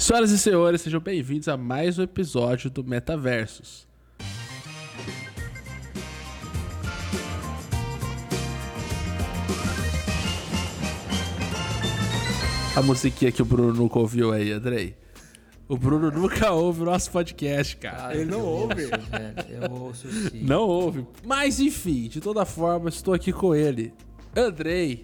Senhoras 0.00 0.30
e 0.30 0.38
senhores, 0.38 0.80
sejam 0.80 0.98
bem-vindos 0.98 1.46
a 1.46 1.58
mais 1.58 1.98
um 1.98 2.02
episódio 2.02 2.70
do 2.70 2.82
Metaversos. 2.82 3.86
A 12.74 12.80
musiquinha 12.80 13.30
que 13.30 13.42
o 13.42 13.44
Bruno 13.44 13.74
nunca 13.74 13.98
ouviu 13.98 14.32
aí, 14.32 14.50
Andrei. 14.50 14.96
O 15.68 15.76
Bruno 15.76 16.10
nunca 16.10 16.50
ouve 16.50 16.80
o 16.80 16.86
nosso 16.86 17.10
podcast, 17.10 17.76
cara. 17.76 18.16
Ele 18.16 18.24
não 18.30 18.40
ouve. 18.40 18.86
Velho, 18.86 19.64
eu 19.64 19.70
ouço 19.70 20.10
sim. 20.10 20.42
Não 20.42 20.62
ouve. 20.62 21.06
Mas 21.26 21.60
enfim, 21.60 22.08
de 22.08 22.22
toda 22.22 22.46
forma, 22.46 22.88
estou 22.88 23.12
aqui 23.12 23.34
com 23.34 23.54
ele. 23.54 23.92
Andrei, 24.34 25.02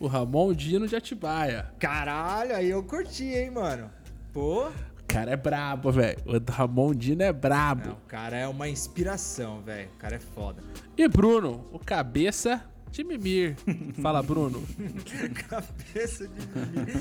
o 0.00 0.08
Ramon 0.08 0.52
Dino 0.52 0.88
de 0.88 0.96
Atibaia. 0.96 1.72
Caralho, 1.78 2.56
aí 2.56 2.68
eu 2.68 2.82
curti, 2.82 3.22
hein, 3.22 3.52
mano. 3.52 4.01
Pô. 4.32 4.68
O 4.68 5.04
cara 5.06 5.30
é 5.32 5.36
brabo, 5.36 5.92
velho. 5.92 6.18
O 6.24 6.50
Ramon 6.52 6.94
Dino 6.94 7.22
é 7.22 7.32
brabo. 7.32 7.88
Não, 7.88 7.94
o 7.94 8.00
cara 8.08 8.36
é 8.36 8.48
uma 8.48 8.68
inspiração, 8.68 9.60
velho. 9.62 9.88
O 9.94 9.98
cara 9.98 10.16
é 10.16 10.20
foda. 10.20 10.62
E 10.96 11.06
Bruno, 11.06 11.66
o 11.72 11.78
cabeça 11.78 12.64
de 12.90 13.04
Mimir. 13.04 13.56
Fala, 14.00 14.22
Bruno. 14.22 14.62
Cabeça 15.48 16.26
de 16.28 16.40
mim. 16.40 16.92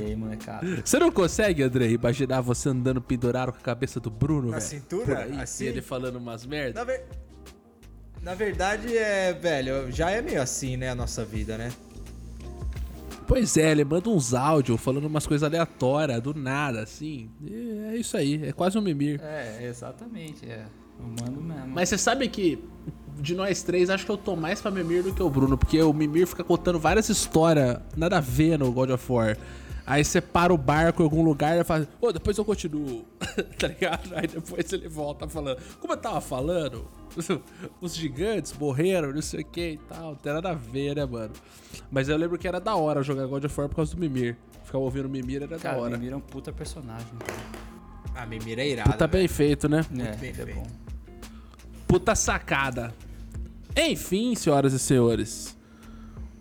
E 0.00 0.04
aí, 0.04 0.14
molecada? 0.16 0.66
Você 0.84 0.98
não 0.98 1.10
consegue, 1.10 1.62
Andrei, 1.62 1.94
imaginar 1.94 2.40
você 2.42 2.68
andando 2.68 3.00
pendurado 3.00 3.50
com 3.52 3.58
a 3.58 3.62
cabeça 3.62 3.98
do 3.98 4.10
Bruno, 4.10 4.50
Na 4.50 4.58
velho? 4.58 4.62
cintura? 4.68 5.18
Aí, 5.20 5.40
Assim? 5.40 5.64
e 5.64 5.68
ele 5.68 5.80
falando 5.82 6.16
umas 6.16 6.44
merda. 6.44 6.78
Na, 6.80 6.84
ver- 6.84 7.04
Na 8.22 8.34
verdade, 8.34 8.94
é, 8.96 9.32
velho, 9.32 9.90
já 9.90 10.10
é 10.10 10.20
meio 10.20 10.42
assim, 10.42 10.76
né, 10.76 10.90
a 10.90 10.94
nossa 10.94 11.24
vida, 11.24 11.56
né? 11.56 11.72
Pois 13.30 13.56
é, 13.56 13.70
ele 13.70 13.84
manda 13.84 14.10
uns 14.10 14.34
áudios 14.34 14.80
falando 14.80 15.04
umas 15.04 15.24
coisas 15.24 15.46
aleatórias, 15.46 16.20
do 16.20 16.34
nada, 16.34 16.82
assim. 16.82 17.30
E 17.40 17.78
é 17.92 17.96
isso 17.96 18.16
aí, 18.16 18.44
é 18.44 18.50
quase 18.50 18.76
um 18.76 18.80
Mimir. 18.80 19.20
É, 19.22 19.68
exatamente, 19.68 20.44
é. 20.44 20.66
Eu 20.98 21.06
mando 21.06 21.40
mesmo. 21.40 21.68
Mas 21.68 21.88
você 21.88 21.96
sabe 21.96 22.26
que 22.26 22.58
de 23.20 23.36
nós 23.36 23.62
três, 23.62 23.88
acho 23.88 24.04
que 24.04 24.10
eu 24.10 24.16
tô 24.16 24.34
mais 24.34 24.60
pra 24.60 24.68
Mimir 24.72 25.04
do 25.04 25.14
que 25.14 25.22
o 25.22 25.30
Bruno, 25.30 25.56
porque 25.56 25.80
o 25.80 25.92
Mimir 25.92 26.26
fica 26.26 26.42
contando 26.42 26.80
várias 26.80 27.08
histórias, 27.08 27.78
nada 27.96 28.16
a 28.16 28.20
ver 28.20 28.58
no 28.58 28.72
God 28.72 28.90
of 28.90 29.12
War. 29.12 29.38
Aí 29.90 30.04
você 30.04 30.20
para 30.20 30.54
o 30.54 30.56
barco 30.56 31.02
em 31.02 31.04
algum 31.04 31.20
lugar 31.24 31.58
e 31.58 31.64
fala, 31.64 31.88
ô, 32.00 32.12
depois 32.12 32.38
eu 32.38 32.44
continuo, 32.44 33.04
tá 33.58 33.66
ligado? 33.66 34.14
Aí 34.14 34.28
depois 34.28 34.72
ele 34.72 34.88
volta 34.88 35.28
falando, 35.28 35.58
como 35.80 35.92
eu 35.92 35.96
tava 35.96 36.20
falando, 36.20 36.86
os 37.80 37.96
gigantes 37.96 38.54
morreram, 38.56 39.12
não 39.12 39.20
sei 39.20 39.40
o 39.40 39.44
que 39.44 39.70
e 39.72 39.78
tal, 39.78 40.10
não 40.10 40.14
tem 40.14 40.32
nada 40.32 40.50
a 40.50 40.54
ver, 40.54 40.94
né, 40.94 41.04
mano? 41.04 41.32
Mas 41.90 42.08
eu 42.08 42.16
lembro 42.16 42.38
que 42.38 42.46
era 42.46 42.60
da 42.60 42.76
hora 42.76 43.02
jogar 43.02 43.26
God 43.26 43.44
of 43.44 43.60
War 43.60 43.68
por 43.68 43.74
causa 43.74 43.92
do 43.96 44.00
Mimir. 44.00 44.36
Ficar 44.62 44.78
ouvindo 44.78 45.06
o 45.06 45.08
Mimir 45.08 45.42
era 45.42 45.58
Cara, 45.58 45.74
da 45.74 45.82
hora. 45.82 45.98
me 45.98 46.04
mira 46.04 46.16
um 46.16 46.20
puta 46.20 46.52
personagem. 46.52 47.08
A 48.14 48.24
Mimira 48.24 48.62
é 48.62 48.68
irada. 48.68 48.92
Tá 48.92 49.08
bem 49.08 49.26
feito, 49.26 49.68
né? 49.68 49.84
é, 49.90 50.14
bem 50.14 50.30
é 50.30 50.34
feito. 50.34 50.54
bom. 50.54 50.66
Puta 51.88 52.14
sacada. 52.14 52.94
Enfim, 53.76 54.36
senhoras 54.36 54.72
e 54.72 54.78
senhores. 54.78 55.58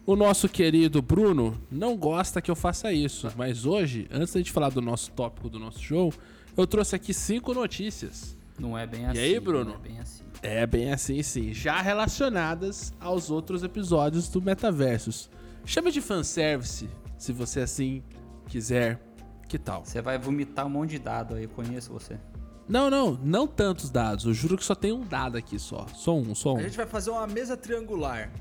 O 0.09 0.15
nosso 0.15 0.49
querido 0.49 1.03
Bruno 1.03 1.55
não 1.69 1.95
gosta 1.95 2.41
que 2.41 2.49
eu 2.49 2.55
faça 2.55 2.91
isso, 2.91 3.31
mas 3.37 3.67
hoje, 3.67 4.07
antes 4.09 4.33
da 4.33 4.39
gente 4.39 4.51
falar 4.51 4.69
do 4.69 4.81
nosso 4.81 5.11
tópico 5.11 5.47
do 5.47 5.59
nosso 5.59 5.79
show, 5.79 6.11
eu 6.57 6.65
trouxe 6.65 6.95
aqui 6.95 7.13
cinco 7.13 7.53
notícias. 7.53 8.35
Não 8.57 8.75
é 8.75 8.87
bem 8.87 9.05
assim. 9.05 9.19
aí, 9.19 9.39
Bruno? 9.39 9.65
Não 9.65 9.75
é 9.75 9.77
bem 9.77 9.99
assim. 9.99 10.23
É 10.41 10.65
bem 10.65 10.91
assim, 10.91 11.21
sim, 11.21 11.53
já 11.53 11.79
relacionadas 11.79 12.91
aos 12.99 13.29
outros 13.29 13.61
episódios 13.61 14.27
do 14.29 14.41
Metaversos. 14.41 15.29
Chame 15.63 15.91
de 15.91 16.01
fanservice, 16.01 16.89
se 17.15 17.31
você 17.31 17.59
assim 17.59 18.01
quiser. 18.47 18.99
Que 19.47 19.59
tal? 19.59 19.85
Você 19.85 20.01
vai 20.01 20.17
vomitar 20.17 20.65
um 20.65 20.71
monte 20.71 20.89
de 20.89 20.99
dado 20.99 21.35
aí, 21.35 21.43
eu 21.43 21.49
conheço 21.49 21.93
você. 21.93 22.19
Não, 22.67 22.89
não, 22.89 23.11
não 23.23 23.45
tantos 23.45 23.91
dados. 23.91 24.25
Eu 24.25 24.33
juro 24.33 24.57
que 24.57 24.65
só 24.65 24.73
tem 24.73 24.91
um 24.91 25.03
dado 25.03 25.37
aqui 25.37 25.59
só. 25.59 25.85
Só 25.93 26.17
um, 26.17 26.33
só 26.33 26.55
um. 26.55 26.57
A 26.57 26.63
gente 26.63 26.77
vai 26.77 26.87
fazer 26.87 27.11
uma 27.11 27.27
mesa 27.27 27.55
triangular 27.55 28.31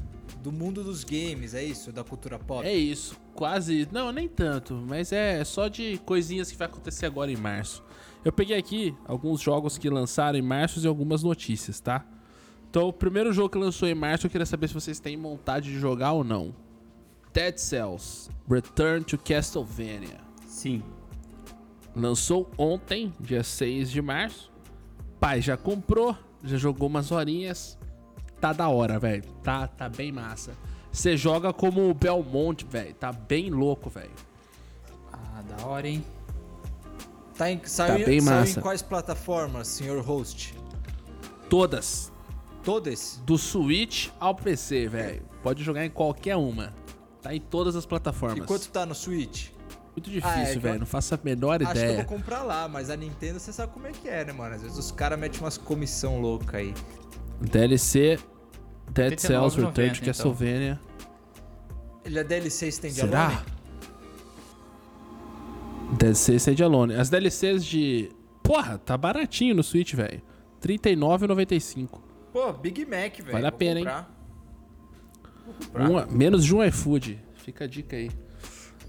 do 0.48 0.53
mundo 0.53 0.82
dos 0.82 1.04
games, 1.04 1.53
é 1.53 1.62
isso? 1.62 1.92
Da 1.92 2.03
cultura 2.03 2.38
pop? 2.38 2.66
É 2.66 2.75
isso, 2.75 3.14
quase. 3.34 3.86
Não, 3.92 4.10
nem 4.10 4.26
tanto, 4.26 4.75
mas 4.75 5.12
é 5.12 5.44
só 5.44 5.69
de 5.69 5.98
coisinhas 6.06 6.50
que 6.50 6.56
vai 6.56 6.66
acontecer 6.66 7.04
agora 7.04 7.31
em 7.31 7.36
março. 7.36 7.84
Eu 8.25 8.32
peguei 8.32 8.56
aqui 8.56 8.97
alguns 9.04 9.42
jogos 9.42 9.76
que 9.76 9.91
lançaram 9.91 10.38
em 10.38 10.42
março 10.42 10.81
e 10.81 10.86
algumas 10.86 11.22
notícias, 11.22 11.81
tá? 11.81 12.06
Então, 12.70 12.88
o 12.88 12.92
primeiro 12.92 13.31
jogo 13.31 13.50
que 13.50 13.59
lançou 13.59 13.86
em 13.86 13.94
março, 13.94 14.26
eu 14.26 14.31
queria 14.31 14.47
saber 14.47 14.69
se 14.69 14.75
vocês 14.75 14.98
têm 14.98 15.20
vontade 15.20 15.70
de 15.70 15.78
jogar 15.78 16.12
ou 16.12 16.25
não. 16.25 16.54
Dead 17.32 17.59
Cells 17.59 18.30
Return 18.48 19.04
to 19.04 19.19
Castlevania. 19.19 20.19
Sim. 20.47 20.82
Lançou 21.94 22.50
ontem, 22.56 23.12
dia 23.20 23.44
6 23.44 23.91
de 23.91 24.00
março. 24.00 24.50
Pai 25.20 25.42
já 25.42 25.59
comprou, 25.59 26.16
já 26.42 26.56
jogou 26.56 26.88
umas 26.88 27.12
horinhas. 27.12 27.78
Tá 28.41 28.53
da 28.53 28.69
hora, 28.69 28.99
velho. 28.99 29.25
Tá, 29.43 29.66
tá 29.66 29.88
bem 29.88 30.12
massa. 30.12 30.53
Você 30.93 31.16
joga 31.16 31.53
como 31.53 31.88
o 31.91 31.94
Belmont, 31.94 32.65
velho. 32.65 32.94
Tá 32.94 33.12
bem 33.12 33.50
louco, 33.50 33.91
velho. 33.91 34.10
Ah, 35.12 35.43
da 35.43 35.66
hora, 35.66 35.88
hein? 35.88 36.04
Tá 37.37 37.50
em, 37.50 37.60
saiu, 37.65 38.04
bem 38.06 38.21
saiu 38.21 38.41
massa. 38.41 38.59
em 38.59 38.62
quais 38.62 38.82
plataformas, 38.82 39.69
senhor 39.69 40.03
host? 40.03 40.54
Todas. 41.48 42.12
Todas? 42.65 43.21
Do 43.25 43.38
Switch 43.38 44.09
ao 44.19 44.34
PC, 44.34 44.88
velho. 44.88 45.22
Pode 45.43 45.62
jogar 45.62 45.84
em 45.84 45.91
qualquer 45.91 46.37
uma. 46.37 46.72
Tá 47.22 47.34
em 47.34 47.41
todas 47.41 47.77
as 47.77 47.84
E 47.84 47.88
plataformas. 47.88 48.47
quanto 48.47 48.69
tá 48.71 48.84
no 48.84 48.94
Switch? 48.94 49.50
Muito 49.97 50.10
Ah, 50.10 50.12
é 50.12 50.15
difícil, 50.41 50.54
que 50.54 50.59
velho. 50.60 50.75
eu- 50.77 50.78
Não 50.81 50.87
faço 50.87 51.15
a 51.15 51.19
menor 51.22 51.62
Acho 51.62 51.72
que 51.72 51.78
eu 51.78 51.82
ideia. 51.84 51.97
vou 51.97 52.04
comprar 52.16 52.43
lá, 52.43 52.69
mas 52.69 52.91
a 52.91 52.97
Nintendo 52.97 53.41
você 53.41 53.53
sabe 53.53 53.72
como 53.72 53.87
é 53.87 53.93
que 53.93 54.09
é, 54.09 54.25
né, 54.25 54.32
mano? 54.32 54.54
Às 54.54 54.62
vezes 54.62 54.78
os 54.78 54.93
caras 54.93 55.19
metem 55.19 55.41
umas 55.41 55.56
comissão 55.59 56.21
louca 56.21 56.59
aí. 56.59 56.75
DLC 57.41 58.19
Dead 58.93 59.19
Cells 59.19 59.56
Return 59.56 59.72
to 59.75 59.81
89,90, 59.81 59.97
então. 59.97 60.04
Castlevania. 60.06 60.81
Ele 62.04 62.19
é 62.19 62.25
DLC 62.25 62.69
Stand 62.69 62.91
Será? 62.91 63.26
Alone? 63.26 63.41
DLC 65.98 66.34
Stand 66.37 66.65
Alone. 66.65 66.94
As 66.94 67.10
DLCs 67.10 67.65
de. 67.65 68.10
Porra, 68.43 68.78
tá 68.78 68.97
baratinho 68.97 69.54
no 69.54 69.62
Switch, 69.62 69.94
velho. 69.94 70.22
R$39,95. 70.62 71.88
Pô, 72.32 72.53
Big 72.53 72.84
Mac, 72.84 73.16
velho. 73.19 73.32
Vale 73.32 73.47
a 73.47 73.50
Vou 73.50 73.59
pena, 73.59 73.81
hein? 73.81 73.84
comprar. 73.87 74.10
Vou 75.44 75.54
comprar. 75.54 76.09
Um- 76.09 76.10
menos 76.10 76.44
de 76.44 76.54
um 76.54 76.65
iFood. 76.65 77.19
Fica 77.37 77.65
a 77.65 77.66
dica 77.66 77.97
aí. 77.97 78.10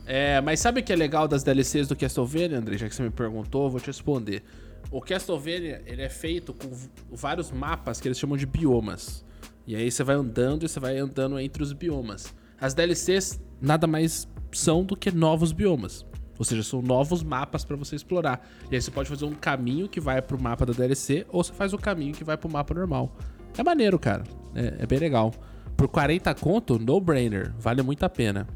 É, 0.05 0.41
mas 0.41 0.59
sabe 0.59 0.81
o 0.81 0.83
que 0.83 0.91
é 0.91 0.95
legal 0.95 1.27
das 1.27 1.43
DLCs 1.43 1.87
do 1.87 1.95
Castlevania, 1.95 2.57
André? 2.57 2.77
Já 2.77 2.89
que 2.89 2.95
você 2.95 3.03
me 3.03 3.11
perguntou, 3.11 3.65
eu 3.65 3.69
vou 3.69 3.79
te 3.79 3.87
responder. 3.87 4.43
O 4.91 5.01
Castlevania, 5.01 5.83
ele 5.85 6.01
é 6.01 6.09
feito 6.09 6.53
com 6.53 6.69
vários 7.11 7.51
mapas 7.51 8.01
que 8.01 8.07
eles 8.07 8.17
chamam 8.17 8.35
de 8.35 8.45
biomas. 8.45 9.23
E 9.67 9.75
aí 9.75 9.91
você 9.91 10.03
vai 10.03 10.15
andando 10.15 10.65
e 10.65 10.69
você 10.69 10.79
vai 10.79 10.97
andando 10.97 11.39
entre 11.39 11.61
os 11.61 11.73
biomas. 11.73 12.33
As 12.59 12.73
DLCs 12.73 13.39
nada 13.61 13.85
mais 13.85 14.27
são 14.51 14.83
do 14.83 14.95
que 14.95 15.11
novos 15.11 15.51
biomas. 15.51 16.05
Ou 16.39 16.45
seja, 16.45 16.63
são 16.63 16.81
novos 16.81 17.21
mapas 17.21 17.63
pra 17.63 17.75
você 17.75 17.95
explorar. 17.95 18.47
E 18.71 18.75
aí 18.75 18.81
você 18.81 18.89
pode 18.89 19.09
fazer 19.09 19.25
um 19.25 19.33
caminho 19.33 19.87
que 19.87 19.99
vai 19.99 20.21
pro 20.21 20.41
mapa 20.41 20.65
da 20.65 20.73
DLC 20.73 21.25
ou 21.29 21.43
você 21.43 21.53
faz 21.53 21.73
o 21.73 21.77
caminho 21.77 22.13
que 22.13 22.23
vai 22.23 22.37
pro 22.37 22.49
mapa 22.49 22.73
normal. 22.73 23.15
É 23.57 23.61
maneiro, 23.61 23.99
cara. 23.99 24.23
É, 24.55 24.83
é 24.83 24.87
bem 24.87 24.97
legal. 24.97 25.33
Por 25.77 25.87
40 25.87 26.33
conto, 26.35 26.79
no 26.79 26.99
brainer. 26.99 27.53
Vale 27.59 27.81
muito 27.83 28.03
a 28.03 28.09
pena. 28.09 28.47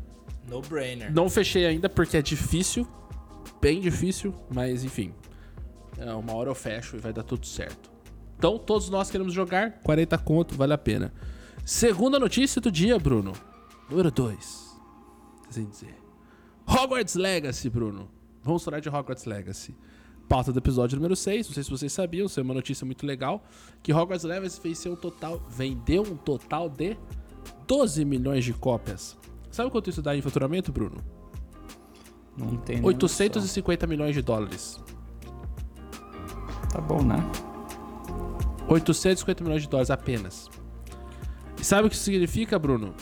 No 0.49 0.61
brainer. 0.61 1.13
Não 1.13 1.29
fechei 1.29 1.65
ainda 1.65 1.89
porque 1.89 2.17
é 2.17 2.21
difícil. 2.21 2.87
Bem 3.61 3.81
difícil, 3.81 4.33
mas 4.53 4.83
enfim. 4.83 5.13
É, 5.97 6.13
uma 6.13 6.33
hora 6.33 6.49
eu 6.49 6.55
fecho 6.55 6.95
e 6.95 6.99
vai 6.99 7.13
dar 7.13 7.23
tudo 7.23 7.45
certo. 7.45 7.91
Então, 8.37 8.57
todos 8.57 8.89
nós 8.89 9.09
queremos 9.09 9.33
jogar. 9.33 9.79
40 9.83 10.17
conto, 10.17 10.55
vale 10.55 10.73
a 10.73 10.77
pena. 10.77 11.13
Segunda 11.65 12.19
notícia 12.19 12.59
do 12.59 12.71
dia, 12.71 12.99
Bruno. 12.99 13.33
Número 13.89 14.11
2. 14.11 14.77
Sem 15.49 15.65
dizer. 15.65 15.95
Hogwarts 16.67 17.15
Legacy, 17.15 17.69
Bruno. 17.69 18.09
Vamos 18.41 18.63
falar 18.63 18.79
de 18.79 18.89
Hogwarts 18.89 19.25
Legacy. 19.25 19.75
Pauta 20.27 20.51
do 20.51 20.59
episódio 20.59 20.97
número 20.97 21.15
6. 21.15 21.47
Não 21.47 21.53
sei 21.53 21.63
se 21.63 21.69
vocês 21.69 21.93
sabiam, 21.93 22.25
isso 22.25 22.39
é 22.39 22.43
uma 22.43 22.53
notícia 22.53 22.85
muito 22.85 23.05
legal. 23.05 23.45
Que 23.81 23.93
Hogwarts 23.93 24.25
Legacy 24.25 24.59
fez 24.59 24.77
ser 24.79 24.89
um 24.89 24.95
total. 24.95 25.41
Vendeu 25.49 26.01
um 26.01 26.17
total 26.17 26.69
de 26.69 26.97
12 27.67 28.03
milhões 28.03 28.43
de 28.43 28.53
cópias. 28.53 29.17
Sabe 29.51 29.69
quanto 29.69 29.89
isso 29.89 30.01
dá 30.01 30.15
em 30.15 30.21
faturamento, 30.21 30.71
Bruno? 30.71 30.97
Não 32.35 32.57
tem 32.57 32.77
nem 32.77 32.85
850 32.85 33.85
milhões 33.85 34.15
de 34.15 34.21
dólares. 34.21 34.81
Tá 36.73 36.81
bom, 36.81 37.03
né? 37.03 37.17
850 38.67 39.43
milhões 39.43 39.61
de 39.61 39.69
dólares 39.69 39.91
apenas. 39.91 40.49
E 41.61 41.63
sabe 41.63 41.85
o 41.85 41.89
que 41.89 41.95
isso 41.95 42.05
significa, 42.05 42.57
Bruno? 42.57 42.95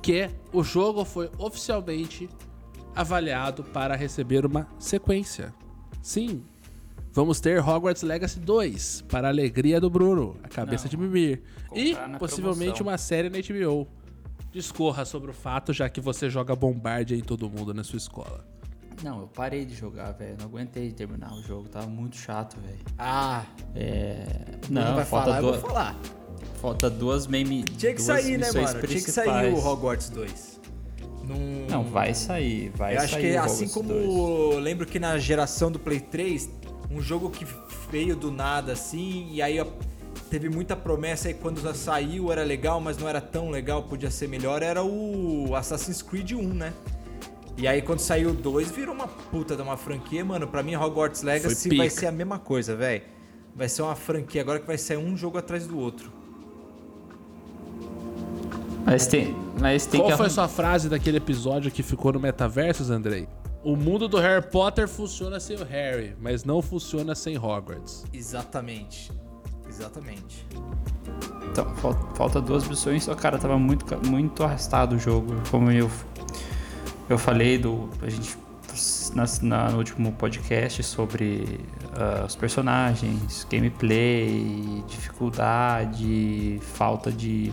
Que 0.00 0.30
o 0.50 0.64
jogo 0.64 1.04
foi 1.04 1.30
oficialmente 1.36 2.26
avaliado 2.94 3.62
para 3.64 3.94
receber 3.94 4.46
uma 4.46 4.66
sequência. 4.78 5.52
Sim, 6.00 6.42
vamos 7.12 7.38
ter 7.38 7.60
Hogwarts 7.60 8.02
Legacy 8.02 8.40
2, 8.40 9.02
para 9.02 9.28
a 9.28 9.30
alegria 9.30 9.78
do 9.78 9.90
Bruno, 9.90 10.38
a 10.42 10.48
cabeça 10.48 10.84
Não. 10.84 10.90
de 10.90 10.96
Mimir. 10.96 11.42
E 11.74 11.94
possivelmente 12.18 12.76
promoção. 12.76 12.86
uma 12.86 12.96
série 12.96 13.28
na 13.28 13.36
HBO. 13.36 13.86
Discorra 14.50 15.04
sobre 15.04 15.30
o 15.30 15.34
fato, 15.34 15.70
já 15.70 15.86
que 15.90 16.00
você 16.00 16.30
joga 16.30 16.56
Bombardia 16.56 17.14
em 17.14 17.22
todo 17.22 17.50
mundo 17.50 17.74
na 17.74 17.84
sua 17.84 17.98
escola. 17.98 18.55
Não, 19.02 19.20
eu 19.20 19.26
parei 19.28 19.64
de 19.64 19.74
jogar, 19.74 20.12
velho. 20.12 20.36
Não 20.38 20.46
aguentei 20.46 20.90
terminar 20.90 21.32
o 21.34 21.42
jogo. 21.42 21.68
Tava 21.68 21.86
muito 21.86 22.16
chato, 22.16 22.56
velho. 22.60 22.78
Ah, 22.98 23.44
É. 23.74 24.26
não 24.70 24.82
Não, 24.84 24.94
vai 24.96 25.04
falta, 25.04 25.26
falar, 25.26 25.36
eu 25.36 25.42
duas, 25.42 25.60
vou 25.60 25.70
falar. 25.70 25.96
falta 26.60 26.90
duas 26.90 27.26
meme. 27.26 27.62
Tinha 27.64 27.94
que 27.94 28.00
sair, 28.02 28.38
né, 28.38 28.50
mano? 28.52 28.66
Tinha 28.86 29.02
que 29.02 29.10
sair 29.10 29.52
o. 29.52 29.58
Hogwarts 29.58 30.08
2. 30.10 30.60
Num... 31.24 31.66
Não, 31.68 31.84
vai 31.84 32.14
sair. 32.14 32.70
Vai 32.76 32.94
Eu 32.96 33.00
sair. 33.00 33.04
acho 33.06 33.18
que 33.18 33.36
assim 33.36 33.68
como 33.68 33.88
2. 33.90 34.04
eu 34.54 34.58
lembro 34.60 34.86
que 34.86 34.98
na 34.98 35.18
geração 35.18 35.70
do 35.70 35.78
Play 35.78 36.00
3, 36.00 36.48
um 36.90 37.00
jogo 37.00 37.30
que 37.30 37.46
veio 37.90 38.14
do 38.16 38.30
nada 38.30 38.72
assim, 38.72 39.28
e 39.32 39.42
aí 39.42 39.62
teve 40.30 40.48
muita 40.48 40.74
promessa 40.76 41.28
aí 41.28 41.34
quando 41.34 41.60
já 41.60 41.74
saiu 41.74 42.32
era 42.32 42.42
legal, 42.44 42.80
mas 42.80 42.96
não 42.96 43.08
era 43.08 43.20
tão 43.20 43.50
legal, 43.50 43.82
podia 43.84 44.10
ser 44.10 44.28
melhor, 44.28 44.62
era 44.62 44.82
o 44.84 45.54
Assassin's 45.54 46.00
Creed 46.00 46.32
1, 46.32 46.42
né? 46.54 46.72
E 47.56 47.66
aí 47.66 47.80
quando 47.80 48.00
saiu 48.00 48.30
o 48.30 48.34
2 48.34 48.70
virou 48.70 48.94
uma 48.94 49.08
puta 49.08 49.56
de 49.56 49.62
uma 49.62 49.76
franquia, 49.76 50.24
mano. 50.24 50.46
Pra 50.46 50.62
mim 50.62 50.76
Hogwarts 50.76 51.22
Legacy 51.22 51.76
vai 51.76 51.88
ser 51.88 52.06
a 52.06 52.12
mesma 52.12 52.38
coisa, 52.38 52.76
velho. 52.76 53.02
Vai 53.54 53.68
ser 53.68 53.82
uma 53.82 53.94
franquia 53.94 54.42
agora 54.42 54.60
que 54.60 54.66
vai 54.66 54.76
sair 54.76 54.98
um 54.98 55.16
jogo 55.16 55.38
atrás 55.38 55.66
do 55.66 55.78
outro. 55.78 56.12
Mas 58.84 59.06
tem, 59.06 59.34
mas 59.58 59.84
tem 59.86 60.00
Qual 60.00 60.10
que 60.10 60.16
foi 60.16 60.30
sua 60.30 60.46
frase 60.46 60.88
daquele 60.88 61.16
episódio 61.16 61.72
que 61.72 61.82
ficou 61.82 62.12
no 62.12 62.20
Metaversos, 62.20 62.90
Andrei? 62.90 63.26
O 63.64 63.74
mundo 63.74 64.06
do 64.06 64.18
Harry 64.18 64.46
Potter 64.46 64.86
funciona 64.86 65.40
sem 65.40 65.56
o 65.56 65.64
Harry, 65.64 66.14
mas 66.20 66.44
não 66.44 66.62
funciona 66.62 67.14
sem 67.16 67.36
Hogwarts. 67.36 68.04
Exatamente. 68.12 69.10
Exatamente. 69.68 70.46
Então, 71.50 71.74
falta, 72.14 72.40
duas 72.40 72.68
missões, 72.68 73.02
só 73.02 73.14
cara, 73.14 73.38
tava 73.38 73.58
muito, 73.58 73.84
muito 74.06 74.44
arrastado 74.44 74.94
o 74.94 74.98
jogo. 74.98 75.34
Como 75.50 75.70
eu, 75.72 75.90
eu 77.08 77.18
falei 77.18 77.58
do. 77.58 77.88
A 78.02 78.08
gente. 78.10 78.36
na- 79.14 79.24
na- 79.42 79.70
no 79.70 79.78
último 79.78 80.12
podcast 80.12 80.82
sobre 80.82 81.60
ah, 81.94 82.24
os 82.26 82.36
personagens, 82.36 83.46
gameplay, 83.50 84.84
dificuldade, 84.86 86.60
falta 86.62 87.10
de 87.10 87.52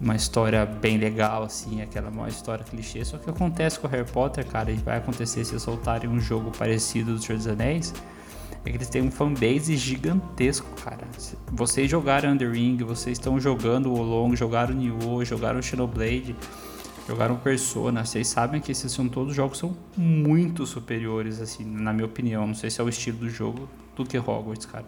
uma 0.00 0.14
história 0.14 0.64
bem 0.64 0.96
legal, 0.96 1.42
assim, 1.42 1.82
aquela 1.82 2.08
uma 2.08 2.28
história 2.28 2.64
clichê. 2.64 3.04
Só 3.04 3.18
que 3.18 3.28
acontece 3.28 3.78
com 3.80 3.88
Harry 3.88 4.08
Potter, 4.10 4.46
cara, 4.46 4.70
e 4.70 4.76
vai 4.76 4.96
acontecer 4.98 5.44
se 5.44 5.58
soltarem 5.58 6.08
um 6.08 6.20
jogo 6.20 6.50
parecido 6.56 7.14
do 7.14 7.20
Senhor 7.22 7.36
dos 7.36 7.46
Anéis. 7.48 7.92
É 8.64 8.70
que 8.70 8.76
eles 8.76 8.88
têm 8.88 9.02
um 9.02 9.10
fanbase 9.10 9.76
gigantesco, 9.76 10.66
cara. 10.82 11.06
Vocês 11.52 11.90
jogaram 11.90 12.30
Under 12.32 12.50
Ring, 12.50 12.76
vocês 12.78 13.18
estão 13.18 13.38
jogando 13.40 13.92
o 13.92 14.02
Long, 14.02 14.34
jogaram 14.34 14.74
Nioh, 14.74 15.24
jogaram 15.24 15.60
Xenoblade, 15.62 16.34
jogaram 17.08 17.36
Persona. 17.36 18.04
Vocês 18.04 18.28
sabem 18.28 18.60
que 18.60 18.70
esses 18.72 18.92
são 18.92 19.08
todos 19.08 19.34
jogos 19.34 19.58
são 19.58 19.76
muito 19.96 20.66
superiores, 20.66 21.40
assim, 21.40 21.64
na 21.64 21.92
minha 21.92 22.06
opinião. 22.06 22.46
Não 22.46 22.54
sei 22.54 22.70
se 22.70 22.80
é 22.80 22.84
o 22.84 22.88
estilo 22.88 23.18
do 23.18 23.30
jogo 23.30 23.68
do 23.96 24.04
que 24.04 24.18
Hogwarts, 24.18 24.66
cara. 24.66 24.84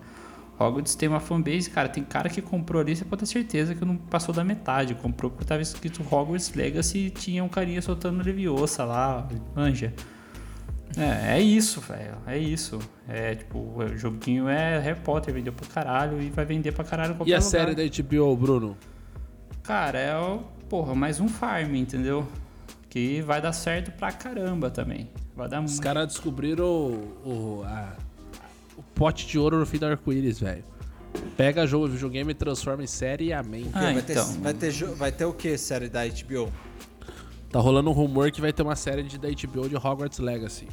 Hogwarts 0.58 0.94
tem 0.94 1.08
uma 1.08 1.20
fanbase, 1.20 1.70
cara. 1.70 1.88
Tem 1.88 2.04
cara 2.04 2.28
que 2.28 2.42
comprou 2.42 2.82
ali, 2.82 2.94
você 2.94 3.04
pode 3.04 3.20
ter 3.20 3.26
certeza 3.26 3.74
que 3.74 3.84
não 3.84 3.96
passou 3.96 4.34
da 4.34 4.44
metade. 4.44 4.94
Comprou 4.94 5.30
porque 5.30 5.44
tava 5.44 5.62
escrito 5.62 6.02
Hogwarts 6.02 6.52
Legacy 6.54 6.98
e 7.06 7.10
tinha 7.10 7.42
um 7.42 7.48
carinha 7.48 7.80
soltando 7.80 8.22
Leviosa 8.22 8.84
lá, 8.84 9.26
manja. 9.56 9.92
É, 10.96 11.38
é 11.38 11.40
isso, 11.40 11.80
velho. 11.80 12.16
É 12.26 12.36
isso. 12.36 12.78
É 13.08 13.34
tipo, 13.36 13.58
o 13.58 13.96
joguinho 13.96 14.48
é 14.48 14.78
Harry 14.80 15.00
Potter, 15.00 15.32
vendeu 15.32 15.52
pra 15.52 15.66
caralho 15.66 16.20
e 16.20 16.28
vai 16.30 16.44
vender 16.44 16.72
pra 16.72 16.84
caralho 16.84 17.14
qualquer 17.14 17.30
E 17.30 17.34
a 17.34 17.38
lugar. 17.38 17.48
série 17.48 17.74
da 17.74 17.82
HBO, 18.02 18.36
Bruno? 18.36 18.76
Cara, 19.62 19.98
é 19.98 20.18
o, 20.18 20.42
porra, 20.70 20.94
mais 20.94 21.20
um 21.20 21.28
farm, 21.28 21.74
entendeu? 21.74 22.26
Que 22.88 23.20
vai 23.22 23.42
dar 23.42 23.52
certo 23.52 23.90
pra 23.92 24.10
caramba 24.12 24.70
também. 24.70 25.10
Vai 25.36 25.48
dar 25.48 25.62
Os 25.62 25.72
muito. 25.72 25.82
caras 25.82 26.06
descobriram 26.06 26.64
o, 26.64 27.60
o, 27.60 27.62
a- 27.64 27.96
o 28.76 28.82
pote 28.94 29.26
de 29.26 29.38
ouro 29.38 29.58
no 29.58 29.66
fim 29.66 29.78
do 29.78 29.86
arco-íris, 29.86 30.38
velho. 30.40 30.64
Pega 31.36 31.66
jogo, 31.66 31.88
videogame 31.88 32.30
e 32.30 32.34
transforma 32.34 32.82
em 32.84 32.86
série 32.86 33.26
e 33.26 33.32
amém. 33.32 33.68
Ah, 33.74 33.80
vai, 33.92 34.02
ter, 34.02 34.12
então. 34.12 34.32
vai, 34.40 34.54
ter, 34.54 34.70
jo- 34.72 34.94
vai 34.94 35.12
ter 35.12 35.24
o 35.24 35.32
que, 35.32 35.58
série 35.58 35.88
da 35.88 36.00
HBO? 36.06 36.50
Tá 37.50 37.58
rolando 37.58 37.90
um 37.90 37.92
rumor 37.92 38.30
que 38.30 38.40
vai 38.40 38.52
ter 38.52 38.62
uma 38.62 38.76
série 38.76 39.02
de, 39.02 39.18
da 39.18 39.28
HBO 39.28 39.68
de 39.68 39.74
Hogwarts 39.76 40.20
Legacy. 40.20 40.68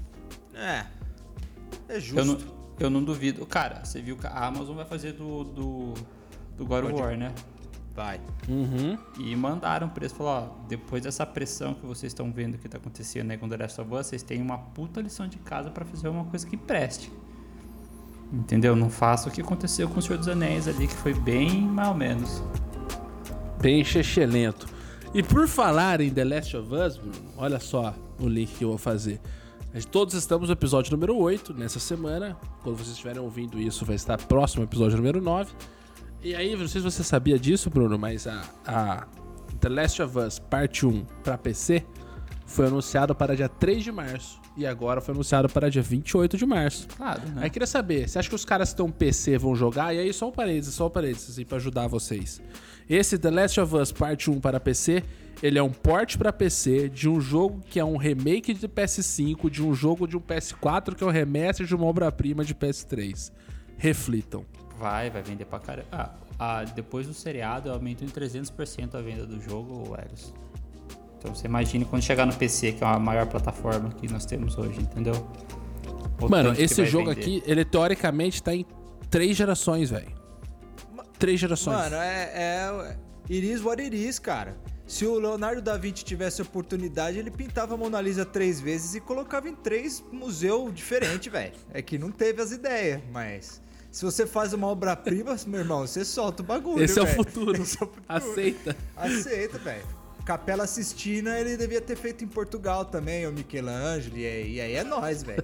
É. 0.54 0.86
É 1.90 2.00
justo. 2.00 2.20
Eu 2.20 2.26
não, 2.26 2.38
eu 2.80 2.90
não 2.90 3.04
duvido. 3.04 3.46
Cara, 3.48 3.84
você 3.84 4.00
viu 4.00 4.16
que 4.16 4.28
a 4.28 4.46
Amazon 4.46 4.76
vai 4.76 4.86
fazer 4.86 5.14
do, 5.14 5.44
do, 5.44 5.94
do 6.56 6.66
God 6.68 6.86
of 6.86 6.94
War, 6.94 7.18
né? 7.18 7.34
Vai. 7.98 8.22
Uhum. 8.48 8.96
E 9.18 9.36
mandaram 9.36 9.90
pra 9.90 10.04
eles, 10.04 10.16
falou, 10.16 10.32
ó, 10.32 10.68
depois 10.68 11.02
dessa 11.02 11.26
pressão 11.26 11.74
que 11.74 11.84
vocês 11.84 12.12
estão 12.12 12.32
vendo 12.32 12.56
que 12.56 12.70
tá 12.70 12.78
acontecendo 12.78 13.32
aí 13.32 13.40
com 13.40 13.50
The 13.50 13.58
Last 13.58 13.82
of 13.82 13.92
Us, 13.92 14.06
vocês 14.06 14.22
têm 14.22 14.40
uma 14.40 14.60
puta 14.60 15.02
lição 15.02 15.28
de 15.28 15.40
casa 15.40 15.72
pra 15.72 15.84
fazer 15.84 16.08
uma 16.08 16.24
coisa 16.26 16.46
que 16.46 16.56
preste. 16.56 17.12
Entendeu? 18.32 18.76
Não 18.76 18.88
faça 18.88 19.30
o 19.30 19.32
que 19.32 19.42
aconteceu 19.42 19.90
com 19.90 19.98
o 19.98 20.02
Senhor 20.02 20.20
dos 20.20 20.28
Anéis 20.28 20.68
ali, 20.68 20.88
que 20.88 20.94
foi 20.94 21.16
bem 21.16 21.64
mais 21.64 21.88
ou 21.88 21.96
menos. 21.96 22.44
Bem 23.60 23.84
lento. 24.30 24.68
E 25.12 25.24
por 25.24 25.48
falar 25.48 26.00
em 26.00 26.12
The 26.12 26.24
Last 26.24 26.56
of 26.56 26.72
Us, 26.72 26.98
Bruno, 26.98 27.32
olha 27.36 27.60
só 27.60 27.96
o 28.20 28.28
link 28.28 28.54
que 28.56 28.64
eu 28.64 28.70
vou 28.70 28.78
fazer. 28.78 29.20
Todos 29.90 30.14
estamos 30.14 30.50
no 30.50 30.54
episódio 30.54 30.92
número 30.92 31.18
8 31.18 31.52
nessa 31.56 31.80
semana. 31.80 32.38
Quando 32.62 32.78
vocês 32.78 32.90
estiverem 32.90 33.20
ouvindo 33.20 33.60
isso, 33.60 33.84
vai 33.86 33.96
estar 33.96 34.18
próximo 34.18 34.62
ao 34.62 34.66
episódio 34.66 34.98
número 34.98 35.20
9. 35.20 35.52
E 36.24 36.36
aí, 36.36 36.56
não 36.56 36.68
sei 36.68 36.82
se 36.82 36.86
você 36.86 37.04
sabia 37.04 37.38
disso, 37.38 37.70
Bruno, 37.70 37.98
mas 37.98 38.28
a, 38.28 38.44
a 38.66 39.08
The 39.60 39.70
Last 39.70 40.02
of 40.02 40.18
Us 40.18 40.40
Parte 40.40 40.86
1 40.86 41.06
para 41.24 41.38
PC 41.38 41.86
foi 42.46 42.68
anunciado 42.68 43.14
para 43.14 43.36
dia 43.36 43.50
3 43.50 43.84
de 43.84 43.92
março. 43.92 44.40
E 44.56 44.66
agora 44.66 45.00
foi 45.00 45.14
anunciado 45.14 45.48
para 45.48 45.70
dia 45.70 45.84
28 45.84 46.36
de 46.36 46.46
março. 46.46 46.88
Claro, 46.98 47.22
né? 47.30 47.44
Aí 47.44 47.50
queria 47.50 47.68
saber, 47.68 48.10
você 48.10 48.18
acha 48.18 48.28
que 48.28 48.34
os 48.34 48.44
caras 48.44 48.70
que 48.70 48.74
estão 48.74 48.90
PC 48.90 49.38
vão 49.38 49.56
jogar? 49.56 49.94
E 49.94 50.00
aí, 50.00 50.12
só 50.12 50.30
um 50.30 50.32
parênteses, 50.32 50.74
só 50.74 50.88
um 50.88 50.90
parênteses, 50.90 51.32
assim, 51.32 51.46
pra 51.46 51.58
ajudar 51.58 51.88
vocês. 51.88 52.42
Esse 52.90 53.20
The 53.20 53.30
Last 53.30 53.60
of 53.60 53.76
Us 53.76 53.92
Parte 53.92 54.32
1 54.32 54.40
para 54.40 54.60
PC, 54.60 55.04
ele 55.44 55.60
é 55.60 55.64
um 55.64 55.70
port 55.70 56.18
para 56.18 56.34
PC 56.34 56.90
de 56.90 57.08
um 57.08 57.22
jogo 57.22 57.62
que 57.70 57.80
é 57.80 57.86
um 57.86 57.98
remake 57.98 58.54
de 58.54 58.68
PS5, 58.68 59.50
de 59.50 59.62
um 59.62 59.74
jogo 59.76 60.08
de 60.08 60.18
um 60.18 60.22
PS4 60.22 60.96
que 60.96 61.04
é 61.04 61.08
um 61.08 61.12
remaster 61.12 61.68
de 61.68 61.76
uma 61.76 61.86
obra-prima 61.86 62.44
de 62.44 62.56
PS3. 62.56 63.32
Reflitam. 63.78 64.44
Vai, 64.80 65.10
vai 65.10 65.22
vender 65.22 65.46
pra 65.46 65.60
caramba. 65.60 65.88
Ah, 65.92 66.10
ah, 66.40 66.64
depois 66.64 67.08
do 67.08 67.14
seriado, 67.14 67.72
aumentou 67.72 68.08
em 68.08 68.12
300% 68.12 68.96
a 68.96 69.02
venda 69.02 69.26
do 69.26 69.42
jogo, 69.42 69.96
Eros. 69.98 70.34
Então 71.18 71.34
você 71.34 71.48
imagina 71.48 71.84
quando 71.86 72.04
chegar 72.04 72.26
no 72.26 72.36
PC, 72.36 72.74
que 72.74 72.84
é 72.84 72.88
a 72.88 73.00
maior 73.00 73.26
plataforma 73.26 73.90
que 73.90 74.12
nós 74.12 74.26
temos 74.26 74.58
hoje, 74.58 74.80
entendeu? 74.82 75.28
O 76.22 76.30
Mano, 76.30 76.54
esse 76.58 76.86
jogo 76.86 77.10
vender. 77.10 77.22
aqui, 77.22 77.44
ele 77.46 77.66
teoricamente 77.66 78.42
tá 78.42 78.54
em 78.54 78.66
três 79.10 79.36
gerações, 79.36 79.90
velho. 79.90 80.16
Três 81.18 81.40
gerações. 81.40 81.76
Mano, 81.76 81.96
é, 81.96 82.32
é. 82.34 82.98
It 83.30 83.52
is 83.52 83.62
what 83.62 83.82
it 83.82 83.96
is, 83.96 84.20
cara. 84.20 84.56
Se 84.86 85.06
o 85.06 85.20
Leonardo 85.20 85.62
da 85.62 85.76
Vinci 85.76 86.06
tivesse 86.06 86.42
oportunidade, 86.42 87.20
ele 87.20 87.30
pintava 87.30 87.74
a 87.74 87.78
Mona 87.78 88.00
Lisa 88.00 88.26
três 88.26 88.62
vezes 88.62 88.96
e 88.96 89.02
colocava 89.02 89.50
em 89.50 89.56
três 89.56 90.04
museus 90.14 90.74
diferentes, 90.74 91.32
velho. 91.32 91.52
É 91.74 91.82
que 91.82 91.98
não 91.98 92.10
teve 92.10 92.42
as 92.42 92.52
ideias, 92.52 93.02
mas. 93.12 93.62
Se 93.98 94.06
você 94.06 94.28
faz 94.28 94.54
uma 94.54 94.68
obra-prima, 94.68 95.36
meu 95.48 95.62
irmão, 95.62 95.80
você 95.80 96.06
solta 96.06 96.44
o 96.44 96.46
bagulho. 96.46 96.84
Esse 96.84 97.00
é 97.00 97.02
o 97.02 97.08
futuro. 97.08 97.54
Esse 97.60 97.82
é 97.82 97.84
o 97.84 97.88
futuro. 97.88 98.04
Aceita. 98.08 98.78
Aceita, 98.96 99.58
velho. 99.58 99.84
Capela 100.24 100.68
Sistina 100.68 101.40
ele 101.40 101.58
devia 101.58 101.82
ter 101.82 101.96
feito 101.96 102.24
em 102.24 102.28
Portugal 102.28 102.86
também, 102.86 103.26
o 103.26 103.32
Michelangelo, 103.32 104.16
e 104.16 104.28
aí, 104.28 104.54
e 104.54 104.62
aí 104.62 104.74
é 104.74 104.84
nós, 104.84 105.24
velho. 105.24 105.44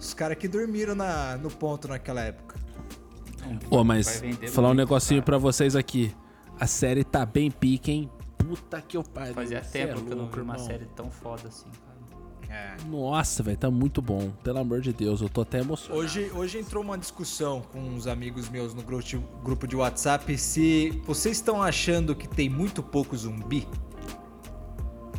Os 0.00 0.12
caras 0.12 0.36
que 0.36 0.48
dormiram 0.48 0.96
na, 0.96 1.36
no 1.36 1.48
ponto 1.48 1.86
naquela 1.86 2.22
época. 2.22 2.58
Ô, 3.70 3.76
Vai 3.76 3.84
mas 3.84 4.20
falar 4.50 4.70
um 4.70 4.74
negocinho 4.74 5.22
pra 5.22 5.38
vocês 5.38 5.76
aqui. 5.76 6.12
A 6.58 6.66
série 6.66 7.04
tá 7.04 7.24
bem 7.24 7.52
pique, 7.52 7.92
hein? 7.92 8.10
Puta 8.36 8.82
que 8.82 8.96
eu 8.96 9.04
pariu. 9.04 9.34
Fazia 9.34 9.62
Cê 9.62 9.78
é 9.78 9.86
tempo 9.86 10.02
que 10.02 10.12
eu 10.12 10.16
não 10.16 10.28
vi 10.28 10.40
uma 10.40 10.58
série 10.58 10.86
tão 10.86 11.08
foda 11.08 11.46
assim, 11.46 11.70
cara. 11.70 11.85
É. 12.48 12.76
Nossa, 12.88 13.42
velho, 13.42 13.56
tá 13.56 13.70
muito 13.70 14.00
bom. 14.00 14.30
Pelo 14.44 14.58
amor 14.58 14.80
de 14.80 14.92
Deus, 14.92 15.20
eu 15.20 15.28
tô 15.28 15.40
até 15.42 15.58
emocionado. 15.60 16.00
Hoje, 16.00 16.30
hoje 16.34 16.58
entrou 16.58 16.82
uma 16.82 16.96
discussão 16.96 17.62
com 17.72 17.80
uns 17.80 18.06
amigos 18.06 18.48
meus 18.48 18.72
no 18.74 18.82
gru- 18.82 19.02
grupo 19.42 19.66
de 19.66 19.74
WhatsApp 19.76 20.36
se 20.38 21.02
vocês 21.04 21.36
estão 21.36 21.60
achando 21.62 22.14
que 22.14 22.28
tem 22.28 22.48
muito 22.48 22.82
pouco 22.82 23.16
zumbi. 23.16 23.66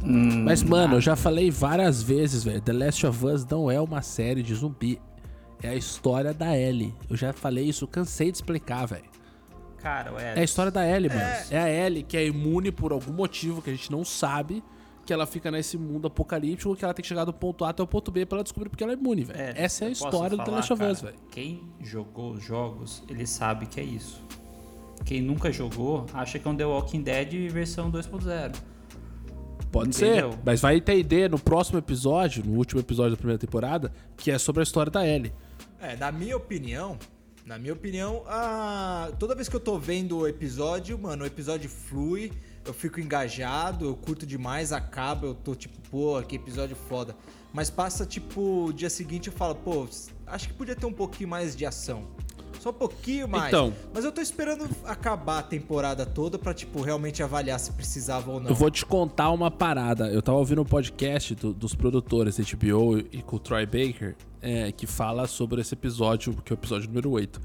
Mas, 0.01 0.63
mano, 0.63 0.95
eu 0.95 1.01
já 1.01 1.15
falei 1.15 1.49
várias 1.51 2.01
vezes, 2.01 2.43
velho. 2.43 2.61
The 2.61 2.71
Last 2.73 3.05
of 3.05 3.25
Us 3.25 3.45
não 3.45 3.69
é 3.69 3.79
uma 3.81 4.01
série 4.01 4.41
de 4.43 4.53
zumbi. 4.55 5.01
É 5.61 5.69
a 5.69 5.75
história 5.75 6.33
da 6.33 6.55
Ellie. 6.57 6.93
Eu 7.09 7.17
já 7.17 7.33
falei 7.33 7.65
isso, 7.65 7.87
cansei 7.87 8.31
de 8.31 8.37
explicar, 8.37 8.85
velho. 8.85 9.05
Cara, 9.79 10.13
o 10.13 10.19
É 10.19 10.39
a 10.39 10.43
história 10.43 10.71
da 10.71 10.87
Ellie, 10.87 11.09
mano. 11.09 11.21
É 11.49 11.57
a 11.59 11.69
Ellie 11.69 12.03
que 12.03 12.15
é 12.15 12.25
imune 12.25 12.71
por 12.71 12.91
algum 12.91 13.11
motivo 13.11 13.61
que 13.61 13.69
a 13.69 13.73
gente 13.73 13.91
não 13.91 14.05
sabe. 14.05 14.63
Que 15.07 15.13
ela 15.13 15.25
fica 15.25 15.49
nesse 15.49 15.77
mundo 15.77 16.07
apocalíptico 16.07 16.75
que 16.75 16.83
ela 16.83 16.93
tem 16.93 17.01
que 17.01 17.07
chegar 17.07 17.23
do 17.23 17.31
ponto 17.31 17.63
A 17.63 17.69
até 17.69 17.81
o 17.81 17.87
ponto 17.87 18.11
B 18.11 18.25
pra 18.25 18.39
ela 18.39 18.43
descobrir 18.43 18.69
porque 18.69 18.83
ela 18.83 18.91
é 18.91 18.95
imune, 18.95 19.23
velho. 19.23 19.39
Essa 19.55 19.85
é 19.85 19.87
a 19.87 19.91
história 19.91 20.31
do 20.31 20.37
The 20.37 20.45
falar, 20.45 20.57
Last 20.57 20.73
of 20.73 20.83
Us, 20.83 20.99
cara, 20.99 21.11
velho. 21.13 21.23
Quem 21.31 21.63
jogou 21.81 22.33
os 22.33 22.43
jogos, 22.43 23.03
ele 23.07 23.25
sabe 23.25 23.67
que 23.67 23.79
é 23.79 23.83
isso. 23.83 24.21
Quem 25.05 25.21
nunca 25.21 25.49
jogou, 25.49 26.05
acha 26.13 26.37
que 26.37 26.45
é 26.45 26.51
um 26.51 26.55
The 26.57 26.65
Walking 26.65 27.03
Dead 27.03 27.49
versão 27.49 27.89
2.0. 27.89 28.53
Pode 29.71 29.89
Entendeu? 29.89 30.31
ser, 30.31 30.39
mas 30.45 30.59
vai 30.59 30.75
entender 30.75 31.29
no 31.29 31.39
próximo 31.39 31.79
episódio, 31.79 32.43
no 32.45 32.57
último 32.57 32.81
episódio 32.81 33.11
da 33.11 33.17
primeira 33.17 33.39
temporada, 33.39 33.93
que 34.17 34.29
é 34.29 34.37
sobre 34.37 34.61
a 34.61 34.63
história 34.63 34.91
da 34.91 35.07
Ellie. 35.07 35.31
É, 35.79 35.95
na 35.95 36.11
minha 36.11 36.35
opinião, 36.35 36.97
na 37.45 37.57
minha 37.57 37.71
opinião, 37.71 38.23
a... 38.27 39.09
toda 39.17 39.33
vez 39.33 39.47
que 39.47 39.55
eu 39.55 39.59
tô 39.61 39.79
vendo 39.79 40.17
o 40.17 40.27
episódio, 40.27 40.99
mano, 40.99 41.23
o 41.23 41.25
episódio 41.25 41.69
flui, 41.69 42.33
eu 42.67 42.73
fico 42.73 42.99
engajado, 42.99 43.85
eu 43.85 43.95
curto 43.95 44.25
demais, 44.25 44.71
acaba, 44.71 45.25
eu 45.25 45.33
tô 45.33 45.55
tipo, 45.55 45.75
pô, 45.89 46.21
que 46.21 46.35
episódio 46.35 46.75
foda. 46.75 47.15
Mas 47.53 47.69
passa, 47.69 48.05
tipo, 48.05 48.65
o 48.65 48.73
dia 48.73 48.89
seguinte 48.89 49.27
eu 49.27 49.33
falo, 49.33 49.55
pô, 49.55 49.87
acho 50.27 50.47
que 50.47 50.53
podia 50.53 50.75
ter 50.75 50.85
um 50.85 50.93
pouquinho 50.93 51.29
mais 51.29 51.55
de 51.55 51.65
ação. 51.65 52.03
Só 52.59 52.71
um 52.71 52.73
pouquinho 52.73 53.27
mais. 53.27 53.47
Então. 53.47 53.73
Mas 53.93 54.03
eu 54.03 54.11
tô 54.11 54.19
esperando 54.19 54.67
acabar 54.83 55.39
a 55.39 55.43
temporada 55.43 56.05
toda 56.05 56.37
pra, 56.37 56.53
tipo, 56.53 56.81
realmente 56.81 57.21
avaliar 57.23 57.59
se 57.59 57.71
precisava 57.71 58.31
ou 58.31 58.39
não. 58.39 58.49
Eu 58.49 58.55
vou 58.55 58.69
te 58.69 58.85
contar 58.85 59.31
uma 59.31 59.49
parada. 59.49 60.07
Eu 60.11 60.21
tava 60.21 60.37
ouvindo 60.39 60.61
um 60.61 60.65
podcast 60.65 61.33
do- 61.35 61.53
dos 61.53 61.73
produtores 61.75 62.37
HBO 62.39 62.97
e 63.11 63.21
com 63.21 63.35
o 63.35 63.39
Troy 63.39 63.65
Baker, 63.65 64.15
é, 64.41 64.71
que 64.71 64.85
fala 64.87 65.27
sobre 65.27 65.61
esse 65.61 65.73
episódio, 65.73 66.33
que 66.43 66.51
é 66.51 66.55
o 66.55 66.57
episódio 66.57 66.87
número 66.87 67.11
8. 67.11 67.39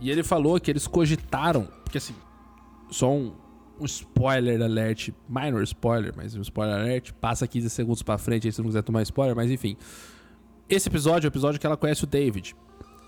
E 0.00 0.10
ele 0.10 0.22
falou 0.22 0.58
que 0.60 0.70
eles 0.70 0.86
cogitaram, 0.86 1.64
porque 1.84 1.98
assim, 1.98 2.14
só 2.90 3.10
um, 3.12 3.32
um 3.80 3.84
spoiler 3.84 4.60
alert, 4.62 5.10
minor 5.28 5.62
spoiler, 5.62 6.12
mas 6.16 6.34
um 6.34 6.42
spoiler 6.42 6.76
alert, 6.76 7.12
passa 7.14 7.46
15 7.46 7.70
segundos 7.70 8.02
pra 8.02 8.18
frente 8.18 8.46
aí 8.46 8.52
se 8.52 8.60
não 8.60 8.66
quiser 8.66 8.82
tomar 8.82 9.02
spoiler, 9.02 9.34
mas 9.34 9.50
enfim. 9.50 9.76
Esse 10.68 10.88
episódio 10.88 11.26
é 11.26 11.28
o 11.28 11.32
episódio 11.32 11.60
que 11.60 11.66
ela 11.66 11.76
conhece 11.76 12.04
o 12.04 12.06
David. 12.06 12.54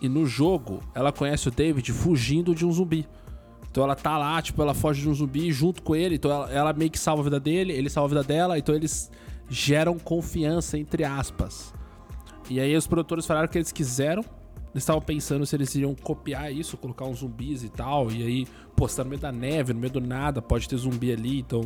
E 0.00 0.08
no 0.08 0.26
jogo, 0.26 0.82
ela 0.94 1.12
conhece 1.12 1.48
o 1.48 1.50
David 1.50 1.92
fugindo 1.92 2.54
de 2.54 2.66
um 2.66 2.72
zumbi. 2.72 3.06
Então 3.70 3.82
ela 3.82 3.94
tá 3.94 4.16
lá, 4.18 4.40
tipo, 4.40 4.60
ela 4.62 4.74
foge 4.74 5.02
de 5.02 5.08
um 5.08 5.14
zumbi 5.14 5.50
junto 5.50 5.82
com 5.82 5.96
ele. 5.96 6.16
Então 6.16 6.30
ela, 6.30 6.52
ela 6.52 6.72
meio 6.72 6.90
que 6.90 6.98
salva 6.98 7.22
a 7.22 7.24
vida 7.24 7.40
dele, 7.40 7.72
ele 7.72 7.88
salva 7.88 8.06
a 8.06 8.20
vida 8.20 8.34
dela. 8.34 8.58
Então 8.58 8.74
eles 8.74 9.10
geram 9.48 9.98
confiança, 9.98 10.78
entre 10.78 11.04
aspas. 11.04 11.72
E 12.50 12.60
aí 12.60 12.76
os 12.76 12.86
produtores 12.86 13.26
falaram 13.26 13.48
que 13.48 13.58
eles 13.58 13.72
quiseram. 13.72 14.24
Eles 14.74 14.82
estavam 14.82 15.00
pensando 15.00 15.46
se 15.46 15.54
eles 15.54 15.72
iriam 15.76 15.94
copiar 15.94 16.52
isso, 16.52 16.76
colocar 16.76 17.04
uns 17.04 17.20
zumbis 17.20 17.62
e 17.62 17.68
tal. 17.68 18.10
E 18.10 18.24
aí, 18.24 18.46
pô, 18.74 18.88
você 18.88 18.96
tá 18.96 19.04
no 19.04 19.10
meio 19.10 19.22
da 19.22 19.30
neve, 19.30 19.72
no 19.72 19.78
meio 19.78 19.92
do 19.92 20.00
nada, 20.00 20.42
pode 20.42 20.68
ter 20.68 20.76
zumbi 20.76 21.12
ali. 21.12 21.38
Então, 21.38 21.62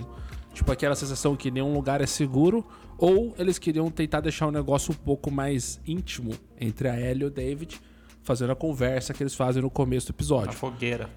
tipo, 0.53 0.71
aquela 0.71 0.95
sensação 0.95 1.35
que 1.35 1.51
nenhum 1.51 1.73
lugar 1.73 2.03
é 2.03 2.07
seguro. 2.07 2.67
Ou 2.99 3.35
eles 3.39 3.59
queriam 3.59 3.91
tentar 3.91 4.21
deixar 4.21 4.47
o 4.47 4.51
negócio 4.51 4.93
um 4.93 4.97
pouco 4.97 5.31
mais 5.31 5.81
íntimo 5.87 6.33
entre 6.61 6.87
a 6.87 7.01
Ellie 7.01 7.23
e 7.23 7.27
o 7.27 7.31
David, 7.31 7.81
fazendo 8.23 8.53
a 8.53 8.57
conversa 8.57 9.15
que 9.15 9.23
eles 9.23 9.35
fazem 9.35 9.63
no 9.63 9.71
começo 9.71 10.09
do 10.09 10.11
episódio 10.11 10.53
fogueira. 10.53 11.09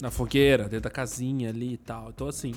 na 0.00 0.10
fogueira, 0.10 0.64
dentro 0.64 0.80
da 0.80 0.90
casinha 0.90 1.50
ali 1.50 1.74
e 1.74 1.76
tal. 1.78 2.10
Então, 2.10 2.26
assim, 2.26 2.54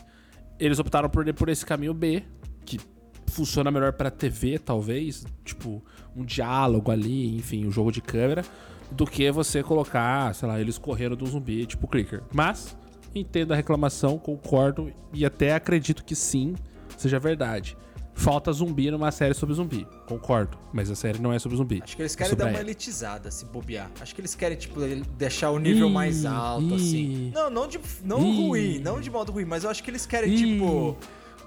eles 0.60 0.80
optaram 0.80 1.10
por 1.10 1.28
ir 1.28 1.34
por 1.34 1.48
esse 1.48 1.64
caminho 1.64 1.94
B, 1.94 2.24
que 2.66 2.80
funciona 3.28 3.70
melhor 3.70 3.94
pra 3.94 4.10
TV, 4.10 4.58
talvez, 4.58 5.26
tipo, 5.44 5.84
um 6.16 6.24
diálogo 6.24 6.92
ali, 6.92 7.36
enfim, 7.36 7.66
um 7.66 7.72
jogo 7.72 7.92
de 7.92 8.02
câmera, 8.02 8.44
do 8.92 9.06
que 9.06 9.30
você 9.32 9.62
colocar, 9.62 10.34
sei 10.34 10.48
lá, 10.48 10.60
eles 10.60 10.78
correndo 10.78 11.16
do 11.16 11.26
zumbi, 11.26 11.66
tipo 11.66 11.88
clicker. 11.88 12.22
Mas, 12.34 12.78
entendo 13.14 13.52
a 13.54 13.56
reclamação, 13.56 14.18
concordo 14.18 14.92
e 15.14 15.26
até 15.26 15.54
acredito 15.54 16.04
que 16.04 16.16
sim, 16.16 16.56
seja 16.98 17.20
verdade. 17.20 17.78
Falta 18.18 18.50
zumbi 18.54 18.90
numa 18.90 19.12
série 19.12 19.34
sobre 19.34 19.54
zumbi, 19.56 19.86
concordo, 20.08 20.58
mas 20.72 20.90
a 20.90 20.96
série 20.96 21.20
não 21.20 21.34
é 21.34 21.40
sobre 21.40 21.58
zumbi. 21.58 21.82
Acho 21.84 21.98
que 21.98 22.02
eles 22.02 22.14
é 22.14 22.18
querem 22.18 22.30
sobre 22.30 22.46
dar 22.46 22.52
uma 22.52 22.60
elitizada, 22.62 23.30
se 23.30 23.44
bobear. 23.44 23.92
Acho 24.00 24.16
que 24.16 24.22
eles 24.22 24.34
querem, 24.34 24.58
tipo, 24.58 24.80
deixar 25.18 25.52
o 25.52 25.60
nível 25.60 25.90
Ih, 25.90 25.92
mais 25.92 26.26
alto, 26.26 26.66
ih. 26.70 26.76
assim. 26.76 27.32
Não, 27.34 27.50
não, 27.50 27.68
de, 27.68 27.78
não 28.06 28.22
Ih. 28.22 28.48
ruim, 28.48 28.80
não 28.80 29.02
de 29.02 29.12
modo 29.12 29.34
ruim, 29.34 29.44
mas 29.44 29.66
eu 29.66 29.70
acho 29.70 29.84
que 29.84 29.92
eles 29.92 30.06
querem, 30.06 30.34
tipo. 30.34 30.96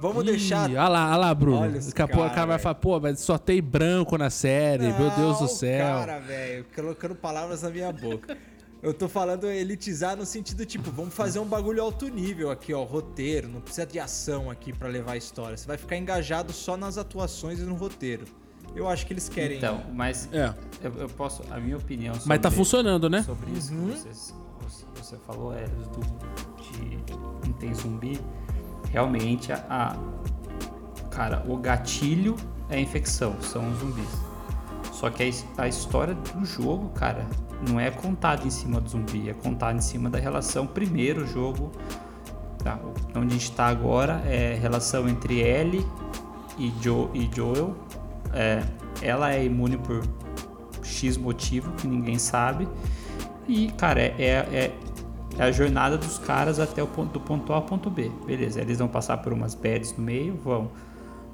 Vamos 0.01 0.23
Ih, 0.23 0.27
deixar. 0.27 0.69
Olha 0.71 0.89
lá, 0.89 1.09
olha 1.09 1.17
lá, 1.17 1.35
Bruno. 1.35 1.59
Olha 1.61 1.79
esse 1.79 1.89
Daqui 1.89 2.03
a 2.03 2.07
pouco 2.07 2.21
o 2.23 2.25
cara, 2.25 2.35
cara 2.35 2.47
vai 2.47 2.59
falar, 2.59 2.75
pô, 2.77 3.01
mas 3.01 3.21
só 3.21 3.37
tem 3.37 3.61
branco 3.63 4.17
na 4.17 4.31
série, 4.31 4.93
meu 4.93 5.11
Deus 5.11 5.37
do 5.39 5.43
Não, 5.43 5.49
céu. 5.49 5.87
Cara, 5.87 6.19
velho, 6.21 6.65
colocando 6.75 7.15
palavras 7.15 7.63
na 7.63 7.71
minha 7.71 7.91
boca. 7.93 8.37
Eu 8.81 8.95
tô 8.95 9.09
falando 9.09 9.47
elitizar 9.49 10.17
no 10.17 10.25
sentido 10.25 10.65
tipo, 10.65 10.89
vamos 10.93 11.13
fazer 11.13 11.41
um 11.41 11.45
bagulho 11.45 11.83
alto 11.83 12.07
nível 12.07 12.49
aqui, 12.49 12.73
ó, 12.73 12.85
roteiro, 12.85 13.49
não 13.49 13.61
precisa 13.61 13.85
de 13.85 13.99
ação 13.99 14.49
aqui 14.49 14.73
pra 14.73 14.87
levar 14.89 15.13
a 15.13 15.17
história. 15.17 15.57
Você 15.57 15.67
vai 15.67 15.77
ficar 15.77 15.97
engajado 15.97 16.53
só 16.53 16.77
nas 16.77 16.97
atuações 16.97 17.59
e 17.59 17.63
no 17.63 17.75
roteiro. 17.75 18.25
Eu 18.77 18.87
acho 18.89 19.05
que 19.05 19.13
eles 19.13 19.29
querem. 19.29 19.57
Então, 19.57 19.83
mas 19.93 20.29
É. 20.33 20.55
eu, 20.81 20.93
eu 20.95 21.09
posso. 21.09 21.43
A 21.51 21.59
minha 21.59 21.77
opinião 21.77 22.15
sobre, 22.15 22.29
Mas 22.29 22.39
tá 22.39 22.51
funcionando, 22.53 23.11
né? 23.11 23.23
sobre 23.25 23.51
isso 23.51 23.73
Uhum. 23.75 23.89
que 23.91 23.99
vocês- 23.99 24.35
você, 24.61 24.85
você 24.95 25.17
falou, 25.27 25.53
é, 25.53 25.65
do, 25.65 26.01
de 26.63 27.49
não 27.49 27.53
tem 27.55 27.75
zumbi. 27.75 28.21
Realmente, 28.91 29.53
a, 29.53 29.65
a- 29.69 29.97
Cara, 31.11 31.43
o 31.49 31.57
gatilho 31.57 32.37
é 32.71 32.77
a 32.77 32.81
infecção, 32.81 33.35
são 33.41 33.69
os 33.71 33.79
zumbis. 33.79 34.09
Só 34.93 35.11
que 35.11 35.23
a, 35.59 35.63
a 35.63 35.67
história 35.69 36.15
do 36.15 36.45
jogo, 36.45 36.91
cara, 36.91 37.27
não 37.69 37.81
é 37.81 37.91
contada 37.91 38.47
em 38.47 38.51
cima 38.51 38.81
do 38.81 38.89
zumbi, 38.89 39.29
é 39.29 39.35
contada 39.35 39.77
em 39.77 39.81
cima 39.81 40.09
da 40.09 40.19
relação. 40.19 40.67
Primeiro, 40.67 41.27
jogo. 41.27 41.73
Tá, 42.63 42.79
onde 43.17 43.27
a 43.29 43.39
gente 43.39 43.53
tá 43.53 43.67
agora 43.67 44.23
é 44.27 44.55
relação 44.61 45.09
entre 45.09 45.41
Ellie 45.41 45.85
e, 46.57 46.71
jo, 46.81 47.11
e 47.15 47.29
Joel. 47.35 47.77
É, 48.33 48.63
ela 49.03 49.33
é 49.33 49.45
imune 49.45 49.77
por 49.77 50.05
X 50.83 51.17
motivo 51.17 51.73
que 51.73 51.87
ninguém 51.89 52.19
sabe. 52.19 52.69
E, 53.49 53.69
cara, 53.73 54.01
é, 54.01 54.13
é, 54.19 54.77
é- 55.39 55.43
a 55.45 55.51
jornada 55.53 55.97
dos 55.97 56.19
caras 56.19 56.59
até 56.59 56.83
o 56.83 56.87
ponto, 56.87 57.13
do 57.13 57.21
ponto 57.21 57.53
A 57.53 57.57
ao 57.57 57.63
ponto 57.63 57.89
B. 57.91 58.11
Beleza, 58.27 58.61
eles 58.61 58.79
vão 58.79 58.89
passar 58.89 59.19
por 59.19 59.33
umas 59.33 59.55
bads 59.55 59.97
no 59.97 60.03
meio, 60.05 60.35
vão. 60.37 60.71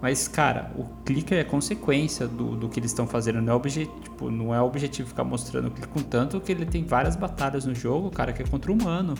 Mas, 0.02 0.28
cara, 0.28 0.70
o 0.76 0.84
clicker 1.04 1.38
é 1.38 1.44
consequência 1.44 2.28
do, 2.28 2.54
do 2.56 2.68
que 2.68 2.78
eles 2.78 2.90
estão 2.90 3.06
fazendo. 3.06 3.40
Não 3.40 3.52
é, 3.54 3.56
obje, 3.56 3.86
tipo, 4.02 4.30
não 4.30 4.54
é 4.54 4.60
objetivo 4.60 5.08
ficar 5.08 5.24
mostrando 5.24 5.68
o 5.68 5.70
clicker 5.70 5.88
com 5.90 6.00
tanto 6.02 6.38
que 6.40 6.52
ele 6.52 6.66
tem 6.66 6.84
várias 6.84 7.16
batalhas 7.16 7.64
no 7.64 7.74
jogo, 7.74 8.10
cara, 8.10 8.32
que 8.32 8.42
é 8.42 8.46
contra 8.46 8.70
o 8.70 8.74
humano. 8.74 9.14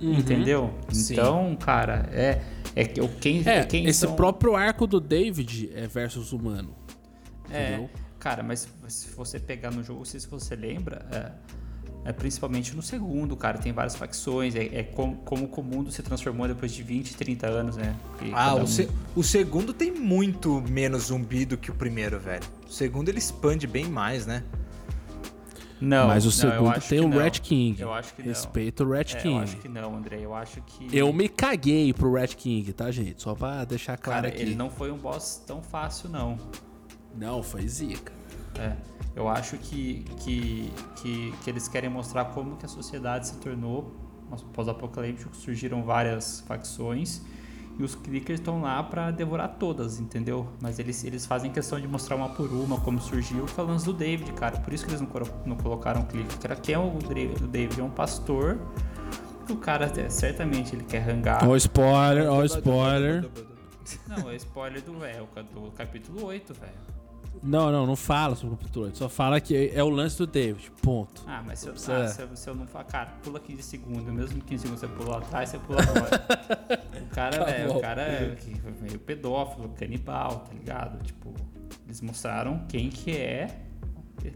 Entendeu? 0.00 0.72
Sim. 0.90 1.14
Então, 1.14 1.56
cara, 1.56 2.08
é. 2.12 2.42
É 2.74 2.84
que 2.84 3.00
o 3.00 3.08
quem, 3.08 3.42
É, 3.46 3.64
quem 3.64 3.86
esse 3.86 4.00
são- 4.00 4.14
próprio 4.14 4.54
arco 4.54 4.86
do 4.86 5.00
David 5.00 5.70
é 5.74 5.86
versus 5.86 6.32
humano. 6.32 6.76
É, 7.50 7.68
Entendeu? 7.70 7.90
cara, 8.18 8.42
mas 8.42 8.68
se 8.88 9.08
você 9.14 9.40
pegar 9.40 9.70
no 9.70 9.82
jogo, 9.82 10.00
não 10.00 10.04
sei 10.04 10.20
se 10.20 10.28
você 10.28 10.54
lembra, 10.54 11.06
é, 11.10 11.32
é 12.06 12.12
principalmente 12.12 12.74
no 12.76 12.82
segundo, 12.82 13.36
cara, 13.36 13.58
tem 13.58 13.72
várias 13.72 13.96
facções, 13.96 14.54
é, 14.54 14.64
é 14.72 14.82
como, 14.82 15.16
como 15.16 15.46
o 15.46 15.62
mundo 15.62 15.90
se 15.90 16.02
transformou 16.02 16.46
depois 16.46 16.72
de 16.72 16.82
20, 16.82 17.16
30 17.16 17.46
anos, 17.48 17.76
né? 17.76 17.94
Porque 18.16 18.30
Ah, 18.34 18.54
o, 18.54 18.60
um- 18.62 18.66
se- 18.66 18.88
o 19.14 19.22
segundo 19.22 19.72
tem 19.74 19.90
muito 19.92 20.62
menos 20.68 21.04
zumbi 21.04 21.44
do 21.44 21.56
que 21.56 21.70
o 21.70 21.74
primeiro, 21.74 22.18
velho. 22.20 22.44
O 22.68 22.72
segundo 22.72 23.08
ele 23.08 23.18
expande 23.18 23.66
bem 23.66 23.86
mais, 23.86 24.26
né? 24.26 24.42
Não, 25.78 26.06
Mas 26.08 26.24
o 26.24 26.28
não, 26.28 26.32
segundo 26.32 26.70
acho 26.70 26.88
tem 26.88 27.00
o 27.00 27.08
não. 27.08 27.18
Red 27.18 27.32
King. 27.32 27.78
Eu 27.82 27.92
acho 27.92 28.14
que 28.14 28.22
não. 28.22 28.28
Respeita 28.28 28.82
o 28.82 28.90
Red 28.90 29.00
É, 29.00 29.04
King. 29.04 29.34
eu 29.34 29.40
acho 29.42 29.56
que 29.58 29.68
não, 29.68 29.94
André, 29.94 30.20
eu 30.22 30.34
acho 30.34 30.62
que... 30.62 30.88
Eu 30.96 31.12
me 31.12 31.28
caguei 31.28 31.92
pro 31.92 32.14
Red 32.14 32.28
King, 32.28 32.72
tá, 32.72 32.90
gente? 32.90 33.20
Só 33.22 33.34
pra 33.34 33.62
deixar 33.66 33.98
claro 33.98 34.22
Cara, 34.22 34.28
aqui. 34.32 34.40
ele 34.40 34.54
não 34.54 34.70
foi 34.70 34.90
um 34.90 34.96
boss 34.96 35.42
tão 35.46 35.62
fácil, 35.62 36.08
não. 36.08 36.38
Não, 37.14 37.42
foi 37.42 37.68
zica. 37.68 38.10
É, 38.58 38.76
eu 39.14 39.28
acho 39.28 39.56
que, 39.58 40.04
que, 40.20 40.72
que, 40.96 41.34
que 41.42 41.50
eles 41.50 41.68
querem 41.68 41.90
mostrar 41.90 42.26
como 42.26 42.56
que 42.56 42.66
a 42.66 42.68
sociedade 42.68 43.28
se 43.28 43.36
tornou 43.36 43.92
pós-apocalíptico, 44.52 45.34
surgiram 45.36 45.82
várias 45.84 46.40
facções 46.40 47.22
e 47.78 47.82
os 47.82 47.94
clickers 47.94 48.40
estão 48.40 48.62
lá 48.62 48.82
pra 48.82 49.10
devorar 49.10 49.56
todas, 49.58 50.00
entendeu? 50.00 50.48
Mas 50.60 50.78
eles, 50.78 51.04
eles 51.04 51.26
fazem 51.26 51.52
questão 51.52 51.78
de 51.78 51.86
mostrar 51.86 52.16
uma 52.16 52.30
por 52.30 52.50
uma 52.50 52.80
como 52.80 53.00
surgiu, 53.00 53.46
falando 53.46 53.84
do 53.84 53.92
David, 53.92 54.32
cara. 54.32 54.58
Por 54.58 54.72
isso 54.72 54.84
que 54.84 54.90
eles 54.90 55.00
não, 55.00 55.08
não 55.44 55.56
colocaram 55.56 56.00
o 56.00 56.06
clicker. 56.06 56.38
Cara, 56.38 56.56
quem 56.56 56.74
é 56.74 56.78
o 56.78 56.90
David? 56.90 57.44
O 57.44 57.46
David 57.46 57.80
é 57.80 57.84
um 57.84 57.90
pastor. 57.90 58.58
que 59.46 59.52
O 59.52 59.56
cara, 59.56 59.92
é, 59.94 60.08
certamente, 60.08 60.74
ele 60.74 60.84
quer 60.84 61.00
rangar. 61.00 61.46
Ó 61.46 61.52
o 61.52 61.56
spoiler, 61.56 62.30
ó 62.30 62.38
o 62.38 62.44
spoiler. 62.44 63.28
Não, 64.08 64.30
é 64.30 64.36
spoiler 64.36 64.82
do, 64.82 65.04
é, 65.04 65.22
do 65.52 65.70
capítulo 65.72 66.24
8, 66.24 66.54
velho. 66.54 66.95
Não, 67.42 67.70
não, 67.72 67.86
não 67.86 67.96
fala 67.96 68.34
sobre 68.34 68.56
o 68.56 68.80
8. 68.80 68.96
Só 68.98 69.08
fala 69.08 69.40
que 69.40 69.70
é 69.74 69.82
o 69.82 69.88
lance 69.88 70.18
do 70.18 70.26
David. 70.26 70.70
Ponto. 70.82 71.22
Ah, 71.26 71.42
mas 71.44 71.60
se 71.60 71.66
eu, 71.68 71.72
Precisa- 71.72 71.96
ah, 72.04 72.08
se, 72.08 72.22
eu, 72.22 72.36
se 72.36 72.48
eu 72.50 72.54
não 72.54 72.66
falar, 72.66 72.84
cara, 72.84 73.10
pula 73.22 73.38
15 73.40 73.62
segundos, 73.62 74.04
mesmo 74.12 74.40
15 74.42 74.62
segundos 74.62 74.80
você 74.80 74.88
pula 74.88 75.10
lá 75.10 75.18
atrás, 75.18 75.48
você 75.50 75.58
pula 75.58 75.80
agora. 75.82 76.26
o 77.02 77.14
cara, 77.14 77.44
Tá 77.44 77.50
é, 77.50 77.68
o 77.68 77.80
cara 77.80 78.02
é 78.02 78.36
meio 78.80 78.98
pedófilo, 78.98 79.68
canibal, 79.70 80.40
tá 80.40 80.52
ligado? 80.54 81.02
Tipo, 81.02 81.34
eles 81.86 82.00
mostraram 82.00 82.64
quem 82.68 82.88
que 82.90 83.10
é, 83.16 83.60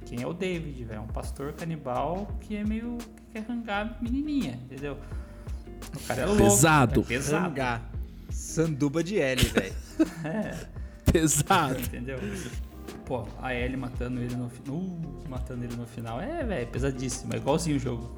quem 0.07 0.23
é 0.23 0.27
o 0.27 0.33
David, 0.33 0.85
velho. 0.85 1.03
Um 1.03 1.07
pastor 1.09 1.53
canibal 1.53 2.29
que 2.41 2.57
é 2.57 2.65
meio, 2.65 2.97
que 2.99 3.23
quer 3.33 3.41
rangar 3.49 3.99
menininha, 4.01 4.53
entendeu? 4.65 4.97
O 5.97 6.07
cara 6.07 6.23
é 6.23 6.27
louco. 6.27 6.43
Pesado. 6.43 7.01
É 7.01 7.05
pesado, 7.05 7.45
Zangar. 7.49 7.91
Sanduba 8.31 9.03
de 9.03 9.19
L, 9.19 9.43
velho. 9.45 9.75
é, 10.25 10.57
Pesado. 11.11 11.81
entendeu? 11.81 12.19
Pô, 13.11 13.25
a 13.43 13.53
Ellie 13.53 13.77
matando 13.77 14.21
ele 14.21 14.37
no 14.37 14.49
final. 14.49 14.77
Uh, 14.77 15.29
matando 15.29 15.65
ele 15.65 15.75
no 15.75 15.85
final. 15.85 16.21
É, 16.21 16.45
velho, 16.45 16.67
pesadíssimo. 16.69 17.35
É 17.35 17.39
igualzinho 17.39 17.77
o 17.77 17.81
jogo. 17.81 18.09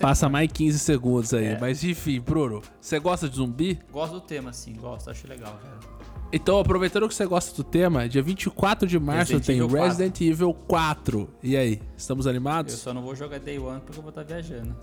Passa 0.00 0.28
mais 0.28 0.50
15 0.52 0.78
segundos 0.78 1.34
aí. 1.34 1.46
É. 1.46 1.58
Mas 1.58 1.82
enfim, 1.82 2.20
Bruno, 2.20 2.62
você 2.80 3.00
gosta 3.00 3.28
de 3.28 3.34
zumbi? 3.34 3.80
Gosto 3.90 4.12
do 4.12 4.20
tema, 4.20 4.52
sim, 4.52 4.74
gosto, 4.74 5.10
acho 5.10 5.26
legal, 5.26 5.58
velho. 5.60 5.98
Então, 6.32 6.60
aproveitando 6.60 7.08
que 7.08 7.14
você 7.14 7.26
gosta 7.26 7.56
do 7.56 7.64
tema, 7.64 8.08
dia 8.08 8.22
24 8.22 8.86
de 8.86 8.96
março 9.00 9.32
Resident 9.32 9.44
tem 9.46 9.56
Evil 9.56 9.68
4. 9.70 9.88
Resident 9.88 10.20
Evil 10.20 10.54
4. 10.54 11.28
E 11.42 11.56
aí, 11.56 11.82
estamos 11.96 12.26
Eu 12.26 12.30
animados? 12.30 12.74
só 12.74 12.94
não 12.94 13.02
vou 13.02 13.16
jogar 13.16 13.40
Day 13.40 13.58
One 13.58 13.80
porque 13.80 13.98
eu 13.98 14.02
vou 14.02 14.10
estar 14.10 14.22
viajando. 14.22 14.76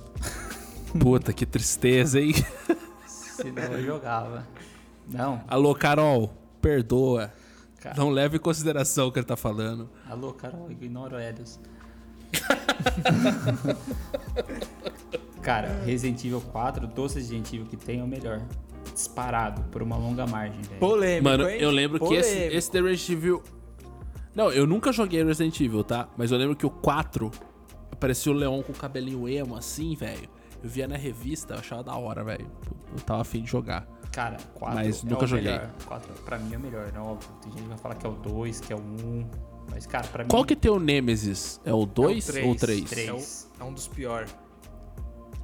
Puta, 0.99 1.31
que 1.31 1.45
tristeza, 1.45 2.19
hein? 2.19 2.33
Senão 3.07 3.63
eu 3.63 3.85
jogava. 3.85 4.45
Não, 5.07 5.41
Alô, 5.47 5.73
Carol, 5.73 6.33
perdoa. 6.61 7.31
Cara. 7.85 7.95
Não 7.97 8.09
leve 8.09 8.37
em 8.37 8.39
consideração 8.39 9.07
o 9.07 9.11
que 9.11 9.19
ele 9.19 9.25
tá 9.27 9.37
falando. 9.37 9.87
Alô, 10.09 10.33
Carol, 10.33 10.71
ignora 10.71 11.17
o 11.17 11.19
Helios. 11.19 11.59
Cara, 15.41 15.67
Resident 15.85 16.23
Evil 16.25 16.41
4, 16.41 16.87
dos 16.87 17.13
Resident 17.13 17.53
Evil 17.53 17.67
que 17.67 17.77
tem 17.77 17.99
é 17.99 18.03
o 18.03 18.07
melhor. 18.07 18.41
Disparado, 18.91 19.61
por 19.71 19.83
uma 19.83 19.95
longa 19.95 20.25
margem, 20.25 20.61
velho. 20.63 20.79
Polêmico, 20.79 21.23
Mano, 21.23 21.47
hein? 21.47 21.57
eu 21.59 21.69
lembro 21.69 21.99
que 21.99 22.13
esse, 22.15 22.33
Polêmico. 22.33 22.57
esse 22.57 22.71
The 22.71 22.81
Resident 22.81 23.09
Evil. 23.09 23.43
Não, 24.33 24.51
eu 24.51 24.65
nunca 24.65 24.91
joguei 24.91 25.23
Resident 25.23 25.59
Evil, 25.59 25.83
tá? 25.83 26.09
Mas 26.17 26.31
eu 26.31 26.37
lembro 26.37 26.55
que 26.55 26.65
o 26.65 26.69
4 26.69 27.29
aparecia 27.91 28.31
o 28.31 28.35
Leon 28.35 28.63
com 28.63 28.71
o 28.71 28.75
cabelinho 28.75 29.29
emo 29.29 29.55
assim, 29.55 29.95
velho. 29.95 30.27
Eu 30.63 30.69
via 30.69 30.87
na 30.87 30.97
revista, 30.97 31.53
eu 31.53 31.59
achava 31.59 31.83
da 31.83 31.95
hora, 31.95 32.23
velho. 32.23 32.49
Eu 32.91 32.99
tava 33.01 33.21
afim 33.21 33.43
de 33.43 33.51
jogar. 33.51 33.87
Cara, 34.15 34.37
4 34.53 34.75
Mas 34.75 35.03
é 35.03 35.09
nunca 35.09 35.25
o 35.25 35.27
joguei. 35.27 35.51
melhor. 35.51 35.69
4 35.85 36.13
pra 36.23 36.39
mim 36.39 36.53
é 36.53 36.57
o 36.57 36.59
melhor, 36.61 36.89
né? 36.93 36.99
Óbvio. 37.01 37.29
Tem 37.41 37.51
gente 37.51 37.63
que 37.63 37.67
vai 37.67 37.77
falar 37.77 37.95
que 37.95 38.05
é 38.05 38.09
o 38.09 38.13
2, 38.13 38.61
que 38.61 38.71
é 38.71 38.75
o 38.77 38.79
1. 38.79 39.29
Mas, 39.69 39.85
cara, 39.85 40.07
pra 40.07 40.23
Qual 40.23 40.43
mim. 40.43 40.47
que 40.47 40.55
tem 40.55 40.71
o 40.71 40.79
Nemesis? 40.79 41.59
É 41.65 41.73
o 41.73 41.85
2 41.85 42.25
três, 42.27 42.45
ou 42.45 42.53
o 42.53 42.55
3? 42.55 42.83
três. 42.89 43.49
É, 43.59 43.63
o- 43.63 43.65
é 43.65 43.69
um 43.69 43.73
dos 43.73 43.87
piores. 43.89 44.33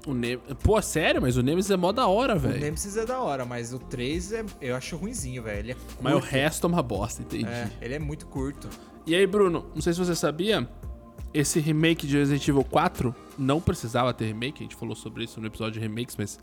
O 0.08 0.13
Ne... 0.13 0.38
Pô, 0.63 0.82
sério? 0.82 1.22
Mas 1.22 1.36
o 1.38 1.44
Nemesis 1.44 1.70
é 1.70 1.75
mó 1.75 1.92
da 1.92 2.08
hora, 2.08 2.36
O 2.36 2.40
velho. 2.40 2.60
Nemesis 2.62 2.96
é 2.98 3.06
da 3.06 3.20
hora, 3.20 3.44
mas 3.46 3.74
o 3.74 3.78
3 3.78 4.32
é, 4.32 4.46
eu 4.62 4.75
acho 4.75 4.96
ruinzinho, 4.96 5.44
velho. 5.44 5.60
Ele 5.60 5.72
é. 5.74 5.75
Mas 6.01 6.16
o 6.16 6.20
resto 6.20 6.66
é 6.66 6.70
uma 6.70 6.82
bosta, 6.82 7.22
entendi. 7.22 7.46
É, 7.46 7.70
ele 7.82 7.96
é 7.96 8.00
muito 8.00 8.25
curto. 8.25 8.70
E 9.06 9.13
aí, 9.13 9.28
Bruno, 9.28 9.66
não 9.75 9.82
sei 9.82 9.92
se 9.94 10.00
você 10.00 10.16
sabia, 10.16 10.66
esse 11.34 11.60
remake 11.60 12.08
de 12.08 12.18
Resident 12.18 12.48
Evil 12.48 12.63
4 12.63 13.13
não 13.38 13.60
precisava 13.60 14.13
ter 14.13 14.25
remake, 14.28 14.62
a 14.62 14.63
gente 14.63 14.75
falou 14.75 14.96
sobre 14.96 15.24
isso 15.25 15.42
no 15.42 15.48
episódio 15.48 15.74
de 15.74 15.80
remakes, 15.86 16.16
mas 16.18 16.40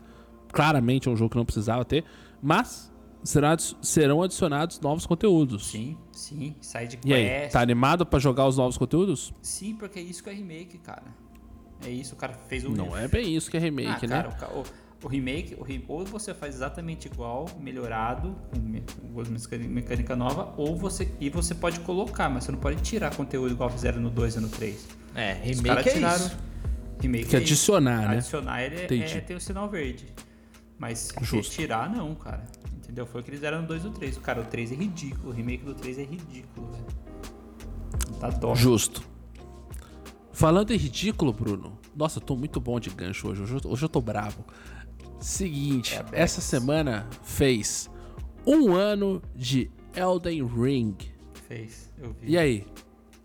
claramente 0.51 1.07
é 1.07 1.11
um 1.11 1.15
jogo 1.15 1.29
que 1.31 1.37
não 1.37 1.45
precisava 1.45 1.83
ter, 1.85 2.03
mas 2.41 2.91
serão 3.81 4.21
adicionados 4.23 4.79
novos 4.79 5.05
conteúdos. 5.05 5.67
Sim, 5.67 5.97
sim. 6.11 6.55
Side 6.61 6.99
E 7.05 7.13
aí, 7.13 7.25
quest. 7.27 7.51
tá 7.53 7.61
animado 7.61 8.05
pra 8.05 8.17
jogar 8.19 8.47
os 8.47 8.57
novos 8.57 8.77
conteúdos? 8.77 9.33
Sim, 9.41 9.75
porque 9.75 9.99
é 9.99 10.01
isso 10.01 10.23
que 10.23 10.29
é 10.29 10.33
remake, 10.33 10.77
cara. 10.77 11.03
É 11.85 11.89
isso, 11.89 12.13
o 12.13 12.17
cara 12.17 12.33
fez 12.33 12.63
o 12.65 12.69
Não 12.71 12.95
é 12.97 13.07
bem 13.07 13.35
isso 13.35 13.49
que 13.49 13.57
é 13.57 13.59
Ah, 13.59 13.63
remake, 13.63 14.07
cara, 14.07 14.29
né? 14.29 14.35
o, 14.35 14.39
ca- 14.39 14.49
o- 14.53 14.63
o 15.01 15.07
remake, 15.07 15.55
o 15.55 15.65
ou 15.93 16.05
você 16.05 16.33
faz 16.33 16.55
exatamente 16.55 17.07
igual, 17.07 17.45
melhorado, 17.59 18.35
com 18.51 18.59
mecânica- 18.59 19.57
mecânica 19.69 20.15
nova, 20.15 20.53
ou 20.57 20.75
você 20.75 21.09
e 21.21 21.29
você 21.29 21.55
pode 21.55 21.79
colocar, 21.81 22.29
mas 22.29 22.43
você 22.43 22.51
não 22.51 22.59
pode 22.59 22.81
tirar 22.81 23.15
conteúdo 23.15 23.51
igual 23.53 23.69
fizeram 23.69 24.01
no 24.01 24.09
2 24.09 24.35
e 24.35 24.39
no 24.41 24.49
3. 24.49 24.87
É, 25.15 25.33
remake 25.41 25.89
é 25.89 25.93
tiraram. 25.93 26.25
isso. 26.25 26.37
Remake 27.01 27.25
Que 27.29 27.35
é 27.37 27.39
isso. 27.39 27.45
adicionar, 27.53 28.09
né? 28.09 28.17
Adicionar 28.17 28.61
ele 28.61 28.75
é, 28.75 29.17
é 29.17 29.21
ter 29.21 29.35
o 29.35 29.39
sinal 29.39 29.69
verde. 29.69 30.05
Mas 30.79 31.09
Justo. 31.21 31.51
retirar 31.51 31.93
não, 31.93 32.15
cara. 32.15 32.43
Entendeu? 32.77 33.05
Foi 33.05 33.21
o 33.21 33.23
que 33.23 33.29
eles 33.29 33.41
deram 33.41 33.61
no 33.61 33.67
2 33.67 33.83
e 33.83 33.87
no 33.87 33.91
3. 33.93 34.17
Cara, 34.17 34.41
o 34.41 34.45
3 34.45 34.71
é 34.71 34.75
ridículo. 34.75 35.29
O 35.29 35.31
remake 35.35 35.63
do 35.63 35.75
3 35.75 35.99
é 35.99 36.03
ridículo, 36.03 36.71
velho. 36.71 36.85
Tá 38.19 38.29
dó. 38.29 38.55
Justo. 38.55 39.03
Falando 40.31 40.71
em 40.71 40.77
ridículo, 40.77 41.33
Bruno. 41.33 41.77
Nossa, 41.95 42.17
eu 42.19 42.21
tô 42.23 42.35
muito 42.35 42.59
bom 42.61 42.79
de 42.79 42.89
gancho 42.89 43.27
hoje. 43.27 43.41
Hoje 43.43 43.53
eu, 43.55 43.61
tô- 43.61 43.69
hoje 43.69 43.83
eu 43.85 43.89
tô 43.89 44.01
bravo. 44.01 44.43
Seguinte, 45.19 45.95
É, 45.95 46.05
essa 46.13 46.39
semana 46.39 47.07
fez 47.23 47.89
um 48.47 48.73
ano 48.73 49.21
de 49.35 49.69
Elden 49.93 50.45
Ring. 50.47 50.95
Fez, 51.47 51.91
eu 51.97 52.13
vi. 52.13 52.31
E 52.31 52.37
aí? 52.37 52.65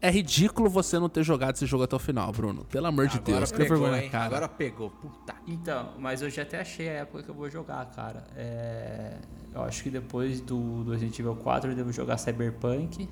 É 0.06 0.10
ridículo 0.10 0.68
você 0.68 0.98
não 0.98 1.08
ter 1.08 1.22
jogado 1.22 1.54
esse 1.54 1.64
jogo 1.64 1.84
até 1.84 1.96
o 1.96 1.98
final, 1.98 2.30
Bruno. 2.32 2.64
Pelo 2.66 2.86
amor 2.86 3.06
de 3.08 3.16
Agora 3.16 3.38
Deus, 3.38 3.52
que 3.52 3.58
pegou, 3.58 3.78
vergonha 3.78 4.02
hein? 4.04 4.10
cara. 4.10 4.26
Agora 4.26 4.48
pegou. 4.48 4.90
Puta. 4.90 5.34
Então, 5.46 5.90
mas 5.98 6.20
eu 6.20 6.28
já 6.28 6.42
até 6.42 6.60
achei 6.60 6.88
a 6.88 6.92
época 6.92 7.22
que 7.22 7.28
eu 7.30 7.34
vou 7.34 7.48
jogar, 7.48 7.86
cara. 7.86 8.24
É, 8.36 9.14
Eu 9.54 9.62
acho 9.62 9.82
que 9.82 9.88
depois 9.90 10.40
do, 10.40 10.84
do 10.84 10.90
Resident 10.92 11.18
Evil 11.18 11.36
4 11.36 11.70
eu 11.70 11.74
devo 11.76 11.90
jogar 11.92 12.18
Cyberpunk. 12.18 13.08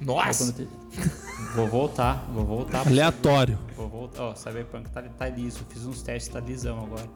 Nossa! 0.00 0.52
te- 0.52 0.66
Vou 1.54 1.66
voltar, 1.68 2.24
vou 2.32 2.44
voltar. 2.44 2.86
Aleatório. 2.86 3.58
Vou 3.76 3.88
voltar. 3.88 4.22
Ó, 4.22 4.34
Cyberpunk 4.34 4.90
tá, 4.90 5.02
tá 5.02 5.28
liso. 5.28 5.64
Fiz 5.68 5.84
uns 5.84 6.02
testes, 6.02 6.32
tá 6.32 6.40
lisão 6.40 6.78
agora. 6.82 7.08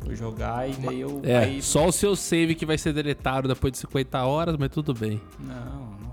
Vou 0.00 0.14
jogar 0.14 0.68
e 0.68 0.72
daí 0.74 1.00
eu. 1.00 1.20
É, 1.24 1.36
aí- 1.38 1.62
só 1.62 1.86
o 1.86 1.92
seu 1.92 2.14
save 2.16 2.54
que 2.54 2.66
vai 2.66 2.76
ser 2.76 2.92
deletado 2.92 3.48
depois 3.48 3.72
de 3.72 3.78
50 3.78 4.22
horas, 4.24 4.56
mas 4.58 4.70
tudo 4.70 4.92
bem. 4.92 5.20
Não. 5.38 6.05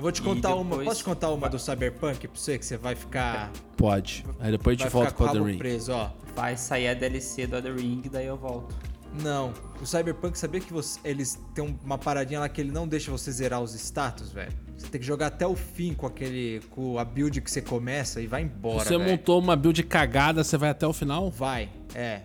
Eu 0.00 0.02
vou 0.02 0.10
te 0.12 0.22
contar 0.22 0.54
uma. 0.54 0.64
depois- 0.70 0.88
Posso 0.88 0.98
te 1.00 1.04
contar 1.04 1.28
uma 1.30 1.46
do 1.46 1.58
Cyberpunk 1.58 2.26
pra 2.26 2.40
você 2.40 2.58
que 2.58 2.64
você 2.64 2.78
vai 2.78 2.94
ficar. 2.94 3.50
Pode. 3.76 4.24
Aí 4.38 4.50
depois 4.50 4.80
a 4.80 4.82
gente 4.84 4.90
volta 4.90 5.24
o 5.24 5.28
The 5.30 5.38
Ring. 5.38 5.58
preso, 5.58 5.92
ó. 5.92 6.08
Vai 6.34 6.56
sair 6.56 6.88
a 6.88 6.94
DLC 6.94 7.46
do 7.46 7.56
Other 7.58 7.74
Ring, 7.76 8.00
daí 8.10 8.24
eu 8.24 8.36
volto. 8.38 8.74
Não. 9.22 9.52
O 9.78 9.84
Cyberpunk, 9.86 10.38
sabia 10.38 10.58
que 10.60 10.72
você- 10.72 10.98
eles 11.04 11.38
têm 11.54 11.78
uma 11.84 11.98
paradinha 11.98 12.40
lá 12.40 12.48
que 12.48 12.62
ele 12.62 12.70
não 12.72 12.88
deixa 12.88 13.10
você 13.10 13.30
zerar 13.30 13.60
os 13.60 13.74
status, 13.74 14.32
velho? 14.32 14.52
Você 14.78 14.86
tem 14.86 14.98
que 14.98 15.06
jogar 15.06 15.26
até 15.26 15.46
o 15.46 15.54
fim 15.54 15.92
com 15.92 16.06
aquele. 16.06 16.62
com 16.70 16.98
a 16.98 17.04
build 17.04 17.38
que 17.42 17.50
você 17.50 17.60
começa 17.60 18.22
e 18.22 18.26
vai 18.26 18.40
embora. 18.42 18.84
Você 18.84 18.96
velho. 18.96 19.10
montou 19.10 19.38
uma 19.38 19.54
build 19.54 19.82
cagada, 19.82 20.42
você 20.42 20.56
vai 20.56 20.70
até 20.70 20.86
o 20.86 20.94
final? 20.94 21.30
Vai, 21.30 21.68
é. 21.94 22.22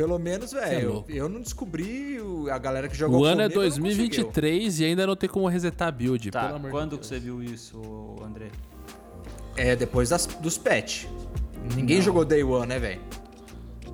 Pelo 0.00 0.18
menos, 0.18 0.50
Cê 0.50 0.56
é 0.58 0.60
velho, 0.60 1.04
eu, 1.08 1.14
eu 1.14 1.28
não 1.28 1.42
descobri 1.42 2.16
a 2.50 2.56
galera 2.56 2.88
que 2.88 2.96
jogou 2.96 3.20
O 3.20 3.24
ano 3.24 3.42
é 3.42 3.50
comigo 3.50 3.60
conseguiu. 3.60 3.82
2023 3.84 4.80
e 4.80 4.84
ainda 4.86 5.06
não 5.06 5.14
tem 5.14 5.28
como 5.28 5.46
resetar 5.46 5.88
a 5.88 5.90
build, 5.90 6.30
Tá, 6.30 6.44
pelo 6.44 6.56
amor 6.56 6.70
quando 6.70 6.90
de 6.92 6.96
que 6.96 7.02
Deus. 7.02 7.06
você 7.08 7.18
viu 7.20 7.42
isso, 7.42 7.80
André? 8.24 8.48
É, 9.56 9.76
depois 9.76 10.08
das, 10.08 10.24
dos 10.24 10.56
patch. 10.56 11.04
Ninguém 11.76 11.98
Não. 11.98 12.04
jogou 12.04 12.24
Day 12.24 12.42
One, 12.42 12.66
né, 12.66 12.78
velho? 12.78 13.00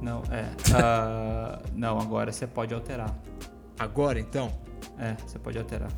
Não, 0.01 0.23
é. 0.31 0.45
ah, 0.75 1.59
não, 1.75 1.99
agora 1.99 2.31
você 2.31 2.47
pode 2.47 2.73
alterar. 2.73 3.12
Agora, 3.77 4.21
então? 4.21 4.53
É, 5.01 5.16
você 5.27 5.40
pode 5.40 5.59
alterar. 5.59 5.90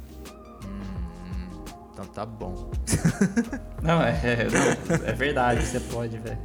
Então 1.92 2.06
tá 2.06 2.24
bom. 2.24 2.70
Não, 3.82 4.00
é, 4.02 4.10
é, 4.24 4.46
não, 4.48 5.06
é 5.06 5.12
verdade, 5.12 5.64
você 5.66 5.80
pode, 5.80 6.16
velho. 6.18 6.38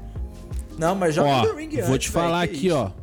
Não, 0.77 0.95
mas 0.95 1.13
joga 1.15 1.29
Ó, 1.29 1.45
The 1.45 1.55
Ring 1.55 1.81
vou 1.81 1.93
antes, 1.93 2.05
te 2.07 2.11
falar 2.11 2.41
velho, 2.47 2.51
que 2.51 2.57
aqui, 2.57 2.71
ó. 2.71 3.02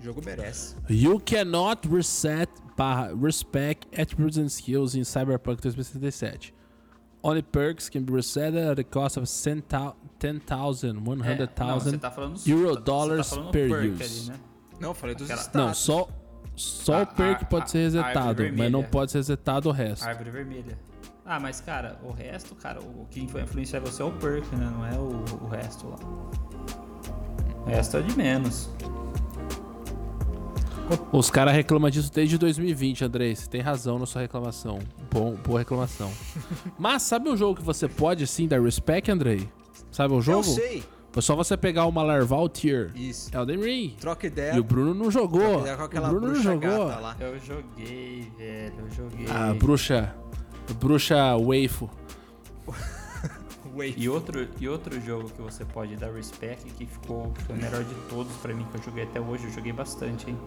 O 0.00 0.02
jogo 0.02 0.22
merece. 0.24 0.74
You 0.88 1.20
cannot 1.20 1.86
reset 1.88 2.48
barra 2.76 3.12
respect 3.14 3.86
attributes 4.00 4.38
and 4.38 4.48
skills 4.48 4.94
in 4.94 5.02
Cyberpunk 5.04 5.60
2077. 5.60 6.52
Only 7.22 7.42
perks 7.42 7.90
can 7.90 8.02
be 8.04 8.14
reset 8.14 8.54
at 8.56 8.76
the 8.76 8.84
cost 8.84 9.18
of 9.18 9.26
10,000, 9.28 9.92
10,000, 10.18 10.90
É, 10.90 10.92
não, 10.94 11.04
você 11.06 11.90
100,000 11.90 11.98
tá 11.98 12.10
falando 12.10 12.40
Euro 12.46 12.74
você 12.74 12.80
dollars 12.80 13.28
falando 13.28 13.50
per 13.50 13.68
perk 13.68 13.88
use. 14.02 14.02
ali, 14.30 14.38
né? 14.38 14.44
Não, 14.80 14.88
eu 14.90 14.94
falei 14.94 15.14
dos 15.14 15.30
Aquela- 15.30 15.42
status. 15.42 15.60
Não, 15.60 15.74
só, 15.74 16.08
só 16.56 17.00
A- 17.00 17.02
o 17.02 17.06
perk 17.06 17.42
a- 17.44 17.46
pode 17.46 17.64
a- 17.64 17.66
ser 17.66 17.78
a 17.78 17.82
resetado, 17.82 18.42
mas 18.56 18.72
não 18.72 18.82
pode 18.82 19.12
ser 19.12 19.18
resetado 19.18 19.68
o 19.68 19.72
resto. 19.72 20.02
Árvore 20.06 20.30
vermelha. 20.30 20.78
Ah, 21.26 21.38
mas 21.38 21.60
cara, 21.60 22.00
o 22.02 22.10
resto, 22.10 22.54
cara, 22.54 22.80
o 22.80 23.06
que 23.10 23.26
vai 23.26 23.42
influenciar 23.42 23.80
você 23.80 24.00
é 24.00 24.04
o 24.06 24.12
perk, 24.12 24.56
né? 24.56 24.64
Não 24.74 24.86
é 24.86 24.98
o, 24.98 25.22
o 25.44 25.48
resto 25.48 25.88
lá. 25.88 25.98
O 27.66 27.68
resto 27.68 27.98
é 27.98 28.00
de 28.02 28.16
menos. 28.16 28.70
Os 31.12 31.30
caras 31.30 31.54
reclamam 31.54 31.90
disso 31.90 32.10
desde 32.12 32.36
2020, 32.38 33.04
Andrei. 33.04 33.34
Você 33.34 33.48
tem 33.48 33.60
razão 33.60 33.98
na 33.98 34.06
sua 34.06 34.22
reclamação. 34.22 34.78
Bom, 35.10 35.34
boa 35.36 35.58
reclamação. 35.60 36.10
Mas 36.78 37.02
sabe 37.02 37.28
um 37.28 37.36
jogo 37.36 37.56
que 37.56 37.64
você 37.64 37.88
pode 37.88 38.26
sim 38.26 38.48
dar 38.48 38.60
respect, 38.60 39.10
Andrei? 39.10 39.48
Sabe 39.90 40.14
um 40.14 40.20
jogo? 40.22 40.38
Eu 40.40 40.42
sei. 40.44 40.82
É 41.16 41.20
só 41.20 41.34
você 41.34 41.56
pegar 41.56 41.86
uma 41.86 42.02
larval 42.02 42.48
tier. 42.48 42.92
Isso. 42.94 43.34
Elden 43.36 43.60
Ring. 43.60 43.96
Troca 44.00 44.26
ideia. 44.28 44.54
E 44.54 44.60
o 44.60 44.64
Bruno 44.64 44.94
não 44.94 45.10
jogou. 45.10 45.62
troca 45.62 45.62
ideia 45.62 45.76
com 45.76 45.86
O 45.86 45.90
Bruno 45.90 46.20
não 46.20 46.32
bruxa 46.32 46.42
jogou. 46.42 46.86
gata 46.88 47.00
lá. 47.00 47.16
Eu 47.18 47.38
joguei, 47.40 48.32
velho, 48.38 48.74
eu 48.78 48.90
joguei. 48.90 49.26
A 49.30 49.52
bruxa. 49.54 50.14
Bruxa 50.78 51.36
Waifu. 51.36 51.90
Wait. 53.74 53.94
E 53.98 54.08
outro, 54.08 54.48
e 54.60 54.68
outro 54.68 55.00
jogo 55.00 55.30
que 55.30 55.40
você 55.42 55.64
pode 55.64 55.96
dar 55.96 56.12
respect, 56.12 56.64
que 56.72 56.86
ficou 56.86 57.32
foi 57.46 57.54
o 57.56 57.58
melhor 57.58 57.84
de 57.84 57.94
todos 58.08 58.32
pra 58.36 58.52
mim, 58.52 58.66
que 58.70 58.78
eu 58.78 58.82
joguei 58.82 59.04
até 59.04 59.20
hoje, 59.20 59.44
eu 59.44 59.50
joguei 59.52 59.72
bastante, 59.72 60.28
hein? 60.30 60.38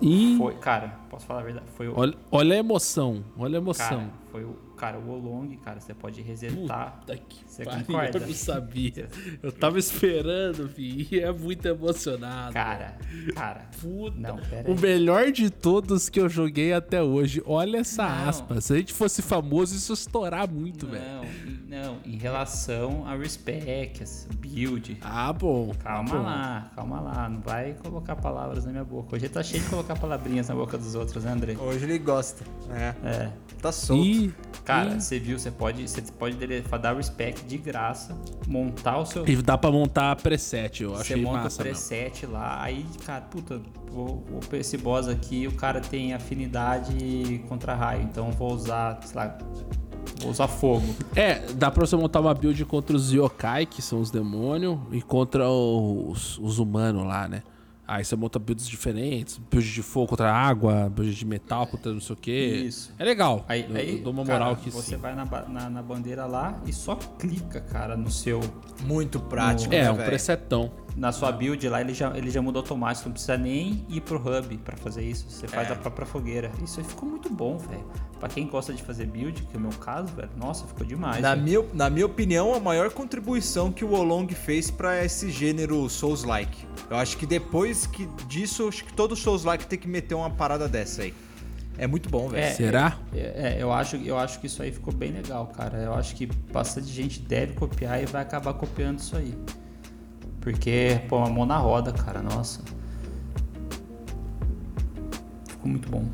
E 0.00 0.36
Foi, 0.38 0.54
cara, 0.54 0.96
posso 1.10 1.26
falar 1.26 1.40
a 1.40 1.44
verdade? 1.44 1.66
Foi 1.76 1.88
o. 1.88 1.98
olha, 1.98 2.14
olha 2.30 2.54
a 2.54 2.58
emoção, 2.58 3.24
olha 3.36 3.58
a 3.58 3.60
emoção. 3.60 3.98
Cara, 3.98 4.12
foi 4.30 4.44
o. 4.44 4.67
Cara, 4.78 4.98
o 4.98 5.10
Olong, 5.10 5.56
cara, 5.56 5.80
você 5.80 5.92
pode 5.92 6.22
resetar. 6.22 7.00
Puta 7.00 7.16
que 7.16 7.40
Você 7.46 7.64
pariu, 7.64 7.84
concorda? 7.84 8.18
eu 8.18 8.26
não 8.26 8.34
sabia. 8.34 9.08
Eu 9.42 9.50
tava 9.52 9.78
esperando, 9.78 10.68
vi, 10.68 11.08
e 11.10 11.20
é 11.20 11.32
muito 11.32 11.66
emocionado. 11.66 12.52
Cara, 12.54 12.96
cara. 13.34 13.66
Puta. 13.80 14.16
Não, 14.18 14.36
pera 14.38 14.70
o 14.70 14.74
aí. 14.74 14.80
melhor 14.80 15.32
de 15.32 15.50
todos 15.50 16.08
que 16.08 16.20
eu 16.20 16.28
joguei 16.28 16.72
até 16.72 17.02
hoje. 17.02 17.42
Olha 17.44 17.78
essa 17.78 18.02
Não. 18.08 18.28
aspa. 18.28 18.60
Se 18.60 18.72
a 18.72 18.76
gente 18.76 18.92
fosse 18.92 19.20
famoso, 19.20 19.74
isso 19.74 19.92
ia 19.92 19.94
estourar 19.94 20.48
muito, 20.50 20.86
velho. 20.86 21.04
Não, 21.04 21.24
em- 21.24 21.58
não, 21.68 21.98
em 22.06 22.16
relação 22.16 23.04
a 23.06 23.14
respect, 23.16 24.04
build. 24.38 24.98
Ah, 25.02 25.32
bom. 25.32 25.72
Calma 25.82 26.08
bom. 26.10 26.22
lá, 26.22 26.70
calma 26.74 27.00
lá. 27.00 27.28
Não 27.28 27.40
vai 27.40 27.74
colocar 27.74 28.16
palavras 28.16 28.64
na 28.64 28.70
minha 28.72 28.84
boca. 28.84 29.16
Hoje 29.16 29.28
tá 29.28 29.42
cheio 29.42 29.62
de 29.62 29.68
colocar 29.68 29.96
palavrinhas 29.98 30.48
na 30.48 30.54
boca 30.54 30.78
dos 30.78 30.94
outros, 30.94 31.24
né, 31.24 31.32
André? 31.32 31.56
Hoje 31.58 31.84
ele 31.84 31.98
gosta. 31.98 32.44
É. 32.70 32.94
É. 33.06 33.32
Tá 33.60 33.72
solto. 33.72 34.04
E, 34.04 34.32
Cara, 34.68 35.00
você 35.00 35.18
viu, 35.18 35.38
você 35.38 35.50
pode, 35.50 35.88
você 35.88 36.02
pode 36.18 36.36
dar 36.80 36.94
respect 36.94 37.44
de 37.46 37.56
graça, 37.56 38.14
montar 38.46 38.98
o 38.98 39.06
seu. 39.06 39.26
e 39.26 39.34
dá 39.36 39.56
pra 39.56 39.70
montar 39.72 40.14
preset, 40.16 40.82
eu 40.82 40.90
Você 40.90 41.14
achei 41.14 41.22
monta 41.24 41.44
massa 41.44 41.62
o 41.62 41.64
mesmo. 41.64 41.88
preset 41.88 42.26
lá, 42.26 42.62
aí, 42.62 42.84
cara, 43.06 43.22
puta, 43.22 43.60
vou, 43.90 44.22
vou- 44.28 44.40
esse 44.60 44.76
boss 44.76 45.08
aqui, 45.08 45.46
o 45.46 45.52
cara 45.52 45.80
tem 45.80 46.12
afinidade 46.12 47.42
contra 47.48 47.74
raio, 47.74 48.02
então 48.02 48.30
vou 48.32 48.52
usar, 48.52 49.00
sei 49.04 49.16
lá, 49.16 49.38
vou 50.20 50.30
usar 50.30 50.48
fogo. 50.48 50.84
É, 51.16 51.50
dá 51.54 51.70
pra 51.70 51.86
você 51.86 51.96
montar 51.96 52.20
uma 52.20 52.34
build 52.34 52.62
contra 52.66 52.94
os 52.94 53.10
yokai, 53.12 53.64
que 53.64 53.80
são 53.80 54.00
os 54.00 54.10
demônios, 54.10 54.78
e 54.92 55.00
contra 55.00 55.48
os, 55.48 56.38
os 56.38 56.58
humanos 56.58 57.06
lá, 57.06 57.26
né? 57.26 57.42
Aí 57.88 58.04
você 58.04 58.14
monta 58.14 58.38
builds 58.38 58.68
diferentes, 58.68 59.40
build 59.50 59.72
de 59.72 59.82
fogo 59.82 60.08
contra 60.08 60.30
água, 60.30 60.90
build 60.94 61.14
de 61.14 61.24
metal 61.24 61.66
contra 61.66 61.90
não 61.90 62.00
sei 62.02 62.12
o 62.14 62.18
quê. 62.18 62.64
Isso. 62.66 62.92
É 62.98 63.04
legal. 63.04 63.46
Aí, 63.48 63.64
eu, 63.66 63.74
aí 63.76 63.96
eu 63.96 64.02
dou 64.04 64.12
uma 64.12 64.26
cara, 64.26 64.40
moral 64.40 64.56
que 64.56 64.68
você 64.70 64.90
sim. 64.90 64.96
vai 64.96 65.14
na, 65.14 65.24
na, 65.24 65.70
na 65.70 65.82
bandeira 65.82 66.26
lá 66.26 66.60
e 66.66 66.72
só 66.72 66.94
clica, 66.96 67.62
cara, 67.62 67.96
no 67.96 68.10
seu, 68.10 68.40
Muito 68.84 69.18
prático, 69.18 69.72
É, 69.74 69.84
né, 69.84 69.90
um 69.90 69.94
velho? 69.94 70.06
presetão. 70.06 70.70
na 70.94 71.12
sua 71.12 71.32
build 71.32 71.66
lá, 71.68 71.80
ele 71.80 71.94
já, 71.94 72.14
ele 72.16 72.30
já 72.30 72.42
muda 72.42 72.58
automático, 72.58 73.08
não 73.08 73.12
precisa 73.14 73.38
nem 73.38 73.82
ir 73.88 74.00
pro 74.02 74.18
hub 74.18 74.58
pra 74.58 74.76
fazer 74.76 75.02
isso, 75.04 75.24
você 75.30 75.48
faz 75.48 75.66
É. 75.66 75.70
da 75.70 75.76
própria 75.76 76.04
fogueira. 76.06 76.50
Isso 76.62 76.80
aí 76.80 76.86
ficou 76.86 77.08
muito 77.08 77.30
bom, 77.30 77.56
velho. 77.56 77.84
Pra 78.20 78.28
quem 78.28 78.46
gosta 78.48 78.74
de 78.74 78.82
fazer 78.82 79.06
build, 79.06 79.42
que 79.44 79.56
é 79.56 79.58
o 79.58 79.62
meu 79.62 79.70
caso, 79.70 80.12
velho, 80.14 80.30
nossa, 80.36 80.66
ficou 80.66 80.84
demais. 80.84 81.22
Na 81.22 81.34
minha, 81.36 81.64
na 81.72 81.88
minha 81.88 82.04
opinião, 82.04 82.52
a 82.52 82.58
maior 82.60 82.90
contribuição 82.90 83.70
que 83.72 83.84
o 83.84 83.92
Olong 83.92 84.26
fez 84.34 84.70
pra 84.70 85.02
esse 85.04 85.30
gênero 85.30 85.88
Souls-like. 85.88 86.66
Eu 86.90 86.96
acho 86.96 87.16
que 87.16 87.24
depois 87.26 87.77
que 87.86 88.06
disso, 88.26 88.68
acho 88.68 88.84
que 88.84 88.92
todo 88.92 89.14
Souls-like 89.14 89.66
tem 89.66 89.78
que 89.78 89.88
meter 89.88 90.14
uma 90.14 90.30
parada 90.30 90.68
dessa 90.68 91.02
aí. 91.02 91.14
É 91.78 91.86
muito 91.86 92.08
bom, 92.10 92.28
velho. 92.28 92.42
É, 92.42 92.50
Será? 92.50 92.98
É, 93.14 93.18
é, 93.18 93.56
eu 93.60 93.72
acho, 93.72 93.96
eu 93.96 94.18
acho 94.18 94.40
que 94.40 94.48
isso 94.48 94.60
aí 94.62 94.72
ficou 94.72 94.92
bem 94.92 95.12
legal, 95.12 95.46
cara. 95.46 95.78
Eu 95.78 95.94
acho 95.94 96.16
que 96.16 96.26
bastante 96.26 96.88
gente 96.88 97.20
deve 97.20 97.54
copiar 97.54 98.02
e 98.02 98.06
vai 98.06 98.22
acabar 98.22 98.52
copiando 98.54 98.98
isso 98.98 99.16
aí. 99.16 99.32
Porque, 100.40 101.00
pô, 101.08 101.18
uma 101.18 101.30
mão 101.30 101.46
na 101.46 101.56
roda, 101.56 101.92
cara, 101.92 102.20
nossa. 102.20 102.60
Ficou 105.48 105.70
muito 105.70 105.88
bom. 105.88 106.04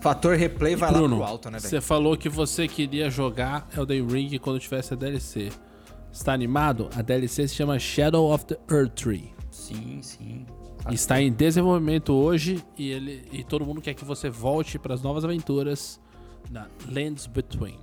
Fator 0.00 0.36
replay 0.36 0.76
vai 0.76 0.90
lá 0.90 0.98
Bruno, 0.98 1.16
pro 1.16 1.24
alto, 1.24 1.50
né, 1.50 1.58
velho? 1.58 1.68
você 1.68 1.80
falou 1.80 2.16
que 2.16 2.28
você 2.28 2.66
queria 2.66 3.10
jogar 3.10 3.68
Elden 3.76 4.06
Ring 4.06 4.38
quando 4.38 4.60
tivesse 4.60 4.94
a 4.94 4.96
DLC. 4.96 5.50
Está 6.12 6.32
animado? 6.32 6.88
A 6.94 7.02
DLC 7.02 7.48
se 7.48 7.54
chama 7.54 7.78
Shadow 7.78 8.32
of 8.32 8.46
the 8.46 8.58
Earth 8.70 8.94
Tree. 8.94 9.32
Sim, 9.50 10.00
sim. 10.02 10.46
Está 10.90 11.20
em 11.20 11.32
desenvolvimento 11.32 12.12
hoje 12.12 12.64
e, 12.76 12.90
ele, 12.90 13.24
e 13.32 13.44
todo 13.44 13.64
mundo 13.64 13.80
quer 13.80 13.94
que 13.94 14.04
você 14.04 14.28
volte 14.28 14.78
para 14.78 14.94
as 14.94 15.02
novas 15.02 15.24
aventuras 15.24 16.00
na 16.50 16.66
Lands 16.88 17.26
Between. 17.26 17.78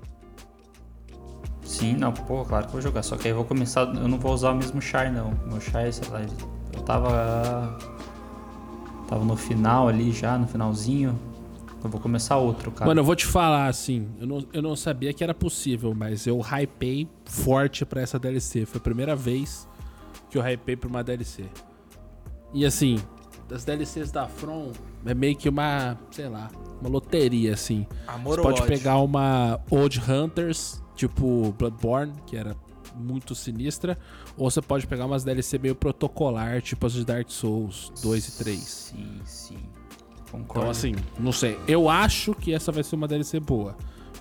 Sim, 1.64 1.96
não, 1.96 2.14
pô, 2.14 2.46
claro 2.46 2.64
que 2.66 2.70
eu 2.70 2.74
vou 2.74 2.82
jogar. 2.82 3.04
Só 3.04 3.18
que 3.18 3.28
aí 3.28 3.32
eu 3.32 3.36
vou 3.36 3.46
começar. 3.46 3.82
Eu 3.82 4.08
não 4.08 4.18
vou 4.18 4.34
usar 4.34 4.52
o 4.52 4.56
mesmo 4.56 4.82
char, 4.82 5.12
não. 5.12 5.32
Meu 5.48 5.60
char, 5.60 5.92
sei 5.92 6.10
lá, 6.10 6.22
eu 6.22 6.82
tava. 6.84 7.78
Tava 9.08 9.24
no 9.24 9.36
final 9.36 9.88
ali 9.88 10.12
já, 10.12 10.38
no 10.38 10.48
finalzinho. 10.48 11.18
Eu 11.84 11.90
vou 11.90 12.02
começar 12.02 12.38
outro, 12.38 12.72
cara. 12.72 12.88
Mano, 12.88 13.02
eu 13.02 13.06
vou 13.06 13.16
te 13.16 13.26
falar 13.26 13.68
assim, 13.68 14.10
eu 14.20 14.28
não, 14.28 14.46
eu 14.52 14.62
não 14.62 14.76
sabia 14.76 15.14
que 15.14 15.24
era 15.24 15.34
possível, 15.34 15.94
mas 15.94 16.26
eu 16.26 16.42
hypei 16.42 17.08
forte 17.26 17.86
pra 17.86 18.02
essa 18.02 18.18
DLC. 18.18 18.66
Foi 18.66 18.80
a 18.80 18.84
primeira 18.84 19.16
vez 19.16 19.68
que 20.30 20.38
eu 20.38 20.42
hypei 20.42 20.76
pra 20.76 20.90
uma 20.90 21.04
DLC. 21.04 21.46
E 22.54 22.66
assim, 22.66 22.98
das 23.48 23.64
DLCs 23.64 24.12
da 24.12 24.28
From 24.28 24.72
é 25.06 25.14
meio 25.14 25.36
que 25.36 25.48
uma, 25.50 25.98
sei 26.12 26.28
lá, 26.28 26.50
uma 26.82 26.90
loteria 26.90 27.54
assim. 27.54 27.86
Amor 28.08 28.36
Você 28.36 28.42
pode 28.42 28.62
ódio? 28.62 28.68
pegar 28.78 28.98
uma 29.00 29.60
Old 29.70 30.02
Hunters, 30.10 30.82
tipo 30.96 31.54
Bloodborne, 31.58 32.14
que 32.26 32.36
era 32.36 32.56
muito 32.96 33.36
sinistra, 33.36 33.98
ou 34.36 34.50
você 34.50 34.62
pode 34.62 34.88
pegar 34.88 35.06
umas 35.06 35.24
DLC 35.24 35.60
meio 35.60 35.76
protocolar, 35.76 36.62
tipo 36.62 36.86
as 36.86 36.94
de 36.94 37.06
Dark 37.06 37.30
Souls 37.30 37.92
2 38.02 38.28
e 38.28 38.32
3. 38.38 38.60
Sim, 38.60 39.22
sim. 39.24 39.58
Então, 40.28 40.42
Concordo. 40.42 40.70
assim, 40.70 40.96
não 41.20 41.32
sei. 41.32 41.58
Eu 41.68 41.90
acho 41.90 42.34
que 42.34 42.54
essa 42.54 42.72
vai 42.72 42.84
ser 42.84 42.96
uma 42.96 43.08
DLC 43.08 43.40
boa. 43.40 43.76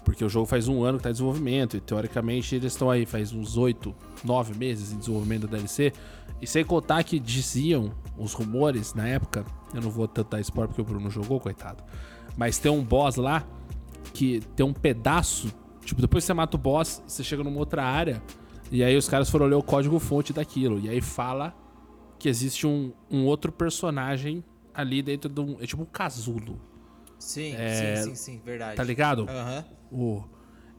Porque 0.05 0.25
o 0.25 0.29
jogo 0.29 0.47
faz 0.47 0.69
um 0.69 0.85
ano 0.85 0.99
que 0.99 1.03
tá 1.03 1.09
em 1.09 1.13
desenvolvimento. 1.13 1.77
E 1.77 1.81
teoricamente 1.81 2.55
eles 2.55 2.73
estão 2.73 2.89
aí 2.89 3.05
faz 3.05 3.33
uns 3.33 3.57
8, 3.57 3.93
9 4.23 4.57
meses 4.57 4.93
em 4.93 4.99
desenvolvimento 4.99 5.49
da 5.49 5.57
DLC. 5.57 5.93
E 6.41 6.47
sem 6.47 6.65
contar 6.65 7.03
que 7.05 7.19
diziam 7.19 7.93
os 8.19 8.33
rumores 8.33 8.95
na 8.95 9.07
época. 9.09 9.45
Eu 9.75 9.81
não 9.81 9.91
vou 9.91 10.07
tentar 10.07 10.41
spoiler 10.41 10.69
porque 10.69 10.81
o 10.83 10.85
Bruno 10.85 11.11
jogou, 11.11 11.41
coitado. 11.41 11.83
Mas 12.37 12.59
tem 12.59 12.71
um 12.71 12.83
boss 12.83 13.17
lá 13.17 13.45
que 14.13 14.41
tem 14.55 14.65
um 14.65 14.73
pedaço. 14.73 15.53
Tipo, 15.85 16.01
depois 16.01 16.25
que 16.25 16.27
você 16.27 16.35
mata 16.35 16.57
o 16.57 16.61
boss, 16.61 17.03
você 17.07 17.23
chega 17.25 17.43
numa 17.43 17.59
outra 17.59 17.85
área. 17.85 18.23
E 18.71 18.83
aí 18.83 18.97
os 18.97 19.09
caras 19.09 19.31
foram 19.31 19.47
ler 19.47 19.55
o 19.55 19.63
código 19.63 19.99
fonte 19.99 20.33
daquilo. 20.33 20.79
E 20.81 20.89
aí 20.89 21.01
fala 21.01 21.55
que 22.19 22.29
existe 22.29 22.67
um, 22.67 22.93
um 23.11 23.25
outro 23.25 23.51
personagem 23.53 24.45
ali 24.75 25.03
dentro 25.03 25.31
de 25.31 25.41
um. 25.41 25.57
É 25.61 25.67
tipo 25.67 25.83
um 25.83 25.87
casulo. 25.87 26.61
Sim, 27.19 27.55
É, 27.57 27.97
sim, 27.97 28.11
sim, 28.11 28.15
sim, 28.15 28.41
verdade. 28.45 28.77
Tá 28.77 28.83
ligado? 28.85 29.27
Aham. 29.29 29.65
O- 29.91 30.23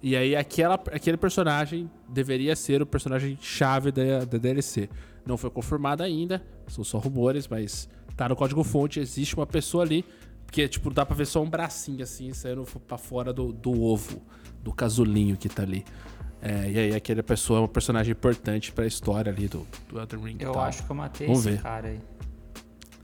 E 0.04 0.16
aí 0.16 0.36
aquela, 0.36 0.76
aquele 0.76 1.18
personagem 1.18 1.90
deveria 2.08 2.56
ser 2.56 2.82
o 2.82 2.86
personagem 2.86 3.38
chave 3.42 3.92
da, 3.92 4.20
da 4.26 4.38
DLC. 4.38 4.88
Não 5.28 5.38
foi 5.38 5.50
confirmado 5.50 6.04
ainda, 6.04 6.44
são 6.68 6.84
só 6.84 6.98
rumores, 6.98 7.48
mas 7.48 7.88
tá 8.16 8.28
no 8.30 8.36
código 8.36 8.64
fonte, 8.64 9.00
existe 9.00 9.36
uma 9.36 9.46
pessoa 9.46 9.84
ali, 9.84 10.04
porque 10.46 10.68
tipo, 10.68 10.90
dá 10.90 11.06
pra 11.06 11.16
ver 11.16 11.28
só 11.28 11.42
um 11.44 11.50
bracinho 11.50 12.04
assim, 12.04 12.34
saindo 12.34 12.64
pra 12.88 12.98
fora 12.98 13.34
do, 13.34 13.52
do 13.52 13.82
ovo, 13.84 14.22
do 14.64 14.72
casulinho 14.74 15.36
que 15.38 15.50
tá 15.50 15.64
ali. 15.64 15.84
É, 16.42 16.70
e 16.70 16.80
aí 16.80 16.96
aquela 16.96 17.24
pessoa 17.24 17.60
é 17.60 17.64
um 17.64 17.68
personagem 17.68 18.12
importante 18.12 18.72
pra 18.72 18.86
história 18.86 19.32
ali 19.32 19.48
do, 19.48 19.66
do 19.90 20.00
Elden 20.00 20.20
Ring 20.24 20.38
Eu 20.40 20.60
acho 20.60 20.84
que 20.86 20.92
eu 20.92 20.96
matei 20.96 21.26
Vamos 21.28 21.46
esse 21.46 21.56
ver. 21.56 21.62
cara 21.64 21.88
aí. 21.88 22.00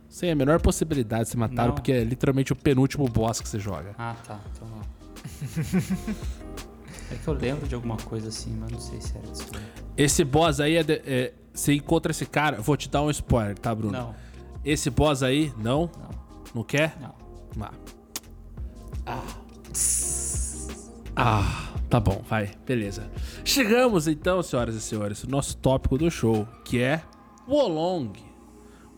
Sem 0.07 0.29
a 0.29 0.35
menor 0.35 0.61
possibilidade 0.61 1.23
de 1.23 1.29
se 1.29 1.37
mataram, 1.37 1.69
Não. 1.69 1.75
porque 1.75 1.91
é 1.91 2.03
literalmente 2.03 2.53
o 2.53 2.55
penúltimo 2.55 3.07
boss 3.09 3.41
que 3.41 3.49
você 3.49 3.59
joga. 3.59 3.95
Ah, 3.97 4.15
tá. 4.25 4.39
Então 4.53 4.67
não. 4.67 4.81
é 7.11 7.15
que 7.15 7.27
eu 7.27 7.33
lembro 7.33 7.67
de 7.67 7.73
alguma 7.73 7.97
coisa 7.97 8.29
assim, 8.29 8.55
mas 8.59 8.71
não 8.71 8.79
sei 8.79 9.01
se 9.01 9.17
era 9.17 9.25
disso. 9.27 9.47
Esse 9.97 10.23
boss 10.23 10.59
aí 10.59 10.75
é, 10.77 10.83
de- 10.83 11.01
é- 11.05 11.33
Você 11.53 11.73
encontra 11.75 12.11
esse 12.11 12.25
cara. 12.25 12.59
Vou 12.61 12.75
te 12.75 12.89
dar 12.89 13.03
um 13.03 13.11
spoiler, 13.11 13.57
tá, 13.57 13.73
Bruno? 13.75 13.93
Não, 13.93 14.15
Esse 14.65 14.89
boss 14.89 15.21
aí, 15.21 15.53
não? 15.57 15.89
não, 15.97 16.09
Não 16.55 16.63
quer? 16.63 16.97
não. 16.99 17.13
Ah. 19.05 19.21
Ah, 21.15 21.73
tá 21.89 21.99
bom, 21.99 22.23
vai, 22.27 22.51
beleza. 22.65 23.09
Chegamos 23.45 24.07
então, 24.07 24.41
senhoras 24.41 24.73
e 24.75 24.81
senhores, 24.81 25.23
no 25.23 25.29
nosso 25.31 25.55
tópico 25.57 25.97
do 25.97 26.09
show, 26.09 26.47
que 26.65 26.79
é 26.81 27.01
Wolong. 27.47 28.13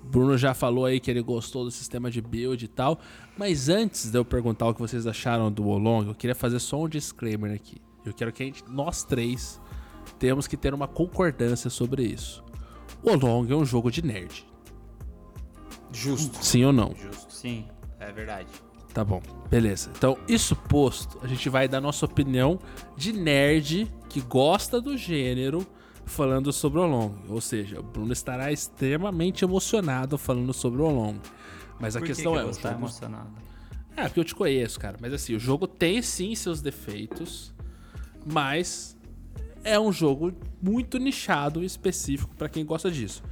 Bruno 0.04 0.38
já 0.38 0.54
falou 0.54 0.86
aí 0.86 1.00
que 1.00 1.10
ele 1.12 1.22
gostou 1.22 1.66
do 1.66 1.72
sistema 1.72 2.10
de 2.12 2.22
build 2.22 2.64
e 2.64 2.68
tal, 2.68 3.00
mas 3.38 3.68
antes 3.70 4.12
de 4.12 4.18
eu 4.18 4.24
perguntar 4.24 4.68
o 4.68 4.74
que 4.74 4.80
vocês 4.80 5.06
acharam 5.08 5.52
do 5.52 5.64
Wolong, 5.64 6.08
eu 6.08 6.16
queria 6.16 6.36
fazer 6.36 6.60
só 6.60 6.84
um 6.84 6.88
disclaimer 6.88 7.54
aqui. 7.54 7.82
Eu 8.06 8.14
quero 8.14 8.32
que 8.32 8.44
a 8.44 8.46
gente, 8.46 8.64
nós 8.70 9.04
três 9.04 9.60
temos 10.20 10.48
que 10.48 10.58
ter 10.58 10.74
uma 10.74 10.88
concordância 10.88 11.70
sobre 11.70 12.04
isso. 12.04 12.44
Wolong 13.04 13.52
é 13.52 13.56
um 13.56 13.66
jogo 13.66 13.92
de 13.92 14.04
nerd. 14.04 14.46
Justo. 15.92 16.44
Sim 16.44 16.66
ou 16.66 16.74
não? 16.74 16.94
Justo. 16.96 17.32
Sim. 17.32 17.66
É 18.00 18.12
verdade. 18.12 18.48
Tá 18.94 19.04
bom, 19.04 19.22
beleza. 19.50 19.92
Então, 19.98 20.18
isso 20.28 20.56
posto, 20.56 21.20
a 21.22 21.28
gente 21.28 21.50
vai 21.50 21.68
dar 21.68 21.82
nossa 21.82 22.06
opinião 22.06 22.60
de 22.96 23.12
nerd 23.12 23.92
que 24.08 24.22
gosta 24.22 24.80
do 24.80 24.98
gênero 24.98 25.68
falando 26.06 26.54
sobre 26.54 26.80
o 26.80 26.86
Long. 26.86 27.14
Ou 27.28 27.42
seja, 27.42 27.80
o 27.80 27.84
Bruno 27.84 28.14
estará 28.14 28.52
extremamente 28.52 29.44
emocionado 29.44 30.18
falando 30.18 30.54
sobre 30.54 30.82
o 30.82 30.90
Long. 30.90 31.18
Mas 31.80 31.96
a 31.96 32.00
Por 32.00 32.06
que 32.06 32.14
questão 32.14 32.34
que 32.34 32.40
é, 32.40 32.42
eu 32.44 32.50
o 32.50 32.54
jogo... 32.54 32.68
emocionado. 32.70 33.32
É, 33.98 34.04
porque 34.04 34.20
eu 34.20 34.26
te 34.26 34.36
conheço, 34.36 34.80
cara. 34.80 34.98
Mas 35.02 35.14
assim, 35.14 35.36
o 35.36 35.40
jogo 35.40 35.68
tem 35.68 36.02
sim 36.02 36.34
seus 36.36 36.62
defeitos, 36.62 37.54
mas 38.26 38.95
é 39.66 39.80
um 39.80 39.92
jogo 39.92 40.32
muito 40.62 40.98
nichado 40.98 41.62
e 41.62 41.66
específico 41.66 42.34
pra 42.36 42.48
quem 42.48 42.64
gosta 42.64 42.90
disso. 42.90 43.24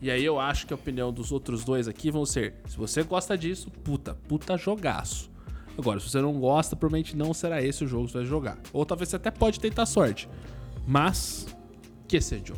E 0.00 0.10
aí 0.10 0.24
eu 0.24 0.38
acho 0.38 0.66
que 0.66 0.72
a 0.72 0.76
opinião 0.76 1.12
dos 1.12 1.32
outros 1.32 1.64
dois 1.64 1.88
aqui 1.88 2.10
vão 2.10 2.24
ser: 2.24 2.54
se 2.66 2.76
você 2.76 3.02
gosta 3.02 3.36
disso, 3.36 3.70
puta, 3.82 4.14
puta 4.14 4.56
jogaço. 4.56 5.30
Agora, 5.76 5.98
se 5.98 6.08
você 6.08 6.20
não 6.20 6.38
gosta, 6.38 6.76
provavelmente 6.76 7.16
não 7.16 7.32
será 7.32 7.62
esse 7.62 7.84
o 7.84 7.88
jogo 7.88 8.06
que 8.06 8.12
você 8.12 8.18
vai 8.18 8.26
jogar. 8.26 8.58
Ou 8.72 8.84
talvez 8.84 9.08
você 9.08 9.16
até 9.16 9.30
pode 9.30 9.58
tentar 9.58 9.86
sorte. 9.86 10.28
Mas, 10.86 11.46
que 12.06 12.20
seja. 12.20 12.54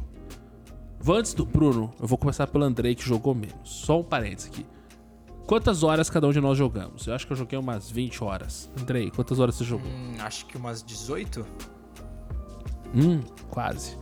Antes 1.06 1.34
do 1.34 1.44
Bruno, 1.44 1.92
eu 2.00 2.06
vou 2.06 2.16
começar 2.18 2.46
pelo 2.46 2.64
Andrei 2.64 2.94
que 2.94 3.02
jogou 3.02 3.34
menos. 3.34 3.56
Só 3.64 4.00
um 4.00 4.04
parênteses 4.04 4.50
aqui. 4.50 4.66
Quantas 5.46 5.82
horas 5.82 6.08
cada 6.08 6.26
um 6.28 6.32
de 6.32 6.40
nós 6.40 6.56
jogamos? 6.56 7.06
Eu 7.06 7.14
acho 7.14 7.26
que 7.26 7.32
eu 7.32 7.36
joguei 7.36 7.58
umas 7.58 7.90
20 7.90 8.22
horas. 8.24 8.70
Andrei, 8.80 9.10
quantas 9.10 9.38
horas 9.38 9.54
você 9.54 9.64
jogou? 9.64 9.90
Hum, 9.90 10.14
acho 10.20 10.46
que 10.46 10.56
umas 10.56 10.82
18? 10.82 11.44
Hum, 12.94 13.20
quase. 13.50 13.96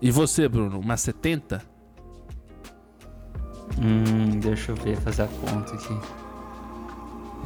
E 0.00 0.10
você, 0.10 0.48
Bruno, 0.48 0.78
umas 0.80 1.00
70? 1.00 1.62
Hum, 3.78 4.38
deixa 4.40 4.72
eu 4.72 4.76
ver, 4.76 4.96
fazer 4.98 5.22
a 5.22 5.26
conta 5.28 5.74
aqui. 5.74 5.94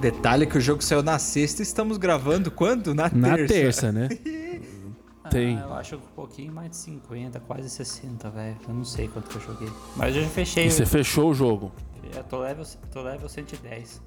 Detalhe 0.01 0.47
que 0.47 0.59
o 0.59 0.61
jogo 0.61 0.83
saiu 0.83 1.03
na 1.03 1.19
sexta 1.19 1.63
e 1.63 1.65
estamos 1.65 1.97
gravando 1.97 2.51
quando? 2.51 2.95
Na, 2.95 3.09
Na 3.11 3.37
terça. 3.37 3.55
terça, 3.55 3.93
né? 3.93 4.09
Tem. 5.31 5.57
Ah, 5.57 5.63
eu 5.63 5.75
acho 5.75 5.97
que 5.97 6.05
um 6.05 6.15
pouquinho 6.15 6.53
mais 6.53 6.71
de 6.71 6.77
50, 6.77 7.41
quase 7.41 7.71
60, 7.71 8.29
velho. 8.31 8.57
Eu 8.69 8.75
não 8.75 8.85
sei 8.85 9.09
quanto 9.09 9.31
que 9.31 9.37
eu 9.37 9.41
joguei. 9.41 9.69
Mas 9.97 10.15
eu 10.15 10.23
já 10.23 10.29
fechei. 10.29 10.67
E 10.67 10.71
você 10.71 10.85
fechou 10.85 11.31
o 11.31 11.35
jogo. 11.35 11.73
Eu 12.15 12.23
tô 12.25 12.41
level, 12.41 12.65
tô 12.93 13.03
level 13.03 13.29
110. 13.29 14.03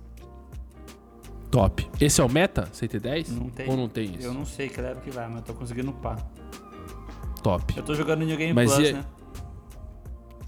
Top. 1.50 1.90
Esse 2.00 2.22
é 2.22 2.24
o 2.24 2.30
meta? 2.30 2.70
110? 2.72 3.32
Não 3.32 3.50
tem. 3.50 3.68
Ou 3.70 3.76
não 3.76 3.90
tem 3.90 4.14
isso? 4.16 4.28
Eu 4.28 4.34
não 4.34 4.46
sei 4.46 4.70
que 4.70 4.80
level 4.80 5.02
que 5.02 5.10
vai, 5.10 5.28
mas 5.28 5.38
eu 5.38 5.42
tô 5.44 5.54
conseguindo 5.56 5.90
upar. 5.90 6.18
Top. 7.42 7.74
Eu 7.78 7.84
tô 7.84 7.94
jogando 7.96 8.24
New 8.26 8.38
Game 8.38 8.54
Mas 8.54 8.74
Plus, 8.74 8.90
e- 8.90 8.94
né? 8.94 9.06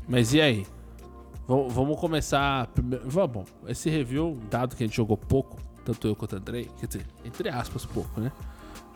Mas 0.08 0.34
e 0.34 0.42
aí? 0.42 0.66
Vam- 1.48 1.68
Vamos 1.70 2.00
começar. 2.00 2.68
Primeiro... 2.68 3.08
Vamos. 3.10 3.46
Esse 3.68 3.90
review, 3.90 4.38
dado 4.50 4.76
que 4.76 4.84
a 4.84 4.88
gente 4.88 4.96
jogou 4.96 5.18
pouco, 5.18 5.58
tanto 5.86 6.08
eu 6.08 6.16
quanto 6.16 6.34
o 6.34 6.38
Andrei, 6.38 6.70
quer 6.80 6.88
dizer, 6.88 7.06
entre 7.24 7.50
aspas, 7.50 7.86
pouco, 7.86 8.20
né? 8.20 8.32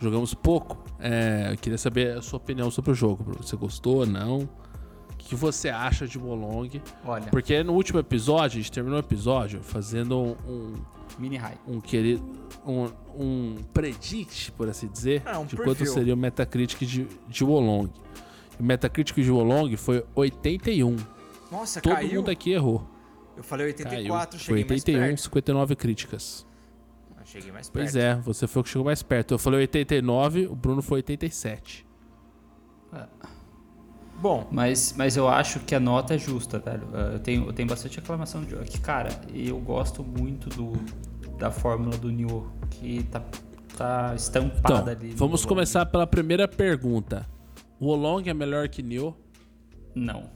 Jogamos 0.00 0.34
pouco. 0.34 0.76
É, 0.98 1.50
eu 1.52 1.56
queria 1.56 1.78
saber 1.78 2.18
a 2.18 2.22
sua 2.22 2.36
opinião 2.38 2.70
sobre 2.70 2.90
o 2.90 2.94
jogo, 2.94 3.22
Bruno. 3.22 3.42
Você 3.42 3.56
gostou, 3.56 4.04
não? 4.04 4.38
O 4.40 5.16
que 5.18 5.34
você 5.34 5.68
acha 5.70 6.06
de 6.06 6.18
Wolong? 6.18 6.82
Olha, 7.04 7.26
Porque 7.30 7.62
no 7.62 7.72
último 7.72 7.98
episódio, 7.98 8.58
a 8.58 8.60
gente 8.62 8.70
terminou 8.72 8.98
o 8.98 9.00
episódio 9.00 9.62
fazendo 9.62 10.36
um, 10.46 10.74
mini 11.18 11.36
high. 11.36 11.56
um 11.66 11.80
querido. 11.80 12.24
Um, 12.66 12.88
um 13.16 13.56
predict, 13.72 14.52
por 14.52 14.68
assim 14.68 14.86
dizer, 14.88 15.22
É, 15.26 15.36
um 15.36 15.44
de 15.44 15.54
preview. 15.56 15.74
quanto 15.76 15.86
seria 15.86 16.14
o 16.14 16.16
Metacritic 16.16 16.80
de, 16.86 17.06
de 17.28 17.44
Wolong. 17.44 17.90
O 18.58 18.62
Metacritic 18.62 19.14
de 19.16 19.30
Wolong 19.30 19.76
foi 19.76 20.04
81. 20.14 20.96
Nossa, 21.50 21.80
Todo 21.80 21.94
caiu. 21.94 22.14
mundo 22.20 22.30
aqui 22.30 22.52
errou. 22.52 22.84
Eu 23.36 23.42
falei 23.42 23.72
Caiu. 23.72 23.86
84, 23.88 24.38
Foi 24.38 24.44
cheguei 24.46 24.64
mais 24.64 24.82
81, 24.82 25.00
perto. 25.08 25.20
59 25.22 25.76
críticas. 25.76 26.46
Ah, 27.16 27.22
Cheguei 27.24 27.50
mais 27.52 27.68
perto. 27.68 27.84
Pois 27.84 27.96
é, 27.96 28.14
você 28.16 28.46
foi 28.46 28.60
o 28.60 28.64
que 28.64 28.70
chegou 28.70 28.84
mais 28.84 29.02
perto. 29.02 29.34
Eu 29.34 29.38
falei 29.38 29.60
89, 29.60 30.46
o 30.46 30.54
Bruno 30.54 30.80
foi 30.82 30.98
87. 30.98 31.84
Bom, 34.20 34.46
Mas, 34.50 34.94
mas 34.96 35.16
eu 35.16 35.28
acho 35.28 35.60
que 35.60 35.74
a 35.74 35.80
nota 35.80 36.14
é 36.14 36.18
justa, 36.18 36.58
velho. 36.58 36.86
Uh, 36.88 37.12
Eu 37.14 37.18
tenho, 37.18 37.46
eu 37.46 37.52
tenho 37.52 37.68
bastante 37.68 37.98
reclamação 38.00 38.42
de 38.42 38.52
jogo. 38.52 38.64
Que, 38.64 38.80
cara, 38.80 39.10
eu 39.34 39.58
gosto 39.58 40.02
muito 40.02 40.48
do, 40.50 40.72
da 41.38 41.50
fórmula 41.50 41.96
do 41.98 42.10
Nioh, 42.10 42.46
que 42.70 43.02
tá, 43.04 43.22
tá 43.76 44.14
estampada 44.16 44.92
Então, 44.92 45.06
ali. 45.06 45.10
vamos 45.14 45.44
começar 45.44 45.84
pela 45.86 46.06
primeira 46.06 46.48
pergunta. 46.48 47.28
O 47.78 47.86
Wolong 47.88 48.28
é 48.30 48.34
melhor 48.34 48.68
que 48.68 48.82
Nioh? 48.82 49.14
Não. 49.94 50.30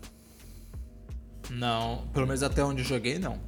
não. 1.51 2.05
Pelo 2.13 2.27
menos 2.27 2.43
até 2.43 2.63
onde 2.63 2.83
eu 2.83 2.87
joguei, 2.87 3.19
não. 3.19 3.39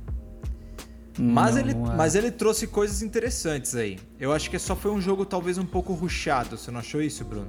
Mas, 1.18 1.54
Não, 1.56 1.60
ele, 1.62 1.74
não 1.74 1.92
é. 1.92 1.96
mas 1.96 2.14
ele 2.14 2.30
trouxe 2.30 2.66
coisas 2.66 3.02
interessantes 3.02 3.74
aí. 3.74 3.98
Eu 4.18 4.32
acho 4.32 4.48
que 4.48 4.58
só 4.58 4.74
foi 4.74 4.90
um 4.90 5.00
jogo 5.00 5.26
talvez 5.26 5.58
um 5.58 5.66
pouco 5.66 5.92
rushado. 5.92 6.56
Você 6.56 6.70
não 6.70 6.80
achou 6.80 7.02
isso, 7.02 7.24
Bruno? 7.24 7.48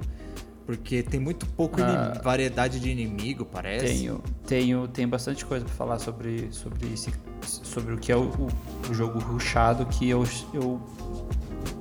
Porque 0.76 1.02
tem 1.02 1.20
muito 1.20 1.44
pouco 1.44 1.82
Ah. 1.82 2.18
variedade 2.24 2.80
de 2.80 2.90
inimigo, 2.90 3.44
parece. 3.44 3.86
Tenho, 3.86 4.22
tenho, 4.46 4.88
tenho 4.88 5.06
bastante 5.08 5.44
coisa 5.44 5.66
pra 5.66 5.74
falar 5.74 5.98
sobre, 5.98 6.48
sobre, 6.50 6.90
esse, 6.94 7.12
sobre 7.42 7.92
o 7.92 7.98
que 7.98 8.10
é 8.10 8.16
o, 8.16 8.22
o, 8.22 8.48
o 8.90 8.94
jogo 8.94 9.18
rushado, 9.18 9.84
que 9.84 10.08
eu, 10.08 10.24
eu 10.54 10.80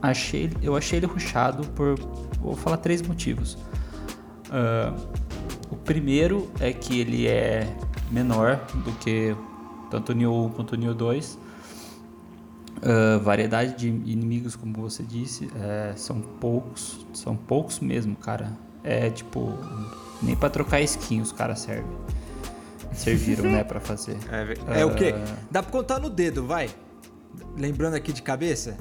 achei, 0.02 0.52
eu 0.62 0.76
achei 0.76 1.00
ele 1.00 1.06
rushado 1.06 1.66
por, 1.70 1.98
vou 2.42 2.56
falar 2.58 2.78
três 2.78 3.02
motivos. 3.02 3.58
Ah, 4.52 4.94
o 5.70 5.78
primeiro 5.78 6.52
é 6.60 6.74
que 6.74 7.00
ele 7.00 7.28
é 7.28 7.74
menor 8.12 8.58
do 8.84 8.92
que 9.00 9.34
tanto 9.90 10.12
o 10.12 10.16
Nioh 10.16 10.48
1 10.48 10.50
quanto 10.50 10.74
o 10.74 10.76
Nioh 10.76 10.94
2. 10.94 11.40
Ah, 12.84 13.20
variedade 13.24 13.78
de 13.78 13.88
inimigos, 13.88 14.56
como 14.56 14.74
você 14.74 15.02
disse, 15.02 15.50
é, 15.56 15.94
são 15.96 16.20
poucos, 16.20 17.06
são 17.14 17.38
poucos 17.38 17.80
mesmo, 17.80 18.18
cara. 18.18 18.52
É 18.84 19.10
tipo, 19.10 19.58
nem 20.22 20.36
pra 20.36 20.50
trocar 20.50 20.82
skin 20.82 21.22
os 21.22 21.32
caras 21.32 21.60
servem. 21.60 21.96
Serviram, 22.94 23.46
né, 23.50 23.64
pra 23.64 23.80
fazer. 23.80 24.18
É, 24.68 24.82
é 24.82 24.86
o 24.86 24.94
quê? 24.94 25.14
Ah. 25.16 25.36
Dá 25.50 25.64
pra 25.64 25.72
contar 25.72 26.00
no 26.00 26.10
dedo, 26.10 26.46
vai. 26.46 26.70
Lembrando 27.58 27.94
aqui 27.96 28.12
de 28.12 28.22
cabeça. 28.22 28.78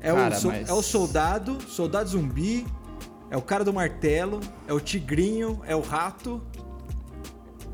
É, 0.00 0.12
Cara, 0.12 0.34
o, 0.34 0.38
so- 0.40 0.48
mas- 0.48 0.68
é 0.68 0.72
o 0.72 0.82
soldado, 0.82 1.58
soldado 1.68 2.08
zumbi, 2.08 2.66
é 3.30 3.36
o 3.36 3.42
cara 3.42 3.62
do 3.62 3.72
martelo, 3.72 4.40
é 4.66 4.72
o 4.72 4.80
tigrinho, 4.80 5.60
é 5.66 5.76
o 5.76 5.80
rato. 5.82 6.40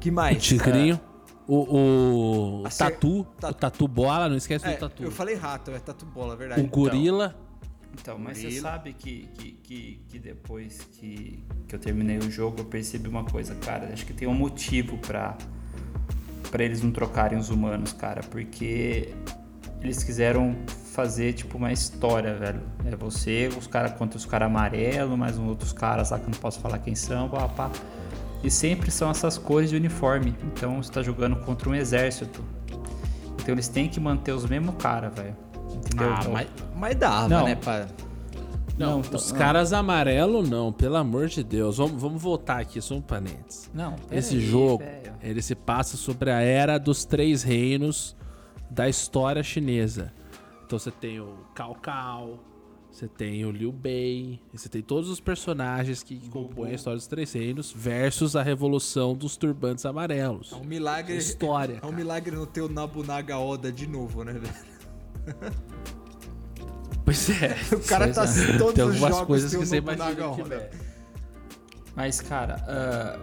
Que 0.01 0.11
mais? 0.11 0.37
O 0.37 0.41
Tigrinho. 0.41 1.01
O, 1.49 2.63
o 2.65 2.69
Tatu. 2.77 3.25
ta- 3.39 3.51
O 3.51 3.55
Tatu 3.55 3.87
Bola, 3.87 4.29
não 4.29 4.37
esquece 4.37 4.67
É, 4.67 4.73
do 4.75 4.81
Tatu. 4.81 5.05
eu 5.05 5.13
falei 5.13 5.37
rato, 5.37 5.71
é 5.71 5.79
tatu 5.79 6.05
bola, 6.05 6.35
verdade. 6.35 6.61
O 6.61 6.67
Gorila. 6.67 7.37
Então, 8.01 8.19
mas 8.19 8.39
você 8.39 8.45
Gorila. 8.45 8.63
sabe 8.63 8.93
que, 8.93 9.29
que, 9.35 9.53
que, 9.53 10.01
que 10.09 10.19
depois 10.19 10.87
que, 10.93 11.43
que 11.67 11.75
eu 11.75 11.79
terminei 11.79 12.19
o 12.19 12.31
jogo, 12.31 12.61
eu 12.61 12.65
percebi 12.65 13.09
uma 13.09 13.25
coisa, 13.25 13.55
cara. 13.57 13.91
Acho 13.93 14.05
que 14.05 14.13
tem 14.13 14.29
um 14.29 14.35
motivo 14.35 14.99
pra, 14.99 15.37
pra 16.51 16.63
eles 16.63 16.83
não 16.83 16.93
trocarem 16.93 17.39
os 17.39 17.51
humanos, 17.51 17.93
cara. 17.93 18.23
Porque 18.23 19.15
eles 19.81 20.05
quiseram 20.05 20.55
fazer, 20.93 21.33
tipo, 21.33 21.59
uma 21.59 21.73
história, 21.73 22.35
velho. 22.35 22.61
É 22.85 22.95
você, 22.95 23.49
os 23.57 23.67
caras 23.67 23.93
contra 23.93 24.17
os 24.17 24.27
caras 24.27 24.47
amarelos, 24.47 25.19
mais 25.19 25.39
um 25.39 25.47
outros 25.47 25.73
caras 25.73 26.11
lá 26.11 26.19
que 26.19 26.27
eu 26.27 26.31
não 26.31 26.39
posso 26.39 26.61
falar 26.61 26.79
quem 26.79 26.95
são, 26.95 27.29
pá, 27.29 27.49
pá. 27.49 27.71
E 28.45 28.51
sempre 28.51 28.91
são 28.91 29.11
essas 29.11 29.37
cores 29.39 29.71
de 29.71 29.77
uniforme. 29.77 30.35
Então 30.45 30.83
você 30.83 30.93
tá 30.93 31.03
jogando 31.03 31.37
contra 31.37 31.69
um 31.69 31.75
exército. 31.75 32.45
Então 33.41 33.55
eles 33.55 33.69
têm 33.69 33.89
que 33.89 33.99
manter 33.99 34.33
os 34.33 34.47
mesmos 34.47 34.77
caras, 34.77 35.15
velho. 35.15 35.37
Entendeu? 35.97 36.15
Ah, 36.15 36.19
Então- 36.21 36.33
mas, 36.33 36.49
mas 36.77 36.97
dava, 36.97 37.29
Não. 37.29 37.45
né, 37.45 37.55
pá? 37.57 37.87
Não, 38.79 38.91
Não, 38.91 39.01
então- 39.01 39.19
os 39.19 39.33
não. 39.33 39.39
caras 39.39 39.73
amarelo 39.73 40.43
não, 40.43 40.71
pelo 40.73 40.97
amor 40.97 41.29
de 41.29 41.43
Deus. 41.43 41.79
Vamos, 41.79 42.01
vamos 42.01 42.21
voltar 42.23 42.61
aqui, 42.61 42.81
só 42.83 42.95
um 42.95 43.01
parênteses. 43.01 43.71
Não, 43.73 43.97
Esse 44.11 44.35
aí, 44.35 44.41
jogo, 44.41 44.85
velho. 44.85 45.15
ele 45.23 45.41
se 45.41 45.55
passa 45.55 45.97
sobre 45.97 46.31
a 46.31 46.41
era 46.43 46.77
dos 46.79 47.05
três 47.07 47.43
reinos 47.43 48.15
da 48.71 48.87
história 48.89 49.43
chinesa. 49.43 50.13
Então 50.67 50.79
você 50.79 50.91
tem 50.91 51.21
o 51.21 51.39
Cao 51.55 51.75
Cao, 51.77 52.39
você 52.91 53.09
tem 53.09 53.47
o 53.47 53.51
Liu 53.51 53.73
Bei, 53.73 54.39
você 54.53 54.69
tem 54.69 54.83
todos 54.83 55.09
os 55.09 55.21
personagens 55.21 56.03
que 56.03 56.29
compõem 56.29 56.73
a 56.73 56.75
história 56.75 56.97
dos 56.99 57.07
três 57.07 57.33
reinos 57.33 57.73
versus 57.75 58.37
a 58.37 58.43
revolução 58.43 59.15
dos 59.15 59.39
turbantes 59.39 59.87
amarelos. 59.87 60.53
É 60.53 60.57
um 60.57 60.65
milagre. 60.65 61.17
História, 61.17 61.75
É 61.75 61.77
um 61.79 61.81
cara. 61.81 61.93
milagre 61.97 62.37
não 62.37 62.45
ter 62.45 62.61
o 62.61 62.69
Nabunaga 62.69 63.39
Oda 63.39 63.73
de 63.73 63.87
novo, 63.87 64.23
né, 64.23 64.33
velho? 64.35 64.76
Pois 67.05 67.31
é. 67.31 67.57
O 67.73 67.81
cara 67.81 68.13
tá 68.13 68.25
é. 68.25 68.59
todos 68.59 68.75
Tem 68.75 68.85
os 68.85 68.91
algumas 68.95 68.99
jogos 69.15 69.27
coisas 69.27 69.51
que 69.53 69.57
você 69.59 69.77
imagina 69.77 70.15
que. 70.35 70.43
Mas, 71.95 72.21
cara, 72.21 72.57
ah, 72.67 73.19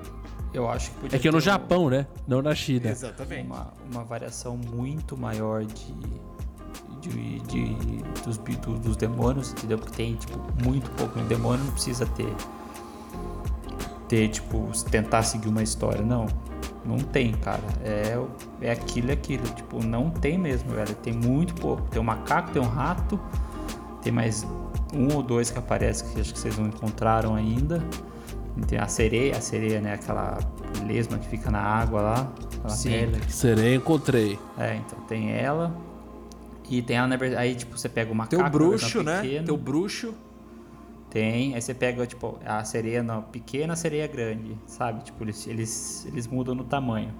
eu 0.53 0.69
acho 0.69 0.89
que 0.91 0.97
podia 1.01 1.17
É 1.17 1.19
que 1.19 1.27
é 1.27 1.31
no 1.31 1.37
um- 1.37 1.41
Japão, 1.41 1.89
né? 1.89 2.07
Não 2.25 2.41
na 2.41 2.55
China. 2.55 2.89
Exatamente. 2.89 3.45
uma, 3.45 3.73
uma 3.91 4.03
variação 4.05 4.55
muito 4.55 5.17
maior 5.17 5.65
de, 5.65 5.93
de, 7.01 7.39
de- 7.41 8.03
dos, 8.23 8.37
do- 8.37 8.79
dos 8.79 8.95
demônios, 8.95 9.51
entendeu? 9.51 9.77
Porque 9.77 9.95
tem, 9.97 10.15
tipo, 10.15 10.39
muito 10.63 10.89
pouco 10.91 11.19
no 11.19 11.25
demônio, 11.27 11.65
não 11.65 11.73
precisa 11.73 12.05
ter, 12.05 12.33
ter, 14.07 14.27
tipo, 14.29 14.69
tentar 14.89 15.23
seguir 15.23 15.47
uma 15.47 15.63
história, 15.63 16.01
não. 16.01 16.27
Não 16.85 16.97
tem, 16.97 17.31
cara. 17.31 17.63
É, 17.83 18.19
é 18.61 18.71
aquilo 18.71 19.09
e 19.09 19.11
aquilo. 19.11 19.43
Tipo, 19.43 19.83
não 19.83 20.09
tem 20.09 20.37
mesmo, 20.37 20.71
velho. 20.71 20.93
Tem 20.95 21.13
muito 21.13 21.53
pouco. 21.55 21.83
Tem 21.89 22.01
um 22.01 22.05
macaco, 22.05 22.51
tem 22.51 22.61
um 22.61 22.67
rato, 22.67 23.19
tem 24.01 24.11
mais 24.11 24.45
um 24.93 25.15
ou 25.15 25.23
dois 25.23 25.49
que 25.49 25.57
aparecem 25.57 26.07
que 26.09 26.19
acho 26.19 26.33
que 26.33 26.39
vocês 26.39 26.57
não 26.57 26.67
encontraram 26.67 27.35
ainda. 27.35 27.81
Tem 28.67 28.77
a 28.77 28.87
sereia, 28.87 29.37
a 29.37 29.41
sereia, 29.41 29.81
né? 29.81 29.93
Aquela 29.93 30.37
lesma 30.85 31.17
que 31.17 31.27
fica 31.27 31.49
na 31.49 31.61
água 31.61 32.01
lá. 32.01 32.33
Sim. 32.69 32.91
pedra. 32.91 33.21
Serei, 33.29 33.75
encontrei. 33.75 34.39
É, 34.57 34.75
então 34.75 34.99
tem 35.07 35.31
ela. 35.31 35.75
E 36.69 36.81
tem 36.81 36.97
ela, 36.97 37.07
na 37.07 37.17
verdade, 37.17 37.41
aí 37.41 37.55
tipo, 37.55 37.77
você 37.77 37.89
pega 37.89 38.11
o 38.11 38.15
macaco. 38.15 38.31
Tem 38.31 38.39
o 38.39 38.43
na 38.43 38.49
bruxo, 38.49 39.03
né? 39.03 39.21
pequena. 39.21 39.45
Tem 39.45 39.53
o 39.53 39.57
bruxo. 39.57 40.13
Tem, 41.13 41.53
aí 41.53 41.61
você 41.61 41.75
pega, 41.75 42.07
tipo, 42.07 42.39
a 42.43 42.63
sereia 42.63 43.03
na 43.03 43.21
pequena, 43.21 43.73
a 43.73 43.75
sereia 43.75 44.07
grande, 44.07 44.57
sabe? 44.65 45.03
Tipo, 45.03 45.23
eles, 45.23 45.45
eles, 45.45 46.07
eles 46.07 46.25
mudam 46.25 46.55
no 46.55 46.63
tamanho. 46.63 47.13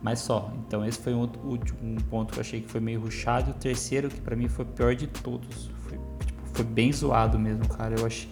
Mas 0.00 0.20
só. 0.20 0.52
Então 0.64 0.86
esse 0.86 1.00
foi 1.00 1.12
um, 1.14 1.28
último- 1.42 1.80
um 1.82 1.96
ponto 1.96 2.32
que 2.32 2.38
eu 2.38 2.42
achei 2.42 2.60
que 2.60 2.68
foi 2.70 2.80
meio 2.80 3.00
ruchado. 3.00 3.50
E 3.50 3.50
o 3.50 3.54
terceiro, 3.54 4.08
que 4.08 4.20
pra 4.20 4.36
mim 4.36 4.46
foi 4.46 4.64
o 4.64 4.68
pior 4.68 4.94
de 4.94 5.08
todos. 5.08 5.68
Foi, 5.88 5.98
tipo, 6.24 6.40
foi 6.54 6.64
bem 6.64 6.92
zoado 6.92 7.40
mesmo, 7.40 7.68
cara. 7.68 7.96
Eu 7.98 8.06
achei. 8.06 8.28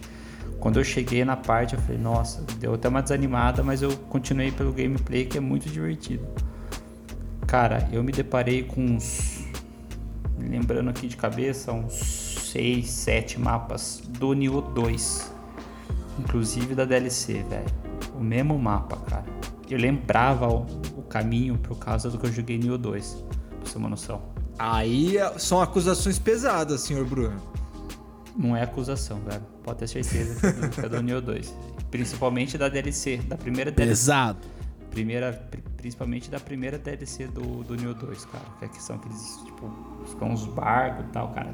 Quando 0.57 0.79
eu 0.79 0.85
cheguei 0.85 1.25
na 1.25 1.35
parte, 1.35 1.73
eu 1.75 1.81
falei, 1.81 1.97
nossa, 2.01 2.41
deu 2.57 2.73
até 2.75 2.87
uma 2.87 3.01
desanimada, 3.01 3.61
mas 3.61 3.81
eu 3.81 3.93
continuei 4.09 4.53
pelo 4.53 4.71
gameplay 4.71 5.25
que 5.25 5.37
é 5.37 5.41
muito 5.41 5.67
divertido. 5.69 6.25
Cara, 7.45 7.89
eu 7.91 8.01
me 8.01 8.13
deparei 8.13 8.63
com 8.63 8.79
uns. 8.85 9.45
Lembrando 10.39 10.89
aqui 10.89 11.09
de 11.09 11.17
cabeça, 11.17 11.73
uns 11.73 12.26
6, 12.57 12.89
7 12.89 13.39
mapas 13.39 14.01
do 14.17 14.33
Nioh 14.33 14.61
2. 14.73 15.31
Inclusive 16.19 16.73
da 16.73 16.85
DLC, 16.85 17.43
velho. 17.47 17.65
O 18.15 18.19
mesmo 18.19 18.57
mapa, 18.57 18.97
cara. 19.07 19.25
Eu 19.69 19.77
lembrava 19.77 20.47
o, 20.47 20.65
o 20.97 21.03
caminho 21.03 21.55
por 21.59 21.77
causa 21.77 22.09
do 22.09 22.17
que 22.17 22.25
eu 22.25 22.31
joguei 22.33 22.57
Nioh 22.57 22.77
2. 22.79 23.13
Pra 23.13 23.59
você 23.63 23.73
ter 23.73 23.77
uma 23.77 23.89
noção. 23.89 24.21
Aí 24.57 25.17
é- 25.19 25.37
são 25.37 25.61
acusações 25.61 26.17
pesadas, 26.17 26.81
senhor 26.81 27.05
Bruno. 27.05 27.37
Não 28.35 28.55
é 28.57 28.63
acusação, 28.63 29.19
velho. 29.19 29.43
Pode 29.63 29.77
ter 29.79 29.87
certeza 29.87 30.39
que 30.71 30.79
é 30.79 30.89
do- 30.89 30.95
do 30.97 31.03
Nioh 31.03 31.21
2. 31.21 31.53
Principalmente 31.91 32.57
da 32.57 32.69
DLC, 32.69 33.17
da 33.17 33.37
primeira 33.37 33.69
DLC. 33.69 33.91
Pesado. 33.91 34.39
Primeira, 34.89 35.31
pri- 35.31 35.61
principalmente 35.77 36.27
da 36.31 36.39
primeira 36.39 36.79
DLC 36.79 37.27
do, 37.27 37.63
do 37.63 37.75
Neo 37.75 37.93
2, 37.93 38.25
cara. 38.25 38.43
Que 38.57 38.65
é 38.65 38.67
que 38.67 38.81
são 38.81 38.95
aqueles, 38.95 39.37
tipo, 39.45 39.71
ficam 40.07 40.31
uns 40.31 40.47
barcos 40.47 41.05
e 41.05 41.09
tal, 41.09 41.29
cara. 41.33 41.53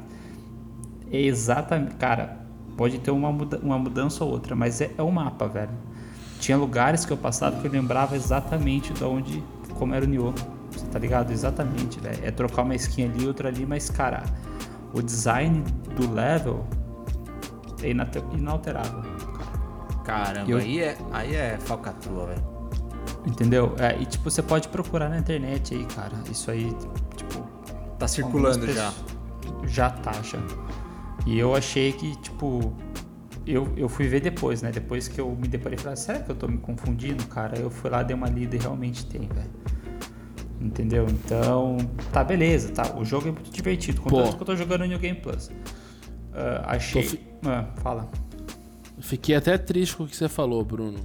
É 1.10 1.20
exatamente. 1.20 1.94
Cara, 1.96 2.38
pode 2.76 2.98
ter 2.98 3.10
uma, 3.10 3.30
muda, 3.32 3.58
uma 3.62 3.78
mudança 3.78 4.24
ou 4.24 4.30
outra, 4.32 4.54
mas 4.56 4.80
é, 4.80 4.90
é 4.96 5.02
um 5.02 5.10
mapa, 5.10 5.46
velho. 5.46 5.70
Tinha 6.40 6.56
lugares 6.58 7.04
que 7.04 7.12
eu 7.12 7.16
passava 7.16 7.60
que 7.60 7.66
eu 7.66 7.70
lembrava 7.72 8.16
exatamente 8.16 8.92
de 8.92 9.04
onde, 9.04 9.42
como 9.78 9.94
era 9.94 10.04
o 10.04 10.08
Nioh. 10.08 10.34
Você 10.70 10.84
tá 10.86 10.98
ligado? 10.98 11.30
Exatamente, 11.30 12.00
velho. 12.00 12.18
É 12.24 12.30
trocar 12.30 12.62
uma 12.62 12.74
skin 12.74 13.04
ali, 13.04 13.26
outra 13.26 13.48
ali, 13.48 13.64
mas, 13.64 13.88
cara, 13.88 14.24
o 14.92 15.00
design 15.00 15.62
do 15.96 16.12
level 16.12 16.64
é 17.82 17.90
inalterável. 18.36 19.02
Cara. 20.04 20.24
Caramba, 20.34 20.50
Eu- 20.50 20.58
aí, 20.58 20.80
é, 20.80 20.98
aí 21.12 21.34
é 21.34 21.56
falcatrua, 21.58 22.26
velho. 22.26 22.54
Entendeu? 23.26 23.74
É, 23.78 23.96
e 24.00 24.04
tipo, 24.04 24.30
você 24.30 24.42
pode 24.42 24.68
procurar 24.68 25.08
na 25.08 25.18
internet 25.18 25.74
aí, 25.74 25.84
cara. 25.86 26.12
Isso 26.30 26.50
aí, 26.50 26.76
tipo. 27.16 27.42
Tá 27.98 28.06
circulando 28.06 28.48
algumas 28.58 28.74
já. 28.76 28.90
pessoas- 28.92 29.72
Já 29.72 29.90
tá, 29.90 30.12
já. 30.22 30.38
E 31.26 31.38
eu 31.38 31.54
achei 31.54 31.92
que, 31.92 32.16
tipo. 32.20 32.72
Eu, 33.46 33.70
eu 33.76 33.88
fui 33.90 34.06
ver 34.08 34.20
depois, 34.20 34.62
né? 34.62 34.70
Depois 34.72 35.06
que 35.06 35.20
eu 35.20 35.30
me 35.36 35.46
deparei, 35.46 35.76
falei, 35.78 35.96
será 35.96 36.18
que 36.20 36.30
eu 36.30 36.34
tô 36.34 36.48
me 36.48 36.56
confundindo, 36.56 37.26
cara? 37.26 37.58
Eu 37.58 37.68
fui 37.68 37.90
lá, 37.90 38.02
dei 38.02 38.16
uma 38.16 38.28
lida 38.28 38.56
e 38.56 38.58
realmente 38.58 39.04
tem, 39.04 39.22
velho. 39.28 39.50
Entendeu? 40.60 41.06
Então, 41.10 41.76
tá, 42.10 42.24
beleza, 42.24 42.72
tá. 42.72 42.96
O 42.96 43.04
jogo 43.04 43.28
é 43.28 43.32
muito 43.32 43.50
divertido. 43.50 44.00
Contanto 44.00 44.36
que 44.36 44.42
eu 44.42 44.46
tô 44.46 44.56
jogando 44.56 44.80
no 44.80 44.86
New 44.86 44.98
Game 44.98 45.18
Plus. 45.20 45.50
Ah, 46.32 46.64
achei. 46.74 47.02
Fi- 47.02 47.20
Ah, 47.44 47.66
fala. 47.82 48.08
Fiquei 49.00 49.34
até 49.34 49.58
triste 49.58 49.94
com 49.96 50.04
o 50.04 50.06
que 50.08 50.16
você 50.16 50.28
falou, 50.28 50.64
Bruno. 50.64 51.00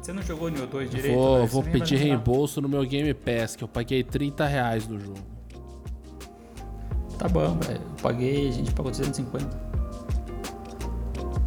Você 0.00 0.12
não 0.14 0.22
jogou 0.22 0.48
Neo 0.48 0.66
2 0.66 0.88
direito? 0.90 1.14
Vou, 1.14 1.36
velho? 1.36 1.48
vou 1.48 1.62
pedir 1.62 1.96
reembolso 1.96 2.62
no 2.62 2.68
meu 2.70 2.82
Game 2.86 3.12
Pass, 3.12 3.54
que 3.54 3.62
eu 3.62 3.68
paguei 3.68 4.02
30 4.02 4.46
reais 4.46 4.88
no 4.88 4.98
jogo. 4.98 5.20
Tá 7.18 7.28
bom, 7.28 7.58
velho. 7.58 7.80
Eu 7.80 8.02
paguei, 8.02 8.48
a 8.48 8.52
gente 8.52 8.72
pagou 8.72 8.90
250. 8.92 9.68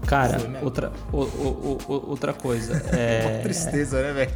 Cara, 0.06 0.38
outra, 0.62 0.92
o- 1.14 1.18
o- 1.22 1.78
o- 1.88 2.10
outra 2.10 2.34
coisa. 2.34 2.74
É, 2.94 3.40
Tristeza, 3.42 4.02
né, 4.02 4.14
velho? 4.14 4.32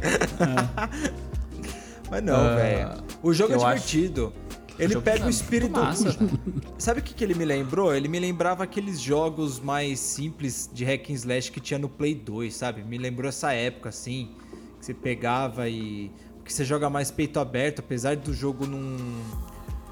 Mas 2.10 2.22
não, 2.22 2.34
Ah, 2.36 2.54
velho. 2.54 2.90
O 3.22 3.32
jogo 3.34 3.52
é 3.52 3.56
eu 3.56 3.66
acho- 3.66 3.86
divertido. 3.86 4.32
Ele 4.78 5.00
pega 5.00 5.24
é 5.24 5.26
o 5.26 5.30
espírito. 5.30 5.72
massa, 5.72 6.10
velho. 6.12 6.30
Sabe 6.78 7.00
o 7.00 7.02
que, 7.02 7.14
que 7.14 7.24
ele 7.24 7.34
me 7.34 7.44
lembrou? 7.44 7.94
Ele 7.94 8.08
me 8.08 8.18
lembrava 8.18 8.62
aqueles 8.64 9.00
jogos 9.00 9.58
mais 9.58 9.98
simples 9.98 10.68
de 10.72 10.84
hack 10.84 11.10
and 11.10 11.14
slash 11.14 11.50
que 11.50 11.60
tinha 11.60 11.78
no 11.78 11.88
Play 11.88 12.14
2, 12.14 12.54
sabe? 12.54 12.82
Me 12.82 12.96
lembrou 12.98 13.28
essa 13.28 13.52
época, 13.52 13.88
assim, 13.88 14.30
que 14.78 14.86
você 14.86 14.94
pegava 14.94 15.68
e... 15.68 16.10
Que 16.44 16.52
você 16.52 16.64
joga 16.64 16.88
mais 16.88 17.10
peito 17.10 17.40
aberto, 17.40 17.80
apesar 17.80 18.16
do 18.16 18.32
jogo 18.32 18.66
não... 18.66 18.96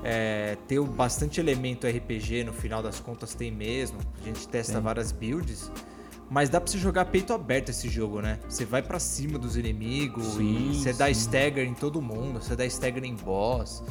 é, 0.05 0.57
ter 0.69 0.81
bastante 0.83 1.41
elemento 1.41 1.87
RPG, 1.87 2.45
no 2.45 2.53
final 2.53 2.83
das 2.83 3.01
contas 3.01 3.35
tem 3.35 3.51
mesmo. 3.51 3.99
A 4.21 4.25
gente 4.25 4.47
testa 4.47 4.75
Tem. 4.75 4.83
várias 4.83 5.11
builds. 5.11 5.71
Mas 6.31 6.49
dá 6.49 6.61
pra 6.61 6.71
você 6.71 6.79
jogar 6.79 7.05
peito 7.07 7.33
aberto 7.33 7.69
esse 7.71 7.89
jogo, 7.89 8.21
né? 8.21 8.39
Você 8.49 8.65
vai 8.65 8.83
pra 8.83 8.99
cima 8.99 9.39
dos 9.39 9.57
inimigos 9.57 10.35
Sim, 10.35 10.71
e 10.73 10.75
você 10.77 10.93
dá 10.93 11.07
sim. 11.07 11.13
stagger 11.13 11.67
em 11.67 11.75
todo 11.75 12.01
mundo, 12.01 12.41
você 12.43 12.55
dá 12.57 12.65
stagger 12.67 13.05
em 13.05 13.15
boss. 13.15 13.83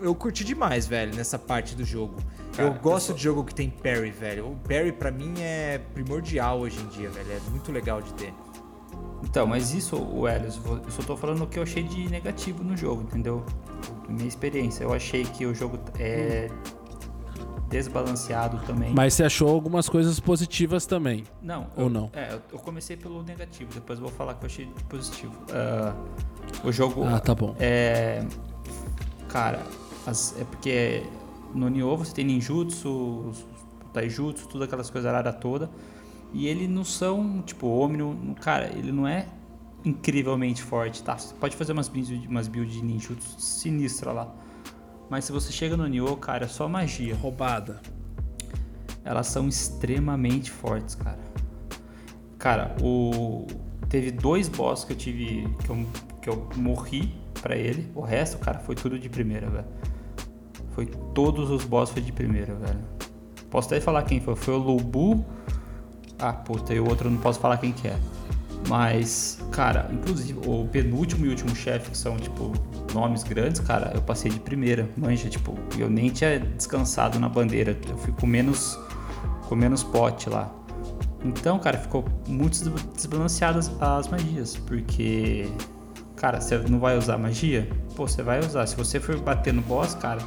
Eu 0.00 0.14
curti 0.14 0.44
demais, 0.44 0.86
velho, 0.86 1.14
nessa 1.14 1.38
parte 1.38 1.74
do 1.74 1.84
jogo. 1.84 2.16
Cara, 2.56 2.68
eu 2.68 2.74
gosto 2.74 3.04
eu 3.04 3.06
sou- 3.08 3.16
de 3.16 3.22
jogo 3.22 3.44
que 3.44 3.54
tem 3.54 3.70
parry, 3.70 4.10
velho. 4.10 4.48
O 4.52 4.56
parry 4.56 4.92
pra 4.92 5.10
mim 5.10 5.32
é 5.40 5.78
primordial 5.94 6.60
hoje 6.60 6.78
em 6.80 6.86
dia, 6.88 7.08
velho. 7.08 7.32
É 7.32 7.50
muito 7.50 7.70
legal 7.72 8.02
de 8.02 8.12
ter. 8.14 8.34
Então, 9.24 9.46
mas 9.46 9.72
isso, 9.72 9.96
o 9.96 10.28
Elios, 10.28 10.60
eu 10.64 10.90
só 10.90 11.02
tô 11.02 11.16
falando 11.16 11.42
o 11.44 11.46
que 11.46 11.58
eu 11.58 11.62
achei 11.62 11.82
de 11.82 12.08
negativo 12.08 12.62
no 12.64 12.76
jogo, 12.76 13.02
entendeu? 13.02 13.44
Minha 14.08 14.28
experiência. 14.28 14.84
Eu 14.84 14.92
achei 14.92 15.24
que 15.24 15.46
o 15.46 15.54
jogo 15.54 15.78
é 15.98 16.50
desbalanceado 17.68 18.58
também. 18.66 18.92
Mas 18.94 19.14
você 19.14 19.24
achou 19.24 19.48
algumas 19.48 19.88
coisas 19.88 20.20
positivas 20.20 20.84
também. 20.84 21.24
Não. 21.40 21.68
Ou 21.76 21.84
eu- 21.84 21.90
não? 21.90 22.10
É, 22.12 22.38
eu- 22.52 22.58
comecei 22.58 22.96
pelo 22.96 23.22
negativo, 23.22 23.72
depois 23.72 23.98
vou 23.98 24.10
falar 24.10 24.34
que 24.34 24.44
eu 24.44 24.46
achei 24.46 24.66
de 24.66 24.84
positivo. 24.84 25.32
Ah, 25.50 25.94
o 26.64 26.70
jogo 26.70 27.04
Ah, 27.04 27.18
tá 27.18 27.34
bom. 27.34 27.54
é. 27.58 28.24
Cara, 29.28 29.62
as- 30.06 30.34
é 30.38 30.44
porque 30.44 31.02
no 31.54 31.68
Nioh 31.70 31.96
você 31.96 32.12
tem 32.12 32.24
ninjutsu, 32.26 33.32
taijutsu, 33.92 34.46
tudo 34.48 34.64
aquelas 34.64 34.90
coisas 34.90 35.08
arara 35.08 35.32
toda. 35.32 35.70
E 36.32 36.46
eles 36.46 36.68
não 36.68 36.84
são, 36.84 37.42
tipo, 37.42 37.66
Omnio, 37.66 38.16
cara, 38.40 38.72
ele 38.74 38.90
não 38.90 39.06
é 39.06 39.26
incrivelmente 39.84 40.62
forte, 40.62 41.02
tá? 41.02 41.18
Você 41.18 41.34
pode 41.34 41.56
fazer 41.56 41.72
umas 41.72 41.88
builds, 41.88 42.26
umas 42.26 42.48
builds 42.48 42.74
de 42.74 42.82
ninjutsu 42.82 43.40
sinistra 43.40 44.12
lá. 44.12 44.32
Mas 45.10 45.24
se 45.26 45.32
você 45.32 45.52
chega 45.52 45.76
no 45.76 45.86
Nioh, 45.86 46.16
cara, 46.16 46.44
é 46.44 46.48
só 46.48 46.68
magia 46.68 47.14
Roubada. 47.14 47.80
elas 49.04 49.26
são 49.26 49.48
extremamente 49.48 50.50
fortes, 50.50 50.94
cara. 50.94 51.18
Cara, 52.38 52.74
o 52.80 53.46
teve 53.88 54.10
dois 54.10 54.48
boss 54.48 54.84
que 54.84 54.92
eu 54.92 54.96
tive 54.96 55.46
que 55.64 55.70
eu, 55.70 55.86
que 56.22 56.30
eu 56.30 56.48
morri 56.56 57.14
pra 57.42 57.56
ele. 57.56 57.90
O 57.94 58.00
resto, 58.00 58.38
cara, 58.38 58.58
foi 58.58 58.74
tudo 58.74 58.98
de 58.98 59.08
primeira, 59.08 59.50
velho. 59.50 59.66
Foi 60.70 60.86
todos 60.86 61.50
os 61.50 61.64
boss 61.64 61.90
foi 61.90 62.00
de 62.00 62.12
primeira, 62.12 62.54
velho. 62.54 62.80
Posso 63.50 63.68
até 63.68 63.80
falar 63.80 64.04
quem 64.04 64.20
foi. 64.20 64.34
Foi 64.34 64.54
o 64.54 64.58
Lubu. 64.58 65.24
Ah, 66.22 66.32
puta, 66.32 66.72
e 66.72 66.78
o 66.78 66.88
outro 66.88 67.08
eu 67.08 67.10
não 67.12 67.18
posso 67.18 67.40
falar 67.40 67.56
quem 67.58 67.72
que 67.72 67.88
é. 67.88 67.98
Mas, 68.68 69.40
cara, 69.50 69.90
inclusive, 69.92 70.38
o 70.46 70.68
penúltimo 70.68 71.26
e 71.26 71.28
último 71.28 71.54
chefe, 71.54 71.90
que 71.90 71.98
são, 71.98 72.16
tipo, 72.16 72.52
nomes 72.94 73.24
grandes, 73.24 73.60
cara, 73.60 73.90
eu 73.92 74.00
passei 74.00 74.30
de 74.30 74.38
primeira. 74.38 74.88
Manja, 74.96 75.28
tipo, 75.28 75.58
eu 75.76 75.90
nem 75.90 76.10
tinha 76.10 76.38
descansado 76.38 77.18
na 77.18 77.28
bandeira. 77.28 77.76
Eu 77.88 77.96
fui 77.98 78.12
com 78.12 78.24
menos, 78.26 78.78
com 79.48 79.56
menos 79.56 79.82
pote 79.82 80.30
lá. 80.30 80.48
Então, 81.24 81.58
cara, 81.58 81.76
ficou 81.76 82.04
muito 82.28 82.52
des- 82.70 82.84
desbalanceadas 82.94 83.70
as 83.80 84.06
magias. 84.06 84.56
Porque, 84.56 85.48
cara, 86.14 86.40
você 86.40 86.56
não 86.58 86.78
vai 86.78 86.96
usar 86.96 87.18
magia? 87.18 87.68
Pô, 87.96 88.06
você 88.06 88.22
vai 88.22 88.38
usar. 88.38 88.64
Se 88.68 88.76
você 88.76 89.00
for 89.00 89.18
bater 89.18 89.52
no 89.52 89.62
boss, 89.62 89.94
cara, 89.96 90.20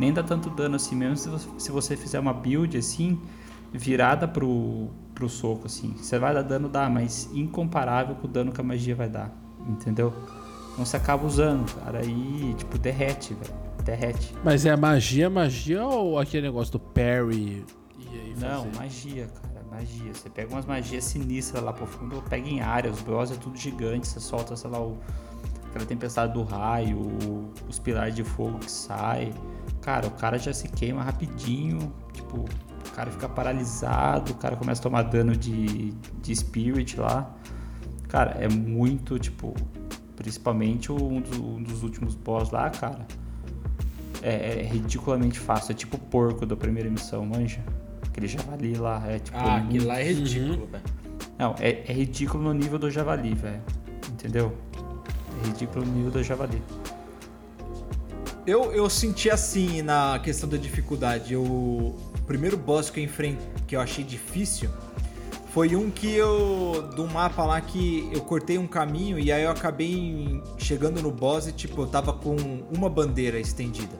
nem 0.00 0.14
dá 0.14 0.22
tanto 0.22 0.48
dano 0.48 0.76
assim 0.76 0.96
mesmo 0.96 1.16
se 1.18 1.28
você, 1.28 1.48
se 1.58 1.70
você 1.70 1.94
fizer 1.96 2.20
uma 2.20 2.32
build 2.32 2.76
assim, 2.76 3.20
virada 3.72 4.26
pro, 4.26 4.88
pro 5.16 5.28
soco, 5.28 5.66
assim. 5.66 5.94
Você 5.96 6.18
vai 6.18 6.32
dar 6.34 6.42
dano, 6.42 6.68
dá, 6.68 6.88
mas 6.88 7.28
incomparável 7.32 8.14
com 8.14 8.26
o 8.26 8.30
dano 8.30 8.52
que 8.52 8.60
a 8.60 8.64
magia 8.64 8.94
vai 8.94 9.08
dar. 9.08 9.32
Entendeu? 9.66 10.12
Então 10.74 10.84
você 10.84 10.96
acaba 10.96 11.26
usando, 11.26 11.72
cara, 11.80 11.98
aí, 12.00 12.54
tipo, 12.56 12.78
derrete, 12.78 13.34
velho. 13.34 13.52
Derrete. 13.82 14.34
Mas 14.44 14.66
é 14.66 14.76
magia, 14.76 15.30
magia 15.30 15.84
ou 15.84 16.18
aquele 16.18 16.46
negócio 16.46 16.72
do 16.72 16.78
parry? 16.80 17.64
E 17.98 18.34
Não, 18.38 18.66
magia, 18.76 19.26
cara, 19.42 19.64
magia. 19.70 20.12
Você 20.12 20.28
pega 20.28 20.52
umas 20.52 20.66
magias 20.66 21.04
sinistras 21.04 21.62
lá 21.62 21.72
pro 21.72 21.86
fundo, 21.86 22.22
pega 22.28 22.46
em 22.48 22.60
área, 22.60 22.90
os 22.90 23.00
boss 23.00 23.30
é 23.32 23.36
tudo 23.36 23.56
gigante, 23.56 24.06
você 24.06 24.20
solta, 24.20 24.54
sei 24.56 24.68
lá, 24.70 24.80
o, 24.80 24.98
aquela 25.70 25.86
tempestade 25.86 26.32
do 26.34 26.42
raio, 26.42 26.98
o- 26.98 27.52
os 27.68 27.78
pilares 27.78 28.14
de 28.14 28.22
fogo 28.24 28.58
que 28.58 28.70
sai. 28.70 29.32
Cara, 29.80 30.06
o 30.08 30.10
cara 30.10 30.36
já 30.38 30.52
se 30.52 30.68
queima 30.68 31.02
rapidinho, 31.02 31.92
tipo, 32.12 32.44
o 32.88 32.90
cara 32.92 33.10
fica 33.10 33.28
paralisado, 33.28 34.32
o 34.32 34.34
cara 34.36 34.56
começa 34.56 34.80
a 34.80 34.82
tomar 34.82 35.02
dano 35.02 35.36
de, 35.36 35.92
de 36.22 36.34
spirit 36.36 36.98
lá. 36.98 37.34
Cara, 38.08 38.32
é 38.40 38.48
muito, 38.48 39.18
tipo, 39.18 39.54
principalmente 40.14 40.90
um 40.92 41.20
dos, 41.20 41.38
um 41.38 41.62
dos 41.62 41.82
últimos 41.82 42.14
boss 42.14 42.50
lá, 42.50 42.70
cara. 42.70 43.06
É, 44.22 44.60
é 44.60 44.62
ridiculamente 44.64 45.38
fácil, 45.38 45.72
é 45.72 45.74
tipo 45.74 45.96
o 45.96 46.00
porco 46.00 46.46
da 46.46 46.56
primeira 46.56 46.88
missão, 46.90 47.24
manja? 47.26 47.60
Aquele 48.08 48.26
javali 48.26 48.74
lá, 48.74 49.02
é 49.06 49.18
tipo. 49.18 49.36
Ah, 49.36 49.58
muito- 49.58 49.66
aquilo 49.68 49.86
lá 49.86 50.00
é 50.00 50.12
ridículo, 50.12 50.66
velho. 50.66 50.84
Não, 51.38 51.54
é, 51.60 51.84
é 51.86 51.92
ridículo 51.92 52.42
no 52.44 52.52
nível 52.54 52.78
do 52.78 52.90
javali, 52.90 53.34
velho. 53.34 53.60
Entendeu? 54.10 54.56
É 55.42 55.46
ridículo 55.48 55.84
no 55.84 55.92
nível 55.92 56.10
do 56.10 56.22
javali. 56.22 56.62
Eu, 58.46 58.72
eu 58.72 58.88
senti 58.88 59.28
assim 59.28 59.82
na 59.82 60.20
questão 60.20 60.48
da 60.48 60.56
dificuldade. 60.56 61.34
Eu, 61.34 61.42
o 61.42 61.98
primeiro 62.28 62.56
boss 62.56 62.88
que 62.88 63.00
eu 63.00 63.04
enfrentei, 63.04 63.44
que 63.66 63.74
eu 63.74 63.80
achei 63.80 64.04
difícil, 64.04 64.70
foi 65.52 65.74
um 65.74 65.90
que 65.90 66.14
eu. 66.14 66.88
do 66.94 67.08
mapa 67.08 67.44
lá 67.44 67.60
que 67.60 68.08
eu 68.12 68.20
cortei 68.20 68.56
um 68.56 68.66
caminho 68.68 69.18
e 69.18 69.32
aí 69.32 69.42
eu 69.42 69.50
acabei 69.50 70.40
chegando 70.58 71.02
no 71.02 71.10
boss 71.10 71.48
e 71.48 71.52
tipo, 71.52 71.82
eu 71.82 71.86
tava 71.88 72.12
com 72.12 72.36
uma 72.72 72.88
bandeira 72.88 73.40
estendida. 73.40 73.98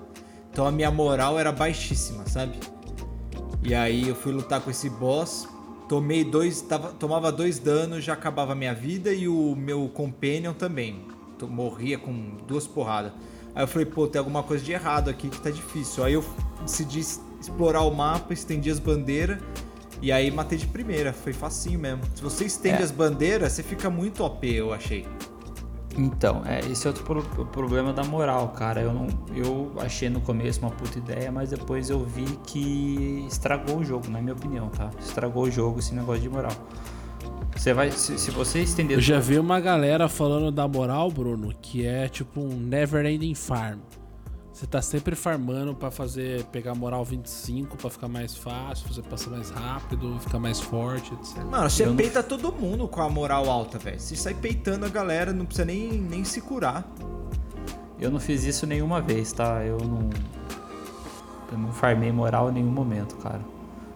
Então 0.53 0.65
a 0.65 0.71
minha 0.71 0.93
moral 0.93 1.41
era 1.41 1.51
baixíssima, 1.51 2.25
sabe? 2.29 2.57
E 3.65 3.75
aí 3.75 4.07
eu 4.09 4.15
fui 4.15 4.31
lutar 4.33 4.61
com 4.61 4.71
esse 4.71 4.89
boss, 4.89 5.49
tomei 5.89 6.23
dois. 6.23 6.61
Tava, 6.61 6.93
tomava 6.93 7.33
dois 7.33 7.59
danos, 7.59 8.05
já 8.05 8.13
acabava 8.13 8.53
a 8.53 8.55
minha 8.55 8.73
vida 8.73 9.13
e 9.13 9.27
o 9.27 9.57
meu 9.57 9.89
companion 9.89 10.53
também. 10.53 11.05
Morria 11.43 11.99
com 11.99 12.37
duas 12.47 12.65
porradas. 12.65 13.13
Aí 13.57 13.63
eu 13.63 13.67
falei, 13.67 13.87
pô, 13.87 14.07
tem 14.07 14.19
alguma 14.19 14.43
coisa 14.43 14.63
de 14.63 14.71
errado 14.71 15.09
aqui 15.09 15.31
que 15.31 15.41
tá 15.41 15.51
difícil. 15.51 16.05
Aí 16.05 16.13
eu 16.13 16.25
decidi 16.61 17.01
explorar 17.01 17.81
o 17.81 17.91
mapa, 17.91 18.35
estendi 18.35 18.71
as 18.71 18.79
bandeiras 18.79 19.39
e 20.03 20.13
aí 20.13 20.31
matei 20.31 20.59
de 20.59 20.67
primeira. 20.67 21.11
Foi 21.11 21.33
facinho 21.33 21.81
mesmo. 21.81 22.03
Se 22.15 22.23
você 22.23 22.45
estende 22.45 22.83
é. 22.83 22.85
as 22.85 22.91
bandeiras, 22.91 23.55
você 23.55 23.63
fica 23.63 23.89
muito 23.89 24.23
OP, 24.23 24.47
eu 24.47 24.75
achei. 24.75 25.07
Então, 25.97 26.43
é, 26.45 26.61
esse 26.71 26.87
é 26.87 26.91
outro 26.91 27.03
pro, 27.03 27.47
problema 27.47 27.95
da 27.95 28.05
moral, 28.05 28.49
cara. 28.49 28.83
Eu, 28.83 28.93
não, 28.93 29.07
eu 29.35 29.73
achei 29.79 30.11
no 30.11 30.21
começo 30.21 30.61
uma 30.61 30.71
puta 30.71 30.99
ideia, 30.99 31.33
mas 31.33 31.49
depois 31.49 31.89
eu 31.89 32.05
vi 32.05 32.27
que 32.47 33.25
estragou 33.27 33.79
o 33.79 33.85
jogo, 33.85 34.11
na 34.11 34.21
minha 34.21 34.35
opinião, 34.35 34.69
tá? 34.69 34.91
Estragou 35.01 35.45
o 35.45 35.51
jogo 35.51 35.79
esse 35.79 35.95
negócio 35.95 36.21
de 36.21 36.29
moral. 36.29 36.53
Você 37.57 37.73
vai, 37.73 37.91
se, 37.91 38.19
se 38.19 38.31
você 38.31 38.61
estender. 38.61 38.99
Eu 38.99 39.01
já 39.01 39.19
vi 39.19 39.39
uma 39.39 39.59
galera 39.59 40.09
falando 40.09 40.53
da 40.53 40.69
moral, 40.69 41.11
Bruno, 41.11 41.53
que 41.61 41.87
é 41.87 42.09
tipo 42.09 42.41
um 42.41 42.57
never 42.57 43.05
ending 43.07 43.35
farm. 43.35 43.79
Você 44.53 44.67
tá 44.67 44.81
sempre 44.81 45.15
farmando 45.15 45.75
para 45.75 45.91
fazer 45.91 46.43
pegar 46.45 46.75
moral 46.75 47.05
25 47.05 47.77
para 47.77 47.91
ficar 47.91 48.09
mais 48.09 48.35
fácil, 48.35 48.89
fazer 48.89 49.03
passar 49.03 49.31
mais 49.31 49.51
rápido, 49.51 50.19
ficar 50.19 50.39
mais 50.39 50.59
forte, 50.59 51.13
etc. 51.13 51.45
Mano, 51.45 51.69
você 51.69 51.87
peita 51.89 52.23
todo 52.23 52.51
mundo 52.51 52.89
com 52.89 53.03
a 53.03 53.09
moral 53.11 53.51
alta, 53.51 53.79
velho. 53.79 54.01
Você 54.01 54.17
sai 54.17 54.33
peitando 54.33 54.87
a 54.87 54.89
galera, 54.89 55.31
não 55.31 55.45
precisa 55.45 55.67
nem, 55.67 55.93
nem 55.93 56.25
se 56.25 56.41
curar. 56.41 56.91
Eu 57.99 58.11
não 58.11 58.19
fiz 58.19 58.45
isso 58.45 58.67
nenhuma 58.67 59.01
vez, 59.01 59.31
tá? 59.31 59.63
Eu 59.63 59.77
não. 59.79 60.09
Eu 61.53 61.59
não 61.59 61.73
farmei 61.73 62.11
moral 62.11 62.49
em 62.49 62.55
nenhum 62.55 62.71
momento, 62.71 63.17
cara. 63.17 63.43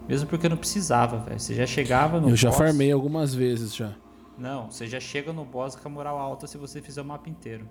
Mesmo 0.08 0.28
porque 0.28 0.46
eu 0.46 0.50
não 0.50 0.56
precisava, 0.56 1.18
velho. 1.18 1.38
Você 1.38 1.54
já 1.54 1.66
chegava 1.66 2.20
no 2.20 2.30
Eu 2.30 2.36
já 2.36 2.48
boss... 2.48 2.58
farmei 2.58 2.90
algumas 2.90 3.34
vezes 3.34 3.74
já. 3.74 3.92
Não, 4.36 4.70
você 4.70 4.86
já 4.86 4.98
chega 4.98 5.32
no 5.32 5.44
boss 5.44 5.76
com 5.76 5.86
a 5.86 5.90
moral 5.90 6.18
alta 6.18 6.46
se 6.46 6.56
você 6.56 6.80
fizer 6.80 7.02
o 7.02 7.04
mapa 7.04 7.28
inteiro. 7.28 7.68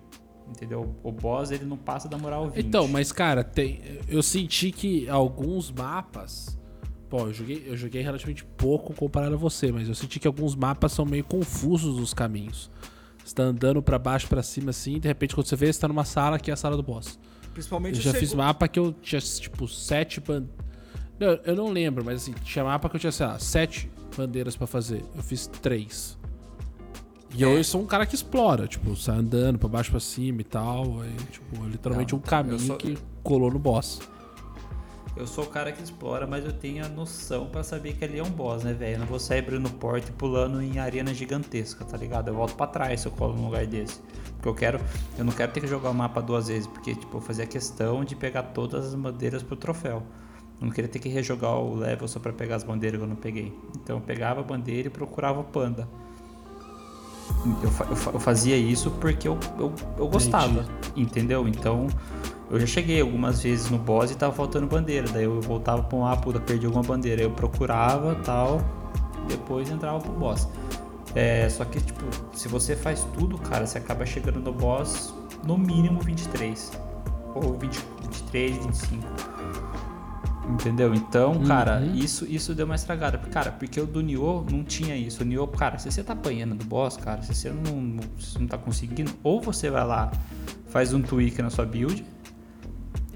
Entendeu? 0.47 0.95
O 1.03 1.11
boss 1.11 1.51
ele 1.51 1.65
não 1.65 1.77
passa 1.77 2.07
da 2.07 2.17
moral 2.17 2.49
20. 2.49 2.65
Então, 2.65 2.87
mas 2.87 3.11
cara, 3.11 3.43
tem, 3.43 3.81
eu 4.07 4.23
senti 4.23 4.71
que 4.71 5.07
alguns 5.09 5.71
mapas. 5.71 6.57
Pô, 7.09 7.21
eu 7.21 7.33
joguei, 7.33 7.63
eu 7.67 7.75
joguei 7.75 8.01
relativamente 8.01 8.45
pouco 8.45 8.93
comparado 8.93 9.33
a 9.33 9.37
você, 9.37 9.71
mas 9.71 9.87
eu 9.87 9.95
senti 9.95 10.19
que 10.19 10.27
alguns 10.27 10.55
mapas 10.55 10.91
são 10.91 11.05
meio 11.05 11.23
confusos 11.23 11.99
os 11.99 12.13
caminhos. 12.13 12.69
Você 13.23 13.35
tá 13.35 13.43
andando 13.43 13.81
para 13.81 13.99
baixo, 13.99 14.27
para 14.27 14.41
cima 14.41 14.69
assim, 14.71 14.95
e 14.95 14.99
de 14.99 15.07
repente 15.07 15.35
quando 15.35 15.47
você 15.47 15.55
vê, 15.55 15.71
você 15.71 15.79
tá 15.79 15.87
numa 15.87 16.05
sala 16.05 16.39
que 16.39 16.49
é 16.49 16.53
a 16.53 16.57
sala 16.57 16.75
do 16.75 16.83
boss. 16.83 17.19
Principalmente 17.53 17.97
Eu 17.97 18.01
já 18.01 18.13
fiz 18.13 18.33
mapa 18.33 18.67
que 18.67 18.79
eu 18.79 18.93
tinha 18.93 19.19
tipo 19.19 19.67
sete 19.67 20.21
bandeiras. 21.19 21.47
Eu 21.47 21.55
não 21.55 21.69
lembro, 21.69 22.03
mas 22.03 22.23
assim, 22.23 22.33
tinha 22.43 22.63
mapa 22.63 22.89
que 22.89 22.95
eu 22.95 22.99
tinha, 22.99 23.11
sei 23.11 23.25
lá, 23.25 23.39
sete 23.39 23.91
bandeiras 24.15 24.55
para 24.55 24.67
fazer. 24.67 25.03
Eu 25.15 25.23
fiz 25.23 25.47
três. 25.47 26.17
E 27.35 27.43
eu 27.43 27.63
sou 27.63 27.81
um 27.81 27.85
cara 27.85 28.05
que 28.05 28.15
explora, 28.15 28.67
tipo, 28.67 28.95
sai 28.95 29.17
andando 29.17 29.59
pra 29.59 29.69
baixo 29.69 29.91
pra 29.91 29.99
cima 29.99 30.41
e 30.41 30.43
tal. 30.43 31.01
Aí, 31.01 31.15
tipo, 31.31 31.63
é 31.63 31.69
literalmente 31.69 32.13
Não, 32.13 32.19
um 32.19 32.21
caminho 32.21 32.59
sou... 32.59 32.77
que 32.77 32.97
colou 33.23 33.51
no 33.51 33.59
boss. 33.59 34.01
Eu 35.15 35.27
sou 35.27 35.43
o 35.43 35.47
cara 35.47 35.71
que 35.71 35.83
explora, 35.83 36.25
mas 36.25 36.45
eu 36.45 36.53
tenho 36.53 36.85
a 36.85 36.87
noção 36.87 37.47
para 37.47 37.61
saber 37.61 37.93
que 37.93 38.05
ali 38.05 38.19
é 38.19 38.23
um 38.23 38.29
boss, 38.29 38.63
né, 38.63 38.73
velho? 38.73 38.95
Eu 38.95 38.99
não 38.99 39.05
vou 39.05 39.19
sair 39.19 39.39
abrindo 39.39 39.69
porta 39.71 40.09
e 40.09 40.13
pulando 40.13 40.61
em 40.61 40.79
arena 40.79 41.13
gigantesca, 41.13 41.83
tá 41.83 41.97
ligado? 41.97 42.29
Eu 42.29 42.35
volto 42.35 42.55
para 42.55 42.67
trás 42.67 43.01
se 43.01 43.07
eu 43.07 43.11
colo 43.11 43.35
num 43.35 43.45
lugar 43.45 43.67
desse. 43.67 43.99
Porque 44.35 44.47
eu 44.47 44.55
quero. 44.55 44.79
Eu 45.17 45.25
não 45.25 45.33
quero 45.33 45.51
ter 45.51 45.59
que 45.59 45.67
jogar 45.67 45.89
o 45.89 45.93
mapa 45.93 46.21
duas 46.21 46.47
vezes, 46.47 46.67
porque, 46.67 46.95
tipo, 46.95 47.17
eu 47.17 47.21
fazia 47.21 47.45
questão 47.45 48.03
de 48.05 48.15
pegar 48.15 48.43
todas 48.43 48.87
as 48.87 48.95
bandeiras 48.95 49.43
pro 49.43 49.57
troféu. 49.57 50.03
Eu 50.59 50.65
não 50.65 50.71
queria 50.71 50.89
ter 50.89 50.99
que 50.99 51.07
rejogar 51.09 51.55
o 51.57 51.75
level 51.75 52.07
só 52.07 52.19
para 52.19 52.33
pegar 52.33 52.55
as 52.55 52.63
bandeiras 52.63 52.99
que 52.99 53.03
eu 53.03 53.09
não 53.09 53.15
peguei. 53.15 53.53
Então 53.75 53.97
eu 53.97 54.01
pegava 54.01 54.41
a 54.41 54.43
bandeira 54.43 54.87
e 54.87 54.91
procurava 54.91 55.39
o 55.39 55.43
panda. 55.43 55.87
Eu, 57.45 57.69
eu, 57.87 58.13
eu 58.13 58.19
fazia 58.19 58.57
isso 58.57 58.91
porque 58.91 59.27
eu, 59.27 59.37
eu, 59.57 59.73
eu 59.97 60.07
gostava, 60.07 60.61
Entendi. 60.91 61.01
entendeu? 61.01 61.47
Então 61.47 61.87
eu 62.49 62.59
já 62.59 62.65
cheguei 62.65 62.99
algumas 62.99 63.41
vezes 63.41 63.69
no 63.69 63.77
boss 63.77 64.11
e 64.11 64.15
tava 64.15 64.33
faltando 64.33 64.67
bandeira. 64.67 65.07
Daí 65.07 65.23
eu 65.23 65.39
voltava 65.39 65.83
pra 65.83 65.97
um 65.97 66.05
ah, 66.05 66.17
puta, 66.17 66.39
perdi 66.39 66.65
alguma 66.65 66.83
bandeira. 66.83 67.21
Eu 67.21 67.31
procurava 67.31 68.15
tal, 68.15 68.61
depois 69.27 69.69
entrava 69.69 69.99
pro 69.99 70.11
boss. 70.11 70.47
É, 71.15 71.47
só 71.49 71.65
que, 71.65 71.79
tipo, 71.79 72.03
se 72.33 72.47
você 72.47 72.75
faz 72.75 73.03
tudo, 73.13 73.37
cara, 73.37 73.65
você 73.65 73.77
acaba 73.77 74.05
chegando 74.05 74.39
no 74.39 74.51
boss 74.51 75.13
no 75.43 75.57
mínimo 75.57 76.01
23. 76.01 76.71
Ou 77.35 77.57
20, 77.57 77.79
23, 78.01 78.57
25. 78.65 79.38
Entendeu? 80.47 80.93
Então, 80.93 81.33
uhum. 81.33 81.45
cara, 81.45 81.81
isso 81.93 82.25
isso 82.25 82.55
deu 82.55 82.65
uma 82.65 82.75
estragada. 82.75 83.17
Cara, 83.17 83.51
porque 83.51 83.79
o 83.79 83.85
do 83.85 84.01
Nioh 84.01 84.45
não 84.49 84.63
tinha 84.63 84.95
isso. 84.95 85.21
O 85.23 85.25
Nioh, 85.25 85.47
cara, 85.47 85.77
se 85.77 85.91
você 85.91 86.03
tá 86.03 86.13
apanhando 86.13 86.55
do 86.55 86.65
boss, 86.65 86.97
cara, 86.97 87.21
se 87.21 87.33
você 87.33 87.49
não, 87.49 87.75
não, 87.75 88.03
não 88.39 88.47
tá 88.47 88.57
conseguindo, 88.57 89.11
ou 89.23 89.41
você 89.41 89.69
vai 89.69 89.85
lá, 89.85 90.11
faz 90.69 90.93
um 90.93 91.01
tweak 91.01 91.41
na 91.41 91.49
sua 91.49 91.65
build, 91.65 92.03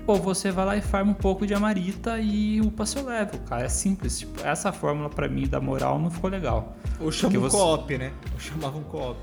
ou 0.05 0.17
você 0.17 0.51
vai 0.51 0.65
lá 0.65 0.77
e 0.77 0.81
farma 0.81 1.11
um 1.11 1.15
pouco 1.15 1.47
de 1.47 1.53
amarita 1.53 2.19
e 2.19 2.59
upa 2.61 2.85
seu 2.85 3.05
level, 3.05 3.39
cara. 3.47 3.63
É 3.63 3.69
simples. 3.69 4.19
Tipo, 4.19 4.45
essa 4.45 4.71
fórmula 4.71 5.09
para 5.09 5.27
mim 5.27 5.47
da 5.47 5.61
moral 5.61 5.97
não 5.97 6.11
ficou 6.11 6.29
legal. 6.29 6.75
Ou 6.99 7.11
chama 7.11 7.37
um 7.37 7.41
você... 7.41 7.57
co-op, 7.57 7.97
né? 7.97 8.11
Ou 8.33 8.39
chamava 8.39 8.77
um 8.77 8.83
co-op. 8.83 9.17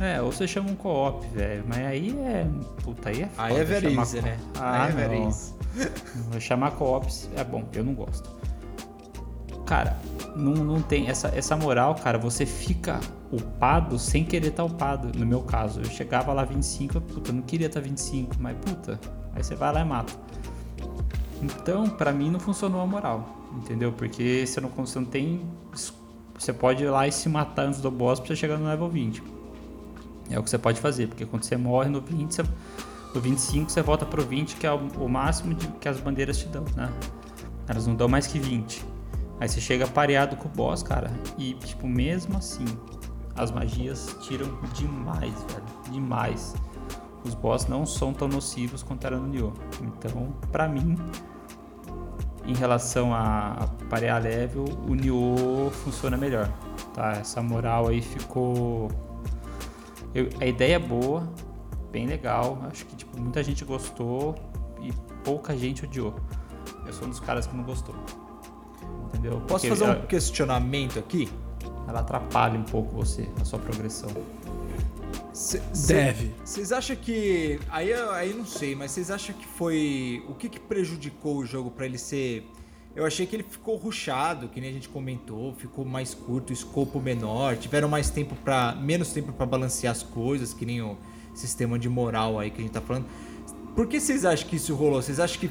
É, 0.00 0.20
ou 0.20 0.32
você 0.32 0.48
chama 0.48 0.70
um 0.70 0.74
co-op, 0.74 1.26
velho. 1.28 1.64
Mas 1.66 1.78
aí 1.78 2.10
é. 2.18 2.46
Puta, 2.82 3.10
aí 3.10 3.22
é 3.22 3.26
foda. 3.26 3.48
Aí 3.48 3.56
é 3.56 3.64
verize, 3.64 4.20
né? 4.22 4.38
Ah, 4.58 4.84
aí 4.84 4.90
é 4.90 4.94
verize. 4.94 5.54
Vou 6.30 6.40
chamar 6.40 6.72
co-ops 6.72 7.28
é 7.36 7.44
bom, 7.44 7.64
eu 7.72 7.84
não 7.84 7.94
gosto. 7.94 8.28
Cara, 9.66 9.96
não, 10.36 10.52
não 10.52 10.82
tem 10.82 11.08
essa, 11.08 11.28
essa 11.28 11.56
moral, 11.56 11.94
cara. 11.94 12.18
Você 12.18 12.44
fica 12.44 13.00
upado 13.30 13.98
sem 13.98 14.24
querer 14.24 14.48
estar 14.48 14.64
tá 14.66 14.68
upado. 14.68 15.18
No 15.18 15.24
meu 15.24 15.40
caso, 15.40 15.80
eu 15.80 15.86
chegava 15.86 16.32
lá 16.32 16.44
25, 16.44 17.00
puta, 17.00 17.30
eu 17.30 17.34
não 17.34 17.42
queria 17.42 17.68
estar 17.68 17.80
tá 17.80 17.86
25, 17.86 18.36
mas 18.38 18.56
puta, 18.58 19.00
aí 19.34 19.42
você 19.42 19.54
vai 19.54 19.72
lá 19.72 19.80
e 19.80 19.84
mata. 19.84 20.12
Então, 21.40 21.88
para 21.88 22.12
mim 22.12 22.30
não 22.30 22.38
funcionou 22.38 22.80
a 22.80 22.86
moral, 22.86 23.48
entendeu? 23.56 23.92
Porque 23.92 24.44
você 24.46 24.60
não, 24.60 24.68
você 24.68 24.98
não 24.98 25.06
tem. 25.06 25.40
Você 26.38 26.52
pode 26.52 26.84
ir 26.84 26.90
lá 26.90 27.06
e 27.06 27.12
se 27.12 27.28
matar 27.28 27.66
antes 27.66 27.80
do 27.80 27.90
boss 27.90 28.18
pra 28.20 28.28
você 28.28 28.36
chegar 28.36 28.58
no 28.58 28.66
level 28.66 28.88
20. 28.88 29.22
É 30.30 30.38
o 30.38 30.42
que 30.42 30.50
você 30.50 30.58
pode 30.58 30.80
fazer, 30.80 31.08
porque 31.08 31.26
quando 31.26 31.44
você 31.44 31.56
morre 31.56 31.88
no 31.88 32.00
20, 32.00 32.34
você 32.34 32.42
do 33.12 33.20
25 33.20 33.70
você 33.70 33.82
volta 33.82 34.06
pro 34.06 34.22
20, 34.22 34.56
que 34.56 34.66
é 34.66 34.72
o, 34.72 35.08
máximo 35.08 35.54
de, 35.54 35.68
que 35.68 35.88
as 35.88 36.00
bandeiras 36.00 36.38
te 36.38 36.46
dão, 36.48 36.64
né? 36.74 36.90
Elas 37.68 37.86
não 37.86 37.94
dão 37.94 38.08
mais 38.08 38.26
que 38.26 38.38
20. 38.38 38.84
Aí 39.40 39.48
você 39.48 39.60
chega 39.60 39.86
pareado 39.86 40.36
com 40.36 40.48
o 40.48 40.50
boss, 40.50 40.82
cara, 40.82 41.10
e 41.36 41.54
tipo, 41.54 41.86
mesmo 41.86 42.36
assim, 42.38 42.64
as 43.34 43.50
magias 43.50 44.16
tiram 44.22 44.46
demais, 44.74 45.34
velho. 45.48 45.64
Demais. 45.90 46.54
Os 47.24 47.34
boss 47.34 47.66
não 47.66 47.86
são 47.86 48.12
tão 48.12 48.28
nocivos 48.28 48.82
quanto 48.82 49.06
era 49.06 49.16
no 49.16 49.26
Nioh. 49.26 49.52
Então, 49.80 50.32
pra 50.50 50.68
mim, 50.68 50.96
em 52.44 52.54
relação 52.54 53.14
a 53.14 53.68
parear 53.88 54.22
level, 54.22 54.64
o 54.88 54.94
Nioh 54.94 55.70
funciona 55.70 56.16
melhor. 56.16 56.48
Tá? 56.94 57.12
Essa 57.12 57.42
moral 57.42 57.88
aí 57.88 58.02
ficou. 58.02 58.90
Eu, 60.14 60.28
a 60.40 60.46
ideia 60.46 60.76
é 60.76 60.78
boa, 60.78 61.26
bem 61.92 62.06
legal. 62.06 62.58
Acho 62.70 62.86
que 62.86 62.96
tipo, 62.96 63.20
muita 63.20 63.44
gente 63.44 63.64
gostou 63.64 64.34
e 64.80 64.90
pouca 65.22 65.56
gente 65.56 65.84
odiou. 65.84 66.14
Eu 66.86 66.92
sou 66.92 67.06
um 67.06 67.10
dos 67.10 67.20
caras 67.20 67.46
que 67.46 67.54
não 67.54 67.62
gostou. 67.62 67.94
Entendeu? 69.08 69.40
Posso 69.42 69.66
Porque 69.66 69.68
fazer 69.68 69.90
um 69.90 70.06
questionamento 70.06 70.98
aqui? 70.98 71.28
Ela 71.86 72.00
atrapalha 72.00 72.58
um 72.58 72.64
pouco 72.64 72.96
você, 72.96 73.28
a 73.40 73.44
sua 73.44 73.58
progressão. 73.58 74.10
Cê, 75.32 75.60
Deve. 75.86 76.34
Vocês 76.44 76.72
acham 76.72 76.96
que. 76.96 77.60
Aí, 77.70 77.92
aí 77.92 78.34
não 78.34 78.44
sei, 78.44 78.74
mas 78.74 78.90
vocês 78.90 79.10
acham 79.10 79.34
que 79.34 79.46
foi. 79.46 80.24
O 80.28 80.34
que, 80.34 80.48
que 80.48 80.58
prejudicou 80.58 81.38
o 81.38 81.46
jogo 81.46 81.70
para 81.70 81.86
ele 81.86 81.98
ser. 81.98 82.48
Eu 82.94 83.06
achei 83.06 83.24
que 83.24 83.34
ele 83.34 83.42
ficou 83.42 83.76
ruchado, 83.76 84.48
que 84.48 84.60
nem 84.60 84.68
a 84.68 84.72
gente 84.72 84.86
comentou, 84.86 85.54
ficou 85.54 85.82
mais 85.82 86.12
curto, 86.12 86.52
escopo 86.52 87.00
menor, 87.00 87.56
tiveram 87.56 87.88
mais 87.88 88.10
tempo 88.10 88.34
para 88.44 88.74
menos 88.74 89.14
tempo 89.14 89.32
para 89.32 89.46
balancear 89.46 89.92
as 89.92 90.02
coisas, 90.02 90.52
que 90.52 90.66
nem 90.66 90.82
o 90.82 90.98
sistema 91.34 91.78
de 91.78 91.88
moral 91.88 92.38
aí 92.38 92.50
que 92.50 92.60
a 92.60 92.62
gente 92.62 92.72
tá 92.72 92.80
falando. 92.80 93.06
Por 93.74 93.86
que 93.86 93.98
vocês 93.98 94.24
acham 94.24 94.48
que 94.48 94.56
isso 94.56 94.74
rolou? 94.74 95.00
Vocês 95.00 95.18
acham 95.18 95.40
que 95.40 95.50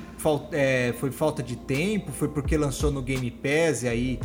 é, 0.51 0.93
foi 0.99 1.11
falta 1.11 1.41
de 1.41 1.55
tempo? 1.55 2.11
Foi 2.11 2.27
porque 2.27 2.55
lançou 2.55 2.91
no 2.91 3.01
Game 3.01 3.31
Pass 3.31 3.81
e 3.83 3.87
aí 3.87 4.19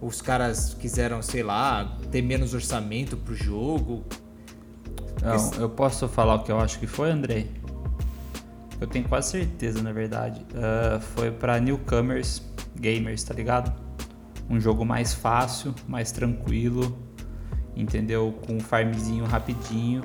os 0.00 0.22
caras 0.22 0.74
quiseram, 0.74 1.20
sei 1.20 1.42
lá, 1.42 1.98
ter 2.10 2.22
menos 2.22 2.54
orçamento 2.54 3.16
pro 3.16 3.34
jogo? 3.34 4.04
Não, 5.20 5.60
eu 5.60 5.68
posso 5.68 6.08
falar 6.08 6.36
o 6.36 6.42
que 6.42 6.50
eu 6.50 6.58
acho 6.58 6.78
que 6.80 6.86
foi, 6.86 7.10
Andrei? 7.10 7.62
eu 8.82 8.86
tenho 8.88 9.08
quase 9.08 9.30
certeza, 9.30 9.80
na 9.80 9.92
verdade, 9.92 10.44
uh, 10.50 11.00
foi 11.00 11.30
para 11.30 11.60
newcomers 11.60 12.42
gamers, 12.74 13.22
tá 13.22 13.32
ligado? 13.32 13.72
Um 14.50 14.60
jogo 14.60 14.84
mais 14.84 15.14
fácil, 15.14 15.72
mais 15.86 16.10
tranquilo, 16.10 16.98
entendeu? 17.76 18.36
Com 18.44 18.56
um 18.56 18.60
farmzinho 18.60 19.24
rapidinho 19.24 20.02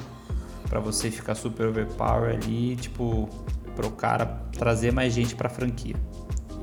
para 0.70 0.80
você 0.80 1.10
ficar 1.10 1.36
super 1.36 1.68
overpower 1.68 2.36
ali, 2.36 2.76
tipo, 2.76 3.30
pro 3.76 3.92
cara 3.92 4.26
trazer 4.58 4.92
mais 4.92 5.14
gente 5.14 5.36
pra 5.36 5.50
franquia. 5.50 5.96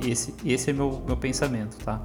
Esse, 0.05 0.35
esse 0.45 0.71
é 0.71 0.73
meu, 0.73 1.03
meu 1.07 1.17
pensamento, 1.17 1.77
tá? 1.79 2.01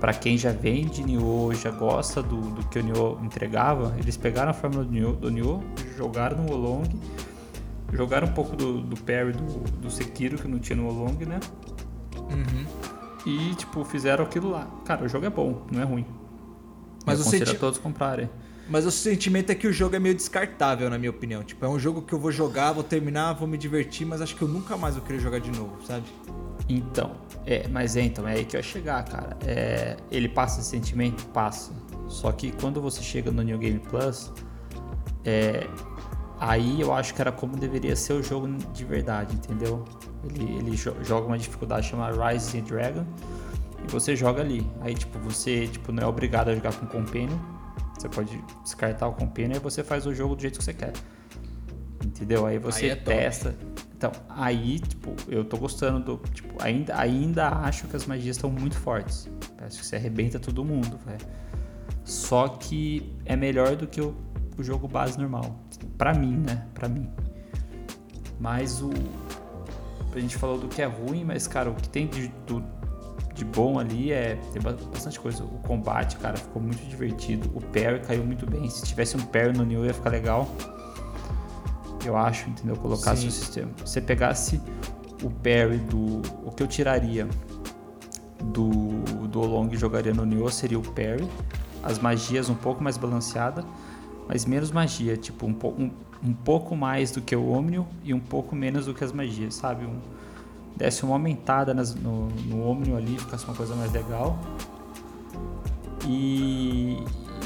Para 0.00 0.12
quem 0.12 0.36
já 0.36 0.50
vem 0.50 0.86
de 0.86 1.04
Nioh, 1.04 1.54
já 1.54 1.70
gosta 1.70 2.22
do, 2.22 2.40
do 2.40 2.64
que 2.68 2.78
o 2.78 2.82
Nioh 2.82 3.18
entregava, 3.24 3.94
eles 3.98 4.16
pegaram 4.16 4.50
a 4.50 4.52
fórmula 4.52 4.84
do 4.84 4.90
Nioh, 4.90 5.12
do 5.14 5.30
Nioh 5.30 5.62
jogaram 5.96 6.38
no 6.38 6.48
Wolong, 6.48 6.88
jogaram 7.92 8.26
um 8.26 8.32
pouco 8.32 8.56
do, 8.56 8.80
do 8.80 8.96
parry 8.96 9.32
do, 9.32 9.70
do 9.78 9.90
Sekiro, 9.90 10.36
que 10.38 10.48
não 10.48 10.58
tinha 10.58 10.76
no 10.76 10.88
Wolong, 10.88 11.24
né? 11.24 11.38
Uhum. 12.16 12.66
E, 13.24 13.54
tipo, 13.54 13.84
fizeram 13.84 14.24
aquilo 14.24 14.50
lá. 14.50 14.66
Cara, 14.84 15.04
o 15.04 15.08
jogo 15.08 15.24
é 15.24 15.30
bom, 15.30 15.62
não 15.70 15.80
é 15.80 15.84
ruim. 15.84 16.04
Mas 17.06 17.18
Eu 17.18 17.22
aconselho 17.22 17.46
senti... 17.46 17.56
a 17.56 17.60
todos 17.60 17.78
comprarem. 17.78 18.28
Mas 18.68 18.86
o 18.86 18.90
sentimento 18.90 19.50
é 19.50 19.54
que 19.54 19.66
o 19.66 19.72
jogo 19.72 19.96
é 19.96 19.98
meio 19.98 20.14
descartável, 20.14 20.88
na 20.88 20.98
minha 20.98 21.10
opinião. 21.10 21.42
Tipo, 21.42 21.64
é 21.64 21.68
um 21.68 21.78
jogo 21.78 22.02
que 22.02 22.12
eu 22.12 22.18
vou 22.18 22.30
jogar, 22.30 22.72
vou 22.72 22.84
terminar, 22.84 23.32
vou 23.32 23.48
me 23.48 23.58
divertir, 23.58 24.06
mas 24.06 24.20
acho 24.20 24.36
que 24.36 24.42
eu 24.42 24.48
nunca 24.48 24.76
mais 24.76 24.94
vou 24.94 25.04
querer 25.04 25.18
jogar 25.18 25.40
de 25.40 25.50
novo, 25.50 25.76
sabe? 25.84 26.04
Então, 26.68 27.12
é, 27.44 27.66
mas 27.68 27.96
é, 27.96 28.02
então, 28.02 28.26
é 28.26 28.34
aí 28.34 28.44
que 28.44 28.56
eu 28.56 28.60
ia 28.60 28.62
chegar, 28.62 29.04
cara. 29.04 29.36
É, 29.44 29.96
ele 30.10 30.28
passa 30.28 30.60
esse 30.60 30.70
sentimento? 30.70 31.26
Passa. 31.26 31.72
Só 32.08 32.30
que 32.30 32.52
quando 32.52 32.80
você 32.80 33.02
chega 33.02 33.30
no 33.30 33.42
New 33.42 33.58
Game 33.58 33.80
Plus, 33.80 34.32
é, 35.24 35.66
aí 36.38 36.80
eu 36.80 36.92
acho 36.92 37.14
que 37.14 37.20
era 37.20 37.32
como 37.32 37.56
deveria 37.56 37.96
ser 37.96 38.12
o 38.12 38.22
jogo 38.22 38.48
de 38.72 38.84
verdade, 38.84 39.34
entendeu? 39.34 39.84
Ele, 40.24 40.58
ele 40.58 40.76
joga 40.76 41.26
uma 41.26 41.38
dificuldade 41.38 41.88
chamada 41.88 42.32
Rise 42.32 42.60
Dragon 42.60 43.04
e 43.86 43.90
você 43.90 44.14
joga 44.14 44.40
ali. 44.40 44.66
Aí, 44.80 44.94
tipo, 44.94 45.18
você 45.18 45.66
tipo, 45.66 45.90
não 45.90 46.02
é 46.02 46.06
obrigado 46.06 46.48
a 46.48 46.54
jogar 46.54 46.72
com 46.74 46.86
Companion, 46.86 47.36
você 47.96 48.08
pode 48.08 48.42
descartar 48.62 49.06
o 49.08 49.12
companion 49.12 49.56
e 49.56 49.58
você 49.58 49.82
faz 49.82 50.06
o 50.06 50.14
jogo 50.14 50.34
do 50.34 50.42
jeito 50.42 50.58
que 50.58 50.64
você 50.64 50.74
quer. 50.74 50.92
Entendeu? 52.04 52.46
Aí 52.46 52.58
você 52.58 52.86
aí 52.86 52.90
é 52.90 52.96
testa. 52.96 53.54
Então, 53.96 54.10
aí, 54.28 54.80
tipo, 54.80 55.14
eu 55.28 55.44
tô 55.44 55.56
gostando 55.56 56.00
do. 56.00 56.16
Tipo, 56.30 56.60
ainda, 56.60 56.98
ainda 56.98 57.48
acho 57.48 57.86
que 57.86 57.94
as 57.94 58.04
magias 58.04 58.36
estão 58.36 58.50
muito 58.50 58.76
fortes. 58.76 59.28
Parece 59.56 59.78
que 59.78 59.86
você 59.86 59.96
arrebenta 59.96 60.40
todo 60.40 60.64
mundo, 60.64 60.98
velho. 61.06 61.24
Só 62.04 62.48
que 62.48 63.16
é 63.24 63.36
melhor 63.36 63.76
do 63.76 63.86
que 63.86 64.00
o, 64.00 64.16
o 64.58 64.62
jogo 64.62 64.88
base 64.88 65.16
normal. 65.16 65.56
Pra 65.96 66.12
mim, 66.12 66.36
né? 66.36 66.66
Pra 66.74 66.88
mim. 66.88 67.08
Mas 68.40 68.82
o. 68.82 68.90
A 70.12 70.18
gente 70.18 70.36
falou 70.36 70.58
do 70.58 70.66
que 70.66 70.82
é 70.82 70.86
ruim, 70.86 71.24
mas, 71.24 71.46
cara, 71.46 71.70
o 71.70 71.74
que 71.74 71.88
tem 71.88 72.08
de, 72.08 72.26
do, 72.46 72.62
de 73.42 73.44
bom 73.44 73.78
ali 73.78 74.12
é. 74.12 74.38
Tem 74.52 74.62
bastante 74.62 75.18
coisa. 75.18 75.42
O 75.44 75.58
combate, 75.66 76.16
cara, 76.16 76.36
ficou 76.36 76.62
muito 76.62 76.82
divertido. 76.88 77.50
O 77.54 77.60
parry 77.60 78.00
caiu 78.00 78.24
muito 78.24 78.46
bem. 78.48 78.68
Se 78.70 78.84
tivesse 78.84 79.16
um 79.16 79.20
parry 79.20 79.52
no 79.52 79.64
New 79.64 79.84
ia 79.84 79.92
ficar 79.92 80.10
legal. 80.10 80.48
Eu 82.04 82.16
acho, 82.16 82.48
entendeu? 82.48 82.76
Colocasse 82.76 83.22
Sim. 83.22 83.28
o 83.28 83.30
sistema. 83.30 83.70
Se 83.78 83.92
você 83.92 84.00
pegasse 84.00 84.60
o 85.22 85.30
parry 85.30 85.78
do. 85.78 86.22
O 86.44 86.52
que 86.52 86.62
eu 86.62 86.66
tiraria 86.66 87.28
do, 88.42 89.26
do 89.28 89.40
Olong 89.40 89.72
e 89.72 89.76
jogaria 89.76 90.14
no 90.14 90.24
Nioh 90.24 90.50
seria 90.50 90.78
o 90.78 90.82
parry. 90.82 91.28
As 91.82 91.98
magias 91.98 92.48
um 92.48 92.54
pouco 92.54 92.82
mais 92.82 92.96
balanceada, 92.96 93.64
mas 94.28 94.44
menos 94.44 94.70
magia. 94.70 95.16
Tipo, 95.16 95.46
um, 95.46 95.56
um, 95.78 95.90
um 96.24 96.32
pouco 96.32 96.76
mais 96.76 97.10
do 97.10 97.20
que 97.20 97.34
o 97.34 97.50
Omnio 97.50 97.86
e 98.04 98.14
um 98.14 98.20
pouco 98.20 98.54
menos 98.54 98.86
do 98.86 98.94
que 98.94 99.02
as 99.02 99.12
magias, 99.12 99.54
sabe? 99.54 99.84
Um, 99.84 100.00
desse 100.76 101.04
uma 101.04 101.14
aumentada 101.14 101.72
nas, 101.72 101.94
no, 101.94 102.28
no 102.28 102.66
Omnio 102.66 102.96
ali, 102.96 103.18
ficasse 103.18 103.44
uma 103.44 103.54
coisa 103.54 103.74
mais 103.74 103.92
legal. 103.92 104.38
E, 106.06 106.96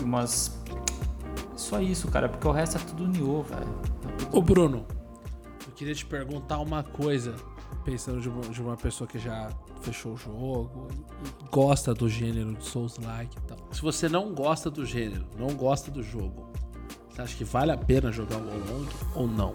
umas. 0.02 0.58
Só 1.54 1.80
isso, 1.80 2.08
cara, 2.08 2.28
porque 2.28 2.46
o 2.46 2.52
resto 2.52 2.76
é 2.76 2.80
tudo 2.80 3.06
Nioh, 3.06 3.42
velho. 3.42 3.80
Ô 4.32 4.40
Bruno, 4.40 4.84
eu 5.66 5.72
queria 5.74 5.94
te 5.94 6.06
perguntar 6.06 6.58
uma 6.58 6.82
coisa, 6.82 7.34
pensando 7.84 8.20
de 8.20 8.28
uma, 8.28 8.42
de 8.42 8.62
uma 8.62 8.76
pessoa 8.76 9.08
que 9.08 9.18
já 9.18 9.50
fechou 9.80 10.14
o 10.14 10.16
jogo 10.16 10.88
gosta 11.50 11.94
do 11.94 12.08
gênero 12.08 12.54
de 12.54 12.64
Souls-like 12.64 13.36
e 13.36 13.40
tal. 13.42 13.58
Se 13.72 13.80
você 13.80 14.08
não 14.08 14.34
gosta 14.34 14.70
do 14.70 14.84
gênero, 14.84 15.24
não 15.38 15.54
gosta 15.54 15.90
do 15.90 16.02
jogo, 16.02 16.50
você 17.08 17.22
acha 17.22 17.36
que 17.36 17.44
vale 17.44 17.72
a 17.72 17.78
pena 17.78 18.12
jogar 18.12 18.36
o 18.36 18.44
Long 18.44 18.86
ou 19.14 19.26
não? 19.26 19.54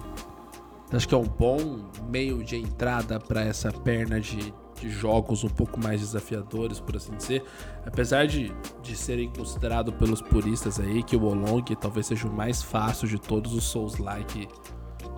Acho 0.93 1.07
que 1.07 1.15
é 1.15 1.17
um 1.17 1.23
bom 1.23 1.89
meio 2.09 2.43
de 2.43 2.57
entrada 2.57 3.19
para 3.19 3.41
essa 3.41 3.71
perna 3.71 4.19
de, 4.19 4.53
de, 4.79 4.89
jogos 4.89 5.43
um 5.43 5.49
pouco 5.49 5.79
mais 5.79 6.01
desafiadores, 6.01 6.79
por 6.81 6.97
assim 6.97 7.15
dizer. 7.15 7.43
Apesar 7.85 8.27
de, 8.27 8.53
de 8.83 8.95
serem 8.95 9.29
considerados 9.29 9.93
pelos 9.95 10.21
puristas 10.21 10.79
aí 10.79 11.01
que 11.01 11.15
o 11.15 11.23
Olong 11.23 11.63
talvez 11.79 12.07
seja 12.07 12.27
o 12.27 12.33
mais 12.33 12.61
fácil 12.61 13.07
de 13.07 13.17
todos 13.17 13.53
os 13.53 13.63
Souls-like 13.63 14.49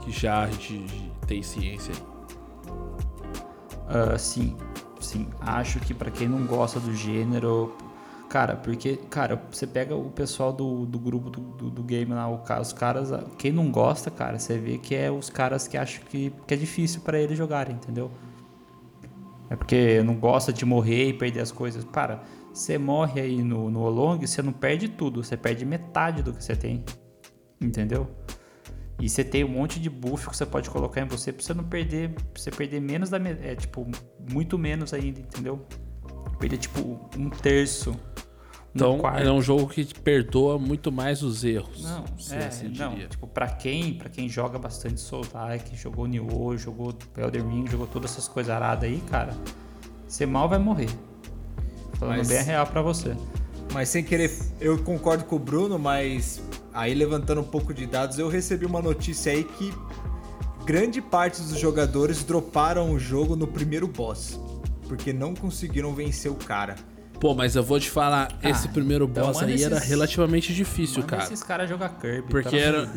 que 0.02 0.12
já 0.12 0.44
a 0.44 0.48
gente 0.52 1.12
tem 1.26 1.42
ciência 1.42 1.94
aí. 1.96 2.14
Uh, 3.84 4.20
sim, 4.20 4.56
sim. 5.00 5.28
Acho 5.42 5.80
que 5.80 5.94
para 5.94 6.12
quem 6.12 6.28
não 6.28 6.46
gosta 6.46 6.80
do 6.80 6.94
gênero, 6.94 7.76
Cara, 8.34 8.56
porque, 8.56 8.98
cara, 9.12 9.40
você 9.52 9.68
pega 9.68 9.96
o 9.96 10.10
pessoal 10.10 10.52
do, 10.52 10.88
do 10.88 10.98
grupo 10.98 11.30
do, 11.30 11.40
do, 11.40 11.70
do, 11.70 11.84
game 11.84 12.12
lá, 12.12 12.28
os 12.60 12.74
caras, 12.74 13.12
quem 13.38 13.52
não 13.52 13.70
gosta, 13.70 14.10
cara, 14.10 14.40
você 14.40 14.58
vê 14.58 14.80
que 14.80 14.96
é 14.96 15.12
os 15.12 15.30
caras 15.30 15.68
que 15.68 15.78
acham 15.78 16.04
que, 16.06 16.34
que 16.48 16.54
é 16.56 16.58
difícil 16.58 17.02
para 17.02 17.20
eles 17.20 17.38
jogarem, 17.38 17.76
entendeu? 17.76 18.10
É 19.52 19.56
porque 19.56 20.02
não 20.02 20.16
gosta 20.16 20.52
de 20.52 20.66
morrer 20.66 21.10
e 21.10 21.14
perder 21.14 21.42
as 21.42 21.52
coisas. 21.52 21.84
Cara, 21.84 22.24
você 22.52 22.76
morre 22.76 23.22
aí 23.22 23.44
no, 23.44 23.70
no 23.70 23.82
Olong, 23.82 24.26
você 24.26 24.42
não 24.42 24.52
perde 24.52 24.88
tudo, 24.88 25.24
você 25.24 25.38
perde 25.38 25.64
metade 25.64 26.24
do 26.24 26.34
que 26.34 26.44
você 26.44 26.56
tem, 26.56 26.84
entendeu? 27.62 28.10
E 29.00 29.08
você 29.08 29.24
tem 29.24 29.44
um 29.44 29.50
monte 29.50 29.80
de 29.80 29.92
buff 29.92 30.28
que 30.28 30.36
você 30.36 30.48
pode 30.48 30.72
colocar 30.72 31.02
em 31.02 31.08
você 31.08 31.32
pra 31.32 31.44
você 31.44 31.54
não 31.54 31.66
perder, 31.66 32.10
pra 32.10 32.24
você 32.34 32.50
perder 32.50 32.82
menos 32.82 33.12
da. 33.12 33.20
É, 33.20 33.54
tipo, 33.54 33.86
muito 34.32 34.58
menos 34.58 34.92
ainda, 34.92 35.20
entendeu? 35.20 35.64
Perder, 36.40 36.58
tipo, 36.58 37.00
um 37.16 37.30
terço 37.30 37.96
então, 38.76 39.00
é 39.18 39.32
um 39.32 39.42
jogo 39.42 39.68
que 39.68 39.86
perdoa 40.00 40.58
muito 40.58 40.92
mais 40.92 41.22
os 41.22 41.44
erros. 41.44 41.84
Não, 41.84 42.06
é, 42.32 42.46
assim 42.46 42.70
não 42.70 42.96
tipo, 43.08 43.28
pra 43.28 43.48
quem, 43.48 43.94
pra 43.94 44.10
quem 44.10 44.28
joga 44.28 44.58
bastante 44.58 45.00
Soul 45.00 45.26
Like, 45.32 45.76
jogou 45.78 46.08
Nioh, 46.08 46.58
jogou 46.58 46.94
Elder 47.16 47.48
Ring, 47.48 47.70
jogou 47.70 47.86
todas 47.86 48.12
essas 48.12 48.28
coisas 48.28 48.52
aradas 48.52 48.86
aí, 48.90 49.00
cara, 49.12 49.36
você 50.08 50.26
mal 50.26 50.50
vai 50.50 50.58
morrer. 50.58 50.90
Falando 52.00 52.18
mas, 52.18 52.28
bem 52.28 52.44
real 52.44 52.66
pra 52.66 52.82
você. 52.82 53.16
Mas 53.72 53.90
sem 53.90 54.04
querer, 54.04 54.32
eu 54.60 54.82
concordo 54.84 55.24
com 55.26 55.36
o 55.36 55.40
Bruno, 55.40 55.78
mas 55.78 56.42
aí 56.74 56.96
levantando 56.96 57.42
um 57.42 57.46
pouco 57.46 57.76
de 57.76 57.86
dados, 57.86 58.18
eu 58.18 58.28
recebi 58.28 58.66
uma 58.66 58.82
notícia 58.82 59.32
aí 59.32 59.44
que 59.44 59.72
grande 60.66 61.00
parte 61.00 61.42
dos 61.44 61.60
jogadores 61.60 62.24
droparam 62.24 62.92
o 62.92 62.98
jogo 62.98 63.36
no 63.36 63.46
primeiro 63.46 63.88
boss, 63.88 64.40
porque 64.88 65.14
não 65.14 65.36
conseguiram 65.36 65.94
vencer 65.94 66.32
o 66.32 66.36
cara. 66.36 66.76
Pô, 67.24 67.34
mas 67.34 67.56
eu 67.56 67.64
vou 67.64 67.80
te 67.80 67.90
falar, 67.90 68.38
ah, 68.44 68.50
esse 68.50 68.68
primeiro 68.68 69.06
então 69.06 69.28
boss 69.28 69.42
aí 69.42 69.54
esses... 69.54 69.66
era 69.66 69.80
relativamente 69.80 70.54
difícil, 70.54 70.98
manda 70.98 71.08
cara. 71.08 71.24
esses 71.24 71.42
caras 71.42 71.70
jogar 71.70 71.98
Kirby, 71.98 72.28
Porque 72.28 72.58
era. 72.58 72.84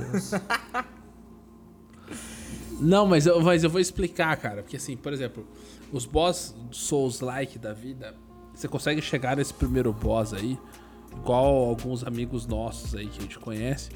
Não, 2.81 3.07
mas 3.07 3.25
eu, 3.25 3.41
mas 3.41 3.63
eu 3.63 3.71
vou 3.71 3.81
explicar, 3.81 4.37
cara. 4.37 4.65
Porque 4.65 4.79
assim, 4.79 4.97
por 4.97 5.13
exemplo, 5.13 5.47
os 5.93 6.07
boss 6.07 6.57
Souls-like 6.73 7.57
da 7.57 7.73
vida, 7.73 8.17
você 8.53 8.67
consegue 8.67 9.01
chegar 9.01 9.37
nesse 9.37 9.55
primeiro 9.55 9.93
boss 9.93 10.35
aí, 10.35 10.59
igual 11.17 11.69
alguns 11.69 12.03
amigos 12.03 12.49
nossos 12.49 12.97
aí 12.97 13.07
que 13.07 13.21
a 13.21 13.23
gente 13.23 13.39
conhece. 13.39 13.91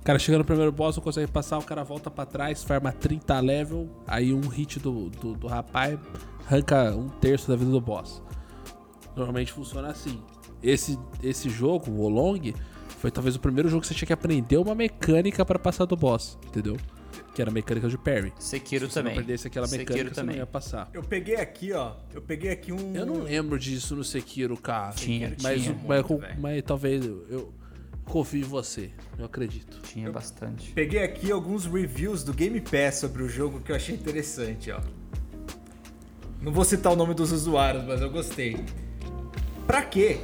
O 0.00 0.02
cara 0.02 0.18
chega 0.18 0.38
no 0.38 0.46
primeiro 0.46 0.72
boss, 0.72 0.96
não 0.96 1.04
consegue 1.04 1.30
passar, 1.30 1.58
o 1.58 1.62
cara 1.62 1.84
volta 1.84 2.10
para 2.10 2.24
trás, 2.24 2.64
farma 2.64 2.90
30 2.90 3.38
level, 3.40 3.90
aí 4.06 4.32
um 4.32 4.48
hit 4.48 4.80
do, 4.80 5.10
do, 5.10 5.34
do 5.34 5.46
rapaz 5.46 6.00
arranca 6.46 6.96
um 6.96 7.10
terço 7.10 7.48
da 7.48 7.56
vida 7.56 7.70
do 7.70 7.82
boss. 7.82 8.22
Normalmente 9.16 9.52
funciona 9.52 9.88
assim. 9.88 10.20
Esse, 10.62 10.98
esse 11.22 11.48
jogo, 11.48 11.90
o 11.90 12.00
Olong, 12.00 12.54
foi 12.98 13.10
talvez 13.10 13.36
o 13.36 13.40
primeiro 13.40 13.68
jogo 13.68 13.82
que 13.82 13.88
você 13.88 13.94
tinha 13.94 14.06
que 14.06 14.12
aprender 14.12 14.56
uma 14.56 14.74
mecânica 14.74 15.44
para 15.44 15.58
passar 15.58 15.84
do 15.84 15.96
boss, 15.96 16.38
entendeu? 16.46 16.76
Que 17.34 17.42
era 17.42 17.50
a 17.50 17.54
mecânica 17.54 17.88
de 17.88 17.98
parry. 17.98 18.32
Sekiro 18.38 18.88
Se 18.88 18.94
também. 18.94 19.12
Se 19.12 19.18
perdesse 19.18 19.46
aquela 19.46 19.66
mecânica, 19.66 19.92
Sekiro 19.92 20.08
você 20.08 20.14
também. 20.14 20.36
não 20.36 20.42
ia 20.42 20.46
passar. 20.46 20.88
Eu 20.92 21.02
peguei 21.02 21.36
aqui, 21.36 21.72
ó. 21.72 21.96
Eu 22.12 22.22
peguei 22.22 22.50
aqui 22.50 22.72
um. 22.72 22.94
Eu 22.94 23.04
não 23.04 23.22
lembro 23.22 23.58
disso 23.58 23.94
no 23.94 24.04
Sekiro, 24.04 24.56
cara. 24.56 24.94
Tinha, 24.94 25.34
mas, 25.42 25.62
tinha. 25.62 25.78
Mas, 25.86 26.02
muito, 26.06 26.18
mas, 26.20 26.38
mas 26.38 26.62
talvez 26.62 27.04
eu, 27.04 27.26
eu 27.28 27.54
confio 28.04 28.40
em 28.40 28.44
você. 28.44 28.90
Eu 29.18 29.24
acredito. 29.26 29.80
Tinha 29.82 30.06
eu 30.06 30.12
bastante. 30.12 30.72
Peguei 30.72 31.02
aqui 31.02 31.30
alguns 31.30 31.66
reviews 31.66 32.22
do 32.24 32.32
Game 32.32 32.60
Pass 32.60 32.96
sobre 32.96 33.22
o 33.22 33.28
jogo 33.28 33.60
que 33.60 33.72
eu 33.72 33.76
achei 33.76 33.94
interessante, 33.94 34.70
ó. 34.70 34.80
Não 36.40 36.52
vou 36.52 36.64
citar 36.64 36.92
o 36.92 36.96
nome 36.96 37.14
dos 37.14 37.32
usuários, 37.32 37.84
mas 37.84 38.00
eu 38.00 38.10
gostei. 38.10 38.64
Pra 39.66 39.82
quê? 39.82 40.20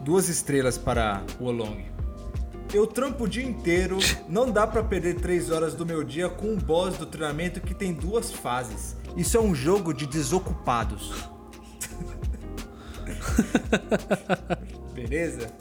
Duas 0.00 0.28
estrelas 0.28 0.78
para 0.78 1.22
o 1.40 1.44
Olong. 1.44 1.84
Eu 2.72 2.86
trampo 2.86 3.24
o 3.24 3.28
dia 3.28 3.44
inteiro, 3.44 3.98
não 4.28 4.50
dá 4.50 4.66
pra 4.66 4.82
perder 4.82 5.16
3 5.16 5.50
horas 5.50 5.74
do 5.74 5.84
meu 5.84 6.04
dia 6.04 6.28
com 6.28 6.48
um 6.48 6.56
boss 6.56 6.96
do 6.96 7.06
treinamento 7.06 7.60
que 7.60 7.74
tem 7.74 7.92
duas 7.92 8.30
fases. 8.30 8.96
Isso 9.16 9.36
é 9.36 9.40
um 9.40 9.54
jogo 9.54 9.92
de 9.92 10.06
desocupados. 10.06 11.12
Beleza? 14.94 15.52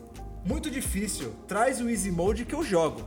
Muito 0.46 0.70
difícil. 0.70 1.34
Traz 1.48 1.82
o 1.82 1.90
Easy 1.90 2.12
Mode 2.12 2.46
que 2.46 2.54
eu 2.54 2.64
jogo. 2.64 3.02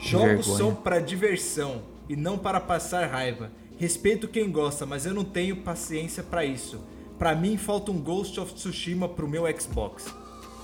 Jogos 0.00 0.56
são 0.56 0.74
para 0.74 0.98
diversão 0.98 1.82
e 2.08 2.16
não 2.16 2.36
para 2.36 2.58
passar 2.58 3.08
raiva. 3.08 3.52
Respeito 3.80 4.28
quem 4.28 4.52
gosta, 4.52 4.84
mas 4.84 5.06
eu 5.06 5.14
não 5.14 5.24
tenho 5.24 5.56
paciência 5.56 6.22
pra 6.22 6.44
isso. 6.44 6.84
Pra 7.18 7.34
mim 7.34 7.56
falta 7.56 7.90
um 7.90 7.98
Ghost 7.98 8.38
of 8.38 8.52
Tsushima 8.52 9.08
pro 9.08 9.26
meu 9.26 9.44
Xbox. 9.58 10.14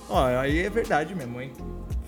Ó, 0.07 0.23
aí 0.23 0.59
é 0.59 0.69
verdade 0.69 1.15
mesmo, 1.15 1.41
hein? 1.41 1.51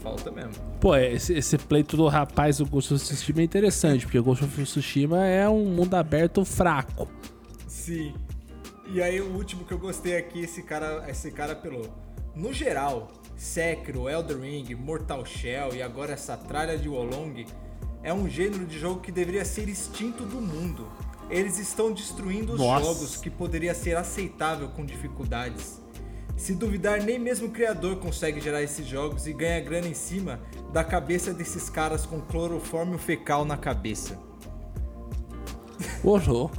Falta 0.03 0.29
mesmo. 0.29 0.53
Pô, 0.79 0.95
esse, 0.95 1.33
esse 1.33 1.57
pleito 1.57 1.97
do 1.97 2.07
rapaz 2.07 2.59
do 2.59 2.65
Ghost 2.67 2.93
of 2.93 3.03
Tsushima 3.03 3.41
é 3.41 3.43
interessante, 3.43 4.05
porque 4.05 4.19
o 4.19 4.23
Ghost 4.23 4.43
of 4.43 4.61
Tsushima 4.61 5.25
é 5.25 5.49
um 5.49 5.65
mundo 5.65 5.95
aberto 5.95 6.45
fraco. 6.45 7.07
Sim. 7.67 8.13
E 8.93 9.01
aí 9.01 9.19
o 9.19 9.33
último 9.33 9.65
que 9.65 9.71
eu 9.71 9.79
gostei 9.79 10.15
aqui, 10.15 10.41
esse 10.41 10.61
cara, 10.61 11.09
esse 11.09 11.31
cara 11.31 11.53
apelou. 11.53 11.89
No 12.35 12.53
geral, 12.53 13.11
Sekiro, 13.35 14.07
Elden 14.07 14.41
Ring, 14.41 14.75
Mortal 14.75 15.25
Shell 15.25 15.73
e 15.73 15.81
agora 15.81 16.13
essa 16.13 16.37
tralha 16.37 16.77
de 16.77 16.87
Wolong 16.87 17.47
é 18.03 18.13
um 18.13 18.27
gênero 18.29 18.65
de 18.65 18.79
jogo 18.79 19.01
que 19.01 19.11
deveria 19.11 19.43
ser 19.45 19.67
extinto 19.69 20.23
do 20.23 20.39
mundo. 20.41 20.87
Eles 21.29 21.59
estão 21.59 21.91
destruindo 21.91 22.53
os 22.53 22.59
Nossa. 22.59 22.85
jogos 22.85 23.17
que 23.17 23.29
poderia 23.29 23.73
ser 23.73 23.95
aceitável 23.95 24.69
com 24.69 24.83
dificuldades. 24.85 25.79
Se 26.35 26.55
duvidar, 26.55 27.03
nem 27.03 27.19
mesmo 27.19 27.47
o 27.47 27.51
criador 27.51 27.97
consegue 27.97 28.39
gerar 28.39 28.63
esses 28.63 28.87
jogos 28.87 29.27
e 29.27 29.33
ganha 29.33 29.59
grana 29.59 29.87
em 29.87 29.93
cima 29.93 30.39
da 30.71 30.83
cabeça 30.83 31.33
desses 31.33 31.69
caras 31.69 32.05
com 32.05 32.21
clorofórmio 32.21 32.97
fecal 32.97 33.43
na 33.43 33.57
cabeça. 33.57 34.17
Louco. 36.03 36.49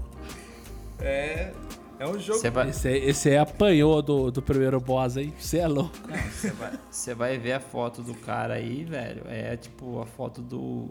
É, 1.01 1.53
é 1.99 2.07
um 2.07 2.18
jogo 2.18 2.38
Você 2.38 2.51
vai, 2.51 2.68
Esse, 2.70 2.88
aí- 2.88 3.09
esse 3.09 3.28
aí 3.30 3.38
apanhou 3.38 4.03
do, 4.03 4.30
do 4.30 4.43
primeiro 4.43 4.78
boss 4.80 5.16
aí. 5.16 5.32
Você 5.38 5.59
é 5.59 5.66
louco. 5.66 5.97
você 6.30 6.51
vai, 6.51 6.72
você 6.91 7.14
vai 7.14 7.38
ver 7.38 7.53
a 7.55 7.61
foto 7.61 8.03
do 8.03 8.14
cara 8.14 8.55
aí, 8.55 8.84
velho. 8.84 9.22
É 9.26 9.57
tipo 9.57 10.01
a 10.01 10.07
foto 10.07 10.43
do. 10.43 10.88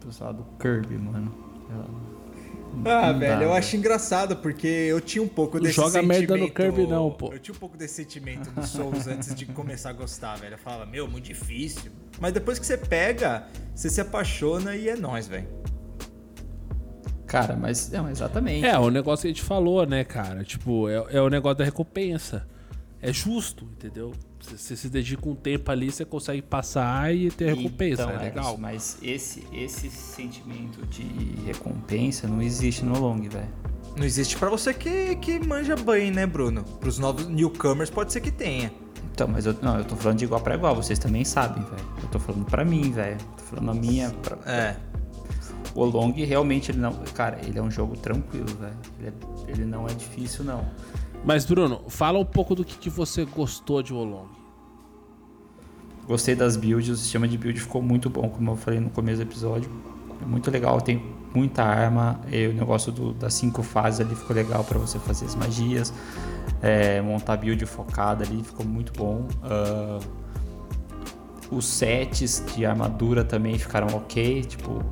Do, 0.00 0.12
sei 0.12 0.26
lá, 0.26 0.32
do 0.32 0.44
Kirby, 0.58 0.98
mano. 0.98 1.34
Ah, 2.84 3.12
Não 3.12 3.18
velho, 3.18 3.38
dá, 3.38 3.44
eu 3.44 3.52
acho 3.52 3.76
engraçado 3.76 4.36
porque 4.36 4.66
eu 4.66 5.00
tinha 5.00 5.22
um 5.22 5.28
pouco 5.28 5.56
Não 5.56 5.64
desse 5.64 5.76
joga 5.76 5.90
sentimento. 5.90 6.18
merda 6.18 6.36
no 6.36 6.50
Kirby 6.50 6.86
não, 6.86 7.10
pô. 7.10 7.32
Eu 7.32 7.38
tinha 7.38 7.54
um 7.54 7.58
pouco 7.58 7.76
desse 7.76 7.94
sentimento 7.94 8.50
do 8.50 8.64
Souls 8.66 9.06
antes 9.08 9.34
de 9.34 9.44
começar 9.46 9.90
a 9.90 9.92
gostar, 9.92 10.36
velho. 10.36 10.54
Eu 10.54 10.58
falava, 10.58 10.86
meu, 10.86 11.08
muito 11.08 11.24
difícil. 11.24 11.90
Mas 12.20 12.32
depois 12.32 12.58
que 12.58 12.66
você 12.66 12.76
pega, 12.76 13.46
você 13.74 13.90
se 13.90 14.00
apaixona 14.00 14.76
e 14.76 14.88
é 14.88 14.96
nóis, 14.96 15.26
velho. 15.26 15.48
Cara, 17.26 17.56
mas. 17.56 17.90
Não, 17.90 18.08
exatamente. 18.10 18.64
É, 18.66 18.78
o 18.78 18.90
negócio 18.90 19.22
que 19.22 19.28
a 19.28 19.30
gente 19.30 19.42
falou, 19.42 19.86
né, 19.86 20.02
cara? 20.04 20.42
Tipo, 20.44 20.88
é, 20.88 21.04
é 21.10 21.20
o 21.20 21.28
negócio 21.28 21.58
da 21.58 21.64
recompensa. 21.64 22.46
É 23.00 23.12
justo, 23.12 23.64
entendeu? 23.64 24.12
Você, 24.40 24.56
você 24.56 24.76
se 24.76 24.88
dedica 24.88 25.28
um 25.28 25.34
tempo 25.34 25.70
ali, 25.70 25.90
você 25.92 26.04
consegue 26.04 26.40
passar 26.42 27.14
e 27.14 27.30
ter 27.30 27.54
recompensa. 27.54 28.02
Então, 28.04 28.14
é 28.14 28.18
legal. 28.24 28.56
mas 28.58 28.98
esse, 29.02 29.46
esse 29.52 29.90
sentimento 29.90 30.84
de 30.86 31.02
recompensa 31.46 32.26
não 32.26 32.40
existe 32.40 32.84
no 32.84 32.98
long, 32.98 33.20
velho. 33.28 33.48
Não 33.96 34.04
existe 34.04 34.36
pra 34.36 34.48
você 34.48 34.72
que, 34.72 35.16
que 35.16 35.38
manja 35.46 35.76
bem, 35.76 36.10
né, 36.10 36.24
Bruno? 36.26 36.62
Pros 36.62 36.98
novos 36.98 37.26
newcomers 37.28 37.90
pode 37.90 38.12
ser 38.12 38.20
que 38.20 38.30
tenha. 38.30 38.72
Então, 39.12 39.28
mas 39.28 39.44
eu, 39.44 39.54
não, 39.60 39.76
eu 39.78 39.84
tô 39.84 39.94
falando 39.96 40.18
de 40.18 40.24
igual 40.24 40.40
pra 40.40 40.54
igual, 40.54 40.74
vocês 40.74 40.98
também 40.98 41.24
sabem, 41.24 41.62
velho. 41.64 41.84
Eu 42.02 42.08
tô 42.08 42.18
falando 42.18 42.44
pra 42.46 42.64
mim, 42.64 42.90
velho. 42.92 43.18
Tô 43.36 43.42
falando 43.44 43.70
a 43.72 43.74
minha. 43.74 44.10
Pra, 44.10 44.38
É. 44.50 44.76
O 45.74 45.84
Long 45.84 46.12
realmente 46.12 46.70
ele 46.70 46.78
não. 46.78 46.92
Cara, 47.14 47.38
ele 47.46 47.58
é 47.58 47.62
um 47.62 47.70
jogo 47.70 47.96
tranquilo, 47.96 48.46
velho. 48.58 48.76
Ele, 48.98 49.08
é- 49.08 49.50
ele 49.52 49.64
não 49.64 49.86
é 49.86 49.92
difícil, 49.94 50.44
não. 50.44 50.64
Mas, 51.24 51.44
Bruno, 51.44 51.82
fala 51.88 52.18
um 52.18 52.24
pouco 52.24 52.54
do 52.54 52.64
que, 52.64 52.76
que 52.78 52.90
você 52.90 53.24
gostou 53.24 53.82
de 53.82 53.92
Wolong. 53.92 54.26
Gostei 56.06 56.34
das 56.34 56.56
builds, 56.56 56.88
o 56.88 56.96
sistema 56.96 57.28
de 57.28 57.36
build 57.38 57.60
ficou 57.60 57.80
muito 57.82 58.10
bom, 58.10 58.28
como 58.28 58.50
eu 58.52 58.56
falei 58.56 58.80
no 58.80 58.90
começo 58.90 59.18
do 59.18 59.22
episódio. 59.22 59.70
É 60.20 60.24
muito 60.26 60.50
legal, 60.50 60.80
tem 60.80 61.02
muita 61.34 61.62
arma. 61.62 62.20
E 62.32 62.46
o 62.48 62.52
negócio 62.54 62.90
do- 62.90 63.12
das 63.12 63.34
cinco 63.34 63.62
fases 63.62 64.00
ali 64.00 64.14
ficou 64.14 64.34
legal 64.34 64.64
pra 64.64 64.78
você 64.78 64.98
fazer 64.98 65.26
as 65.26 65.34
magias. 65.34 65.92
É, 66.62 67.00
montar 67.00 67.36
build 67.36 67.64
focada 67.66 68.24
ali 68.24 68.42
ficou 68.42 68.66
muito 68.66 68.92
bom. 68.92 69.28
Ah, 69.42 70.00
os 71.50 71.64
sets 71.66 72.42
de 72.54 72.64
armadura 72.64 73.24
também 73.24 73.58
ficaram 73.58 73.88
ok, 73.96 74.42
tipo, 74.44 74.82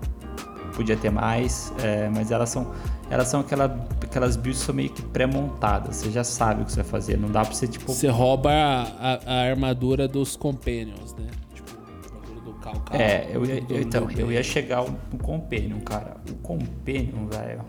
podia 0.74 0.96
ter 0.96 1.10
mais, 1.10 1.72
é, 1.82 2.08
mas 2.08 2.30
elas 2.30 2.48
são, 2.50 2.72
elas 3.10 3.28
são 3.28 3.40
aquela, 3.40 3.68
aquelas 4.08 4.36
builds 4.36 4.60
são 4.62 4.74
meio 4.74 4.90
que 4.90 5.02
pré-montadas, 5.02 5.96
você 5.96 6.10
já 6.10 6.24
sabe 6.24 6.62
o 6.62 6.64
que 6.64 6.72
você 6.72 6.82
vai 6.82 6.90
fazer, 6.90 7.16
não 7.18 7.30
dá 7.30 7.42
pra 7.44 7.52
você, 7.54 7.66
tipo, 7.68 7.92
Você 7.92 8.08
rouba 8.08 8.50
a, 8.50 8.82
a- 8.82 9.20
a 9.26 9.50
armadura 9.50 10.08
dos 10.08 10.34
Companions, 10.36 11.14
né? 11.14 11.26
Tipo, 11.54 11.70
a 11.78 12.06
armadura 12.16 12.40
do 12.40 12.52
Calcal. 12.54 13.00
É, 13.00 13.28
eu 13.32 13.44
ia, 13.44 13.60
do- 13.60 13.74
eu- 13.74 13.80
então, 13.82 14.10
eu 14.10 14.32
ia 14.32 14.42
chegar 14.42 14.82
no 14.84 15.18
Companion, 15.18 15.80
cara. 15.80 16.16
O 16.30 16.34
Companion, 16.36 17.26
velho. 17.26 17.64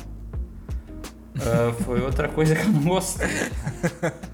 ah, 1.39 1.73
foi 1.83 2.01
outra 2.01 2.27
coisa 2.29 2.55
que 2.55 2.61
eu 2.61 2.69
não 2.69 2.83
gostei. 2.83 3.27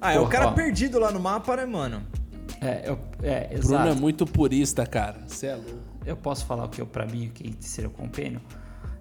Ah, 0.00 0.12
é 0.12 0.16
o 0.16 0.20
Porra, 0.20 0.30
cara 0.30 0.46
ó. 0.48 0.52
perdido 0.52 0.98
lá 1.00 1.10
no 1.10 1.18
mapa, 1.18 1.56
né, 1.56 1.66
mano? 1.66 2.00
É, 2.60 2.88
eu, 2.88 2.98
é 3.20 3.48
Bruno 3.58 3.74
exato. 3.74 3.88
é 3.88 3.94
muito 3.94 4.24
purista, 4.26 4.86
cara. 4.86 5.18
Você 5.26 5.46
é 5.48 5.54
louco. 5.56 5.70
Eu 6.06 6.16
posso 6.16 6.46
falar 6.46 6.66
o 6.66 6.68
que 6.68 6.80
eu, 6.80 6.86
pra 6.86 7.04
mim, 7.04 7.26
o 7.26 7.30
que 7.30 7.52
seria 7.58 7.88
o 7.90 7.92
Companion? 7.92 8.38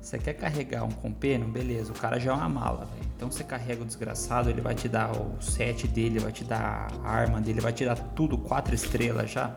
Você 0.08 0.18
quer 0.18 0.36
carregar 0.36 0.86
um 0.86 0.89
Companion, 0.89 1.49
beleza, 1.49 1.91
o 1.91 1.93
cara 1.93 2.18
já 2.18 2.32
é 2.32 2.34
uma 2.34 2.47
mala, 2.47 2.86
velho. 2.86 3.12
Então 3.18 3.30
você 3.30 3.43
carrega 3.43 3.82
o 3.82 3.86
desgraçado, 3.86 4.49
ele 4.49 4.62
vai 4.62 4.74
te 4.74 4.88
dar 4.88 5.12
o 5.12 5.36
set 5.41 5.86
dele, 5.86 6.18
vai 6.18 6.32
te 6.32 6.45
dar 6.45 6.88
a 7.03 7.12
arma 7.12 7.41
dele, 7.41 7.60
vai 7.60 7.74
te 7.74 7.84
dar 7.84 7.97
tudo, 7.97 8.38
quatro 8.38 8.74
estrelas 8.74 9.30
já. 9.30 9.53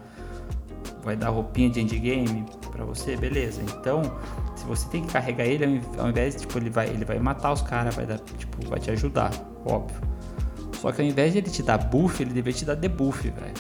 Vai 1.05 1.15
dar 1.15 1.29
roupinha 1.29 1.71
de 1.71 1.81
endgame 1.81 2.45
pra 2.73 2.85
você, 2.85 3.17
beleza. 3.17 3.63
Então, 3.63 4.03
se 4.57 4.65
você 4.65 4.89
tem 4.89 5.05
que 5.05 5.13
carregar 5.13 5.45
ele, 5.45 5.81
ao 5.97 6.09
invés 6.09 6.35
de, 6.35 6.41
tipo, 6.41 6.59
ele 6.59 6.69
vai, 6.69 6.89
ele 6.89 7.05
vai 7.05 7.21
matar 7.21 7.53
os 7.53 7.63
caras, 7.63 7.95
vai 7.95 8.07
dar, 8.07 8.19
tipo, 8.19 8.69
vai 8.69 8.81
te 8.81 8.91
ajudar, 8.91 9.31
óbvio. 9.65 10.01
Só 10.81 10.91
que 10.91 11.01
ao 11.01 11.07
invés 11.07 11.33
de 11.33 11.39
ele 11.39 11.51
te 11.51 11.63
dar 11.63 11.79
buff, 11.79 12.21
ele 12.21 12.33
deveria 12.33 12.59
te 12.59 12.65
dar 12.65 12.75
debuff, 12.75 13.23
velho. 13.31 13.55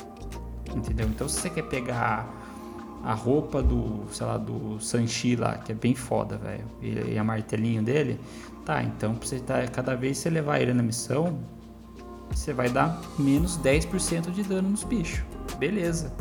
Entendeu? 0.75 1.07
Então 1.07 1.29
se 1.29 1.41
você 1.41 1.51
quer 1.51 1.69
pegar 1.69 2.40
a 3.03 3.15
roupa 3.15 3.63
do, 3.63 4.05
sei 4.11 4.27
lá, 4.27 4.37
do 4.37 4.79
Sanchi 4.81 5.37
lá, 5.37 5.59
que 5.59 5.73
é 5.73 5.75
bem 5.75 5.95
foda, 5.95 6.37
velho, 6.37 6.65
e, 6.83 7.15
e 7.15 7.19
a 7.19 7.25
martelinho 7.25 7.83
dele, 7.83 8.21
tá, 8.65 8.83
então 8.83 9.15
pra 9.15 9.27
você 9.27 9.39
tá, 9.41 9.67
cada 9.69 9.95
vez 9.95 10.19
que 10.19 10.25
você 10.25 10.31
levar 10.31 10.61
ele 10.61 10.75
na 10.75 10.83
missão, 10.83 11.39
você 12.31 12.53
vai 12.53 12.69
dar 12.69 13.01
menos 13.19 13.59
10% 13.59 14.31
de 14.31 14.43
dano 14.43 14.71
nos 14.71 14.85
bichos. 14.85 15.25
Beleza. 15.59 16.13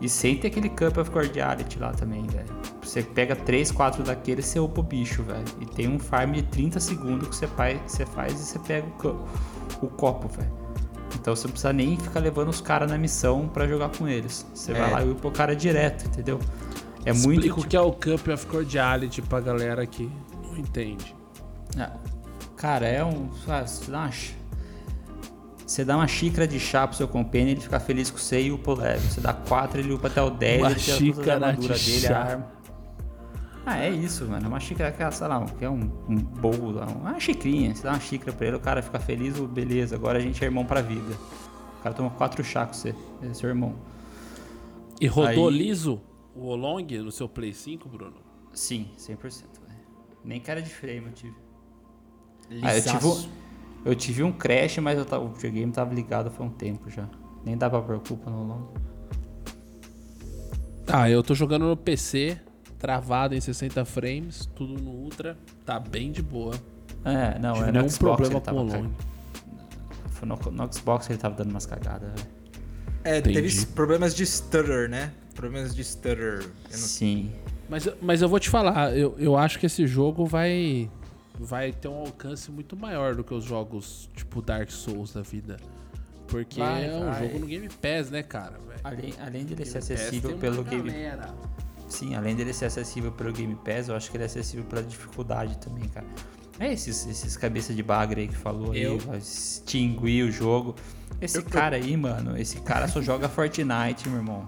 E 0.00 0.08
sem 0.08 0.36
ter 0.36 0.48
aquele 0.48 0.68
Cup 0.68 0.98
of 0.98 1.10
Cordiality 1.10 1.78
lá 1.78 1.92
também, 1.92 2.26
velho. 2.26 2.48
Você 2.82 3.02
pega 3.02 3.36
3, 3.36 3.70
4 3.70 4.02
daqueles, 4.02 4.46
você 4.46 4.58
upa 4.58 4.80
o 4.80 4.82
bicho, 4.82 5.22
velho. 5.22 5.44
E 5.60 5.66
tem 5.66 5.88
um 5.88 5.98
farm 5.98 6.32
de 6.32 6.42
30 6.42 6.80
segundos 6.80 7.28
que 7.28 7.36
você 7.36 7.46
faz, 7.46 7.80
você 7.86 8.04
faz 8.04 8.32
e 8.32 8.44
você 8.44 8.58
pega 8.58 8.86
o, 9.04 9.86
o 9.86 9.88
copo, 9.88 10.26
velho. 10.26 10.61
Então 11.14 11.34
você 11.36 11.46
não 11.46 11.52
precisa 11.52 11.72
nem 11.72 11.96
ficar 11.96 12.20
levando 12.20 12.48
os 12.48 12.60
caras 12.60 12.90
na 12.90 12.98
missão 12.98 13.48
pra 13.48 13.66
jogar 13.66 13.90
com 13.90 14.08
eles. 14.08 14.46
Você 14.54 14.72
É. 14.72 14.74
vai 14.74 14.90
lá 14.90 15.04
e 15.04 15.10
upa 15.10 15.28
o 15.28 15.30
cara 15.30 15.54
direto, 15.54 16.06
entendeu? 16.06 16.40
É 17.04 17.12
muito. 17.12 17.40
Explica 17.46 17.60
o 17.60 17.66
que 17.66 17.76
é 17.76 17.80
o 17.80 17.92
Cup 17.92 18.28
of 18.32 18.46
Cordiality 18.46 19.22
pra 19.22 19.40
galera 19.40 19.84
que 19.86 20.10
não 20.44 20.56
entende. 20.56 21.14
Ah, 21.78 21.90
Cara, 22.56 22.86
é 22.86 23.04
um. 23.04 23.28
ah, 23.48 23.66
Você 23.66 23.90
dá 23.90 23.98
uma, 23.98 24.10
você 25.66 25.84
dá 25.84 25.96
uma 25.96 26.06
xícara 26.06 26.46
de 26.46 26.60
chá 26.60 26.86
pro 26.86 26.96
seu 26.96 27.08
companion, 27.08 27.48
ele 27.48 27.60
fica 27.60 27.80
feliz 27.80 28.10
com 28.10 28.18
você 28.18 28.42
e 28.42 28.52
upa 28.52 28.70
o 28.72 28.74
level. 28.74 29.00
Você 29.10 29.20
dá 29.20 29.32
4, 29.32 29.80
ele 29.80 29.92
upa 29.92 30.06
até 30.08 30.22
o 30.22 30.30
10, 30.30 30.60
Uma 30.60 30.70
ele 30.70 30.80
tira 30.80 30.96
xícara 30.96 31.32
armaduras 31.46 31.80
de 31.80 31.90
dele, 31.92 32.06
chá. 32.06 32.16
a 32.18 32.22
arma. 32.22 32.46
Ah, 33.64 33.78
é 33.78 33.90
isso, 33.90 34.26
mano. 34.26 34.48
Uma 34.48 34.58
xícara 34.58 34.90
que, 34.90 35.14
sei 35.14 35.26
lá, 35.28 35.44
que 35.44 35.64
é 35.64 35.70
um, 35.70 35.88
um 36.08 36.16
bowl, 36.16 36.72
lá, 36.72 36.86
uma 36.86 37.18
xicrinha. 37.20 37.74
Você 37.74 37.82
dá 37.84 37.90
uma 37.90 38.00
xícara 38.00 38.32
pra 38.32 38.46
ele, 38.46 38.56
o 38.56 38.60
cara 38.60 38.82
fica 38.82 38.98
feliz, 38.98 39.38
beleza, 39.38 39.94
agora 39.94 40.18
a 40.18 40.20
gente 40.20 40.42
é 40.42 40.46
irmão 40.46 40.64
pra 40.64 40.80
vida. 40.82 41.14
O 41.78 41.82
cara 41.82 41.94
toma 41.94 42.10
4 42.10 42.42
chá 42.42 42.66
com 42.66 42.72
você, 42.74 42.94
ele 43.20 43.30
é 43.30 43.34
seu 43.34 43.48
irmão. 43.48 43.74
E 45.00 45.06
rodou 45.06 45.48
Aí- 45.48 45.56
liso 45.58 46.00
o 46.34 46.46
Olong 46.46 46.84
no 47.02 47.12
seu 47.12 47.28
Play 47.28 47.52
5, 47.52 47.88
Bruno? 47.88 48.16
Sim, 48.52 48.88
100%. 48.96 49.60
velho. 49.66 49.80
Nem 50.24 50.40
cara 50.40 50.60
de 50.60 50.70
frame 50.70 51.06
eu 51.06 51.12
tive. 51.12 51.34
Ah, 52.62 52.76
eu 52.76 52.82
tive, 52.82 53.06
um- 53.06 53.28
eu 53.84 53.94
tive 53.94 54.22
um 54.24 54.32
crash, 54.32 54.78
mas 54.78 54.98
eu 54.98 55.04
tava, 55.04 55.24
o 55.24 55.28
videogame 55.32 55.72
tava 55.72 55.94
ligado 55.94 56.30
faz 56.30 56.50
um 56.50 56.52
tempo 56.52 56.90
já. 56.90 57.08
Nem 57.44 57.56
dá 57.56 57.70
pra 57.70 57.80
pôr 57.80 57.98
culpa 58.00 58.30
no 58.30 58.44
longo. 58.44 58.72
Ah, 60.86 61.08
eu 61.08 61.22
tô 61.22 61.34
jogando 61.34 61.66
no 61.66 61.76
PC, 61.76 62.38
travado 62.82 63.34
em 63.36 63.40
60 63.40 63.84
frames, 63.84 64.44
tudo 64.56 64.74
no 64.82 64.90
Ultra, 64.90 65.38
tá 65.64 65.78
bem 65.78 66.10
de 66.10 66.20
boa. 66.20 66.54
É, 67.04 67.38
não, 67.38 67.54
Tive 67.54 67.68
é 67.68 67.72
nenhum 67.72 67.88
Xbox 67.88 67.98
problema 68.28 68.34
ele 68.34 68.44
com 68.44 68.52
o 68.52 68.62
Long. 68.82 68.90
no, 70.26 70.50
no 70.66 70.72
Xbox 70.72 71.06
que 71.06 71.12
ele 71.12 71.20
tava 71.20 71.36
dando 71.36 71.50
umas 71.50 71.64
cagadas, 71.64 72.08
velho. 72.10 72.28
É, 73.04 73.18
Entendi. 73.18 73.34
teve 73.40 73.66
problemas 73.66 74.14
de 74.14 74.26
stutter, 74.26 74.88
né? 74.90 75.12
Problemas 75.34 75.74
de 75.74 75.82
stutter. 75.84 76.40
Eu 76.42 76.44
não- 76.72 76.76
Sim. 76.76 77.32
Mas, 77.68 77.88
mas 78.02 78.20
eu 78.20 78.28
vou 78.28 78.38
te 78.40 78.50
falar, 78.50 78.96
eu, 78.96 79.14
eu 79.18 79.36
acho 79.36 79.58
que 79.60 79.66
esse 79.66 79.86
jogo 79.86 80.26
vai, 80.26 80.90
vai 81.38 81.72
ter 81.72 81.88
um 81.88 81.98
alcance 82.00 82.50
muito 82.50 82.76
maior 82.76 83.14
do 83.14 83.22
que 83.24 83.32
os 83.32 83.44
jogos 83.44 84.10
tipo 84.14 84.42
Dark 84.42 84.70
Souls 84.70 85.12
da 85.12 85.22
vida. 85.22 85.56
Porque 86.28 86.60
Vai, 86.60 86.88
é 86.88 86.94
um 86.96 87.04
vai. 87.10 87.22
jogo 87.28 87.38
no 87.40 87.46
Game 87.46 87.68
Pass, 87.68 88.10
né, 88.10 88.22
cara? 88.22 88.58
Além, 88.82 89.14
além 89.20 89.44
dele 89.44 89.64
ser 89.64 89.80
Game 89.80 89.88
Pass 89.88 89.90
acessível 89.90 90.36
pelo 90.38 90.64
Game. 90.64 90.90
Sim, 91.92 92.14
além 92.14 92.34
dele 92.34 92.52
ser 92.52 92.64
acessível 92.66 93.12
pelo 93.12 93.32
Game 93.32 93.54
Pass, 93.54 93.88
eu 93.88 93.94
acho 93.96 94.10
que 94.10 94.16
ele 94.16 94.24
é 94.24 94.26
acessível 94.26 94.64
pela 94.64 94.82
dificuldade 94.82 95.58
também, 95.58 95.88
cara. 95.88 96.06
É 96.58 96.72
esses, 96.72 97.06
esses 97.06 97.36
cabeça 97.36 97.74
de 97.74 97.82
bagre 97.82 98.22
aí 98.22 98.28
que 98.28 98.36
falou 98.36 98.74
Eu- 98.74 98.98
aí, 99.10 99.18
extinguir 99.18 100.24
o 100.24 100.30
jogo. 100.32 100.74
Esse 101.20 101.38
Eu- 101.38 101.42
cara 101.44 101.76
aí, 101.76 101.96
mano, 101.96 102.36
esse 102.38 102.58
cara 102.60 102.88
só 102.88 103.00
joga 103.02 103.28
Fortnite, 103.28 104.08
meu 104.08 104.18
irmão. 104.18 104.46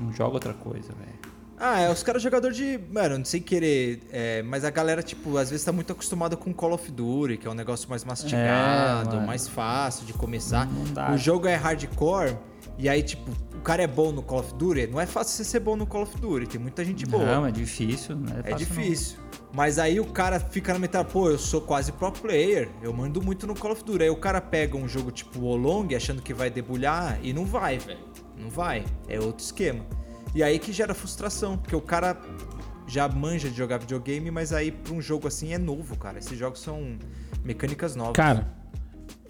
Não 0.00 0.12
joga 0.12 0.34
outra 0.34 0.52
coisa, 0.54 0.88
velho. 0.92 1.14
Ah, 1.58 1.80
é 1.80 1.90
os 1.90 2.02
caras 2.02 2.20
jogador 2.20 2.52
de. 2.52 2.78
Mano, 2.90 3.18
não 3.18 3.24
sei 3.24 3.40
querer. 3.40 4.00
é, 4.12 4.42
mas 4.42 4.64
a 4.64 4.70
galera, 4.70 5.02
tipo, 5.02 5.36
às 5.38 5.50
vezes 5.50 5.64
tá 5.64 5.70
muito 5.72 5.92
acostumada 5.92 6.36
com 6.36 6.52
Call 6.52 6.72
of 6.72 6.90
Duty, 6.90 7.36
que 7.36 7.46
é 7.46 7.50
um 7.50 7.54
negócio 7.54 7.88
mais 7.88 8.04
mastigado, 8.04 9.16
É, 9.16 9.20
mais 9.26 9.46
fácil 9.48 10.04
de 10.04 10.12
começar. 10.12 10.68
O 11.14 11.16
jogo 11.16 11.46
é 11.46 11.54
hardcore, 11.54 12.36
e 12.78 12.88
aí, 12.88 13.02
tipo, 13.02 13.30
o 13.54 13.60
cara 13.60 13.82
é 13.82 13.86
bom 13.86 14.12
no 14.12 14.22
Call 14.22 14.40
of 14.40 14.54
Duty. 14.54 14.88
Não 14.88 15.00
é 15.00 15.06
fácil 15.06 15.36
você 15.36 15.44
ser 15.44 15.60
bom 15.60 15.76
no 15.76 15.86
Call 15.86 16.02
of 16.02 16.16
Duty, 16.20 16.46
tem 16.46 16.60
muita 16.60 16.84
gente 16.84 17.06
boa. 17.06 17.24
Não, 17.24 17.46
é 17.46 17.50
difícil, 17.50 18.16
não 18.16 18.36
é 18.36 18.52
É 18.52 18.54
difícil. 18.54 19.18
Mas 19.52 19.78
aí 19.78 20.00
o 20.00 20.06
cara 20.06 20.40
fica 20.40 20.72
na 20.72 20.78
metade, 20.80 21.08
pô, 21.12 21.30
eu 21.30 21.38
sou 21.38 21.60
quase 21.60 21.92
pro 21.92 22.10
player, 22.10 22.68
eu 22.82 22.92
mando 22.92 23.22
muito 23.22 23.46
no 23.46 23.54
Call 23.54 23.72
of 23.72 23.84
Duty. 23.84 24.02
Aí 24.02 24.10
o 24.10 24.16
cara 24.16 24.40
pega 24.40 24.76
um 24.76 24.88
jogo 24.88 25.12
tipo 25.12 25.38
o 25.38 25.44
Olong 25.44 25.94
achando 25.94 26.20
que 26.20 26.34
vai 26.34 26.50
debulhar 26.50 27.18
e 27.22 27.32
não 27.32 27.46
vai, 27.46 27.78
velho. 27.78 28.00
Não 28.36 28.50
vai. 28.50 28.84
É 29.08 29.20
outro 29.20 29.44
esquema. 29.44 29.84
E 30.34 30.42
aí 30.42 30.58
que 30.58 30.72
gera 30.72 30.92
frustração, 30.92 31.56
porque 31.56 31.76
o 31.76 31.80
cara 31.80 32.20
já 32.88 33.08
manja 33.08 33.48
de 33.48 33.56
jogar 33.56 33.78
videogame, 33.78 34.30
mas 34.30 34.52
aí 34.52 34.72
pra 34.72 34.92
um 34.92 35.00
jogo 35.00 35.28
assim 35.28 35.52
é 35.52 35.58
novo, 35.58 35.96
cara. 35.96 36.18
Esses 36.18 36.36
jogos 36.36 36.60
são 36.60 36.98
mecânicas 37.44 37.94
novas. 37.94 38.14
Cara, 38.14 38.52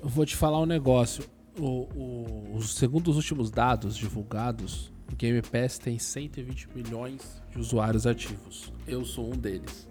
eu 0.03 0.09
vou 0.09 0.25
te 0.25 0.35
falar 0.35 0.59
um 0.61 0.67
negócio. 0.67 1.25
O, 1.59 1.89
o, 1.95 2.57
os 2.57 2.75
segundo 2.75 3.09
os 3.11 3.17
últimos 3.17 3.51
dados 3.51 3.97
divulgados, 3.97 4.93
o 5.13 5.17
Game 5.17 5.41
Pass 5.43 5.79
tem 5.79 5.99
120 5.99 6.69
milhões 6.75 7.43
de 7.51 7.59
usuários 7.59 8.07
ativos. 8.07 8.73
Eu 8.87 9.05
sou 9.05 9.33
um 9.33 9.37
deles. 9.37 9.89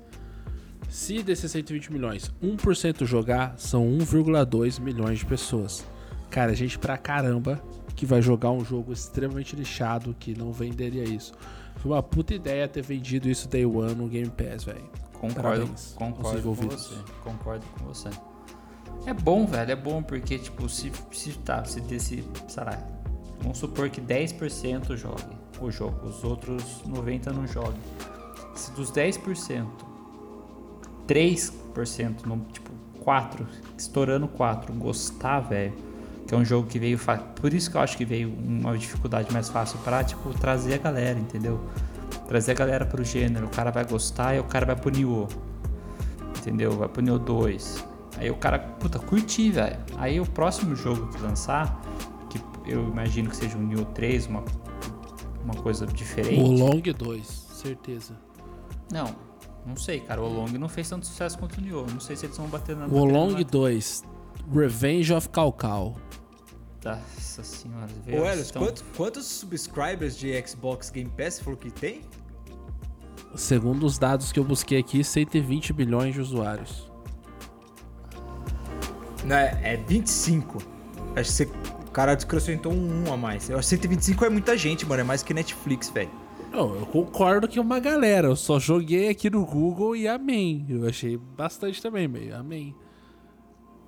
Se 0.90 1.24
desses 1.24 1.52
120 1.52 1.92
milhões, 1.92 2.32
1% 2.44 3.06
jogar, 3.06 3.58
são 3.58 3.86
1,2 3.98 4.80
milhões 4.80 5.20
de 5.20 5.26
pessoas. 5.26 5.86
Cara, 6.30 6.54
gente 6.54 6.78
pra 6.78 6.98
caramba 6.98 7.64
que 7.96 8.06
vai 8.06 8.22
jogar 8.22 8.52
um 8.52 8.64
jogo 8.64 8.92
extremamente 8.92 9.56
lixado 9.56 10.16
que 10.20 10.38
não 10.38 10.52
venderia 10.52 11.04
isso. 11.04 11.34
Foi 11.78 11.92
uma 11.92 12.04
puta 12.04 12.34
ideia 12.34 12.68
ter 12.68 12.84
vendido 12.84 13.30
isso 13.30 13.48
Day 13.48 13.66
One 13.66 13.96
no 13.96 14.08
Game 14.08 14.30
Pass, 14.30 14.64
velho. 14.64 14.90
Concordo, 15.14 15.42
Parabéns 15.42 15.94
concordo 15.96 16.42
com 16.42 16.54
você. 16.54 16.96
Concordo 17.24 17.66
com 17.78 17.86
você. 17.86 18.10
É 19.06 19.14
bom, 19.14 19.46
velho, 19.46 19.72
é 19.72 19.76
bom 19.76 20.02
porque, 20.02 20.40
tipo, 20.40 20.68
se, 20.70 20.92
se 21.12 21.34
tá, 21.34 21.64
se 21.66 21.82
desse, 21.82 22.24
sei 22.48 22.64
lá, 22.64 22.78
vamos 23.42 23.58
supor 23.58 23.90
que 23.90 24.02
10% 24.02 24.96
jogue 24.96 25.24
o 25.60 25.70
jogo, 25.70 26.08
os 26.08 26.24
outros 26.24 26.82
90% 26.88 27.28
não 27.28 27.48
joguem. 27.48 27.80
Se 28.56 28.72
dos 28.72 28.92
10%, 28.92 29.66
3%, 31.08 32.26
não, 32.26 32.40
tipo, 32.52 32.72
4, 33.02 33.46
estourando 33.78 34.28
4, 34.28 34.74
gostar, 34.74 35.42
velho, 35.42 35.74
que 36.28 36.34
é 36.34 36.38
um 36.38 36.46
jogo 36.46 36.68
que 36.68 36.80
veio, 36.80 36.98
por 37.36 37.54
isso 37.54 37.70
que 37.70 37.78
eu 37.78 37.82
acho 37.82 37.98
que 37.98 38.06
veio 38.06 38.30
uma 38.30 38.78
dificuldade 38.78 39.32
mais 39.34 39.50
fácil 39.50 39.78
pra, 39.80 40.04
tipo, 40.04 40.34
trazer 40.40 40.76
a 40.76 40.78
galera, 40.78 41.20
entendeu? 41.20 41.60
Trazer 42.28 42.52
a 42.52 42.56
galera 42.56 42.86
pro 42.86 43.04
gênero, 43.04 43.48
o 43.48 43.50
cara 43.50 43.70
vai 43.70 43.86
gostar 43.86 44.36
e 44.36 44.40
o 44.40 44.44
cara 44.46 44.66
vai 44.66 44.76
pro 44.76 44.90
Nioh 44.90 45.28
entendeu? 46.44 46.72
Vai 46.72 46.90
pro 46.90 47.02
Neo 47.02 47.18
2. 47.18 47.86
Aí 48.18 48.30
o 48.30 48.36
cara, 48.36 48.60
puta, 48.60 49.00
curti, 49.00 49.50
velho. 49.52 49.78
Aí 49.98 50.20
o 50.20 50.26
próximo 50.26 50.76
jogo 50.76 51.08
que 51.08 51.22
lançar, 51.22 51.82
que 52.30 52.40
eu 52.72 52.88
imagino 52.88 53.30
que 53.30 53.36
seja 53.36 53.58
um 53.58 53.66
Neo 53.66 53.86
3, 53.86 54.28
uma, 54.28 54.44
uma 55.44 55.54
coisa 55.56 55.86
diferente. 55.88 56.40
O 56.42 56.52
Long 56.52 56.82
2, 56.82 57.26
certeza. 57.28 58.16
Não, 58.92 59.16
não 59.66 59.76
sei, 59.76 60.00
cara. 60.00 60.22
O 60.22 60.28
Long 60.32 60.48
não 60.60 60.70
fez 60.70 60.88
tanto 60.90 61.06
sucesso 61.06 61.38
quanto 61.40 61.58
o 61.58 61.62
Neo. 61.62 61.86
Não 61.92 62.00
sei 62.00 62.16
se 62.16 62.26
eles 62.26 62.38
vão 62.38 62.48
bater 62.48 62.76
na. 62.76 62.86
O 62.88 63.04
Long 63.04 63.32
na- 63.32 63.42
2, 63.42 64.04
Revenge 64.54 65.12
of 65.14 65.30
Calcal. 65.30 65.96
Nossa 66.86 67.44
senhora. 67.44 67.88
Ô, 68.08 68.26
Elis, 68.30 68.52
tão- 68.52 68.62
quantos, 68.64 68.84
quantos 68.96 69.26
subscribers 69.26 70.18
de 70.18 70.34
Xbox 70.46 70.90
Game 70.90 71.10
Pass 71.10 71.36
você 71.36 71.44
falou 71.44 71.58
que 71.58 71.72
tem? 71.72 72.02
Segundo 73.36 73.86
os 73.86 73.98
dados 73.98 74.32
que 74.32 74.40
eu 74.40 74.44
busquei 74.44 74.78
aqui, 74.80 75.04
120 75.04 75.74
bilhões 75.74 76.14
de 76.14 76.22
usuários. 76.22 76.92
Não, 79.26 79.36
é, 79.36 79.60
é 79.64 79.78
25. 79.78 80.58
Acho 81.16 81.30
que 81.30 81.36
você, 81.36 81.44
o 81.44 81.92
cara 81.92 82.14
acrescentou 82.14 82.74
um 82.74 83.08
1 83.08 83.14
a 83.14 83.18
mais. 83.18 83.50
Eu 83.50 83.58
acho 83.58 83.68
que 83.68 83.76
125 83.76 84.26
é 84.26 84.30
muita 84.30 84.58
gente, 84.58 84.86
mano. 84.86 85.02
É 85.02 85.04
mais 85.04 85.24
que 85.24 85.34
Netflix, 85.34 85.90
velho. 85.90 86.12
Não, 86.52 86.76
eu 86.76 86.86
concordo 86.86 87.48
que 87.48 87.58
é 87.58 87.62
uma 87.62 87.80
galera. 87.80 88.28
Eu 88.28 88.36
só 88.36 88.60
joguei 88.60 89.10
aqui 89.10 89.30
no 89.30 89.46
Google 89.46 89.96
e 89.96 90.08
amém. 90.08 90.66
Eu 90.70 90.88
achei 90.88 91.18
bastante 91.18 91.82
também, 91.82 92.08
meio. 92.08 92.36
Amém. 92.36 92.76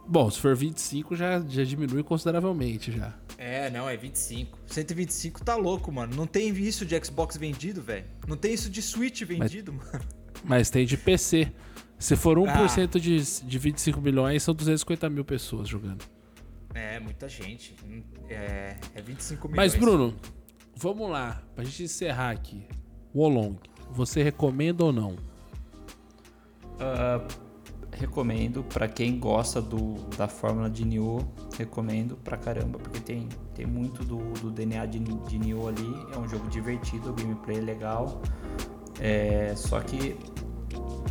Bom, 0.08 0.30
se 0.30 0.40
for 0.40 0.56
25 0.56 1.16
já, 1.16 1.40
já 1.48 1.64
diminui 1.64 2.04
consideravelmente 2.04 2.92
já. 2.92 3.14
É, 3.38 3.70
não, 3.72 3.90
é 3.90 3.98
25. 3.98 4.58
125 4.68 5.44
tá 5.44 5.56
louco, 5.56 5.92
mano. 5.92 6.16
Não 6.16 6.28
tem 6.28 6.50
isso 6.50 6.86
de 6.86 7.04
Xbox 7.04 7.38
vendido, 7.38 7.82
velho. 7.82 8.06
Não 8.28 8.38
tem 8.38 8.54
isso 8.54 8.70
de 8.70 8.82
Switch 8.82 9.24
vendido, 9.24 9.74
mano. 9.74 10.02
Mas 10.44 10.70
tem 10.70 10.86
de 10.86 10.96
PC. 10.96 11.52
Se 11.98 12.16
for 12.16 12.38
1% 12.38 13.00
de, 13.00 13.48
de 13.48 13.60
25 13.60 14.02
milhões, 14.02 14.44
são 14.44 14.54
250 14.54 15.10
mil 15.10 15.26
pessoas 15.26 15.68
jogando. 15.68 16.04
É, 16.74 17.00
muita 17.00 17.30
gente. 17.30 17.76
É, 18.30 18.78
é 18.94 19.02
25 19.02 19.48
milhões. 19.48 19.74
Mas, 19.74 19.80
Bruno, 19.80 20.14
vamos 20.76 21.10
lá. 21.10 21.42
Pra 21.56 21.64
gente 21.64 21.84
encerrar 21.84 22.32
aqui. 22.32 22.68
Wolong, 23.14 23.58
você 23.92 24.22
recomenda 24.22 24.84
ou 24.84 24.92
não? 24.92 25.16
Ah, 26.80 27.26
recomendo 27.96 28.64
pra 28.64 28.88
quem 28.88 29.18
gosta 29.18 29.62
do, 29.62 29.94
da 30.18 30.28
fórmula 30.28 30.70
de 30.70 30.86
Nioh, 30.86 31.26
recomendo 31.58 32.18
pra 32.18 32.38
caramba, 32.38 32.78
porque 32.78 33.00
tem, 33.00 33.30
tem 33.54 33.66
muito 33.66 34.04
do, 34.04 34.18
do 34.42 34.52
DNA 34.52 34.86
de, 34.86 35.00
de 35.00 35.40
Nioh 35.40 35.70
ali, 35.70 36.06
é 36.14 36.18
um 36.18 36.28
jogo 36.28 36.48
divertido, 36.50 37.12
o 37.12 37.14
gameplay 37.14 37.58
é 37.58 37.62
legal, 37.62 38.22
é, 39.00 39.54
só 39.56 39.80
que 39.80 40.18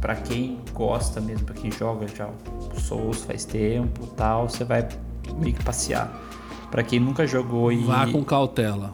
pra 0.05 0.17
quem 0.17 0.61
gosta 0.75 1.19
mesmo, 1.19 1.47
pra 1.47 1.55
quem 1.55 1.73
joga 1.73 2.07
já 2.07 2.29
o 2.29 2.79
Souls 2.79 3.25
faz 3.25 3.47
tempo 3.47 4.07
tal, 4.09 4.51
você 4.51 4.63
vai 4.63 4.87
meio 5.39 5.55
que 5.55 5.65
passear. 5.65 6.13
Pra 6.71 6.83
quem 6.83 7.01
nunca 7.01 7.27
jogou 7.27 7.73
e... 7.73 7.83
Vá 7.85 8.07
com 8.07 8.23
cautela. 8.23 8.93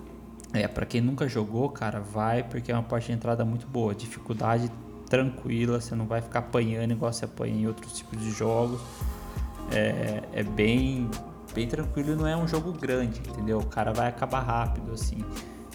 É, 0.52 0.68
pra 0.68 0.86
quem 0.86 1.00
nunca 1.00 1.26
jogou, 1.28 1.68
cara, 1.68 1.98
vai 1.98 2.44
porque 2.44 2.70
é 2.70 2.74
uma 2.76 2.84
porta 2.84 3.06
de 3.06 3.12
entrada 3.12 3.44
muito 3.44 3.66
boa. 3.66 3.92
Dificuldade 3.92 4.70
tranquila, 5.08 5.80
você 5.80 5.96
não 5.96 6.06
vai 6.06 6.20
ficar 6.20 6.38
apanhando 6.38 6.92
igual 6.92 7.12
você 7.12 7.24
apanha 7.24 7.56
em 7.56 7.66
outros 7.66 7.92
tipos 7.92 8.16
de 8.20 8.30
jogos. 8.30 8.80
É, 9.72 10.22
é 10.32 10.44
bem, 10.44 11.10
bem 11.52 11.66
tranquilo 11.66 12.12
e 12.12 12.14
não 12.14 12.26
é 12.28 12.36
um 12.36 12.46
jogo 12.46 12.70
grande, 12.70 13.20
entendeu? 13.28 13.58
O 13.58 13.66
cara 13.66 13.92
vai 13.92 14.06
acabar 14.06 14.42
rápido, 14.42 14.92
assim. 14.92 15.24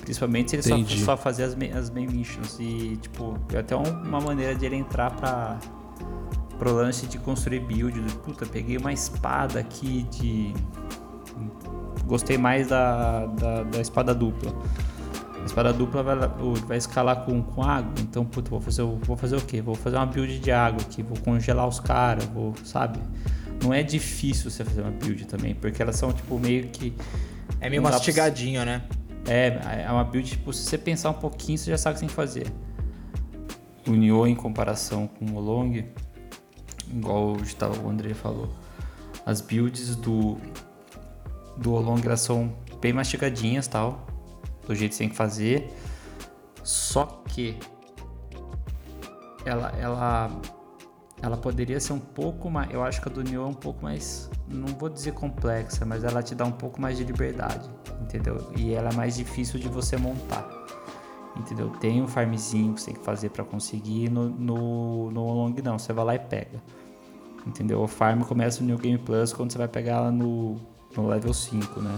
Principalmente 0.05 0.51
se 0.51 0.55
ele 0.55 0.63
só, 0.63 0.75
Entendi. 0.77 1.03
só 1.03 1.17
fazer 1.17 1.43
as, 1.43 1.55
main- 1.55 1.71
as 1.73 1.89
main 1.89 2.07
missions. 2.07 2.57
E, 2.59 2.97
tipo, 3.01 3.37
é 3.53 3.57
até 3.57 3.75
um- 3.75 3.83
uma 4.03 4.21
maneira 4.21 4.55
de 4.55 4.65
ele 4.65 4.75
entrar 4.77 5.11
pra, 5.11 5.57
pro 6.57 6.73
lance 6.73 7.05
de 7.07 7.17
construir 7.17 7.59
build. 7.59 7.99
Do, 7.99 8.15
Puta, 8.19 8.45
peguei 8.45 8.77
uma 8.77 8.93
espada 8.93 9.59
aqui 9.59 10.03
de 10.11 10.53
gostei 12.05 12.37
mais 12.37 12.67
da, 12.67 13.25
da, 13.25 13.63
da 13.63 13.81
espada 13.81 14.13
dupla. 14.13 14.53
A 15.41 15.45
espada 15.45 15.71
dupla 15.73 16.01
vai, 16.03 16.15
vai 16.67 16.77
escalar 16.77 17.23
com, 17.25 17.41
com 17.43 17.63
água, 17.63 17.93
então, 17.99 18.25
puta, 18.25 18.49
vou 18.49 18.59
fazer, 18.61 18.81
o- 18.81 18.97
vou 19.03 19.15
fazer 19.15 19.35
o 19.35 19.41
quê? 19.41 19.61
Vou 19.61 19.75
fazer 19.75 19.95
uma 19.97 20.05
build 20.05 20.39
de 20.39 20.51
água 20.51 20.81
aqui, 20.81 21.03
vou 21.03 21.17
congelar 21.19 21.67
os 21.67 21.79
caras, 21.79 22.25
vou, 22.25 22.53
sabe? 22.63 22.99
Não 23.63 23.73
é 23.73 23.83
difícil 23.83 24.49
você 24.49 24.63
fazer 24.65 24.81
uma 24.81 24.91
build 24.91 25.25
também, 25.25 25.53
porque 25.55 25.81
elas 25.81 25.95
são, 25.97 26.11
tipo, 26.11 26.39
meio 26.39 26.67
que... 26.69 26.93
É 27.61 27.69
meio 27.69 27.81
dá 27.81 27.89
pra- 27.89 27.97
mastigadinho, 27.97 28.65
né? 28.65 28.83
É, 29.27 29.83
é 29.85 29.91
uma 29.91 30.03
build, 30.03 30.29
tipo, 30.29 30.53
se 30.53 30.63
você 30.63 30.77
pensar 30.77 31.09
um 31.09 31.15
pouquinho, 31.15 31.57
você 31.57 31.71
já 31.71 31.77
sabe 31.77 31.93
o 31.93 31.95
que 31.95 31.99
você 31.99 32.05
tem 32.05 32.09
que 32.09 32.15
fazer. 32.15 32.47
O 33.87 33.91
Nioh, 33.91 34.27
em 34.27 34.35
comparação 34.35 35.07
com 35.07 35.25
o 35.25 35.39
Long, 35.39 35.83
igual 36.91 37.35
o 37.83 37.89
André 37.89 38.13
falou, 38.13 38.49
as 39.25 39.41
builds 39.41 39.95
do, 39.95 40.37
do 41.57 41.73
Olong 41.73 42.01
elas 42.05 42.21
são 42.21 42.55
bem 42.79 42.93
mastigadinhas 42.93 43.67
tal, 43.67 44.05
do 44.67 44.75
jeito 44.75 44.91
que 44.91 44.95
você 44.97 45.03
tem 45.03 45.09
que 45.09 45.15
fazer. 45.15 45.73
Só 46.63 47.23
que 47.27 47.57
ela, 49.45 49.71
ela 49.79 50.41
ela 51.25 51.35
poderia 51.35 51.79
ser 51.79 51.93
um 51.93 51.99
pouco 51.99 52.51
mais. 52.51 52.71
Eu 52.71 52.83
acho 52.83 53.01
que 53.01 53.09
a 53.09 53.11
do 53.11 53.23
Nioh 53.23 53.47
é 53.47 53.49
um 53.49 53.53
pouco 53.53 53.83
mais. 53.83 54.29
Não 54.47 54.67
vou 54.67 54.89
dizer 54.89 55.13
complexa, 55.13 55.83
mas 55.83 56.03
ela 56.03 56.21
te 56.21 56.35
dá 56.35 56.45
um 56.45 56.51
pouco 56.51 56.79
mais 56.79 56.97
de 56.97 57.03
liberdade, 57.03 57.67
entendeu? 57.99 58.47
E 58.55 58.73
ela 58.73 58.89
é 58.91 58.93
mais 58.93 59.15
difícil 59.15 59.59
de 59.59 59.67
você 59.67 59.97
montar. 59.97 60.47
Entendeu? 61.35 61.69
Tem 61.81 62.01
um 62.01 62.07
farmzinho 62.07 62.75
que 62.75 62.81
você 62.81 62.91
tem 62.91 62.95
que 62.95 63.03
fazer 63.03 63.29
para 63.29 63.43
conseguir. 63.43 64.09
No, 64.09 64.29
no, 64.29 65.11
no 65.11 65.33
Long 65.33 65.53
não, 65.63 65.79
você 65.79 65.91
vai 65.91 66.05
lá 66.05 66.15
e 66.15 66.19
pega. 66.19 66.61
Entendeu? 67.45 67.81
O 67.81 67.87
farm 67.87 68.21
começa 68.21 68.61
no 68.61 68.67
New 68.67 68.77
Game 68.77 68.99
Plus 68.99 69.33
quando 69.33 69.51
você 69.51 69.57
vai 69.57 69.67
pegar 69.67 69.93
ela 69.93 70.11
no, 70.11 70.57
no 70.95 71.07
level 71.07 71.33
5, 71.33 71.81
né? 71.81 71.95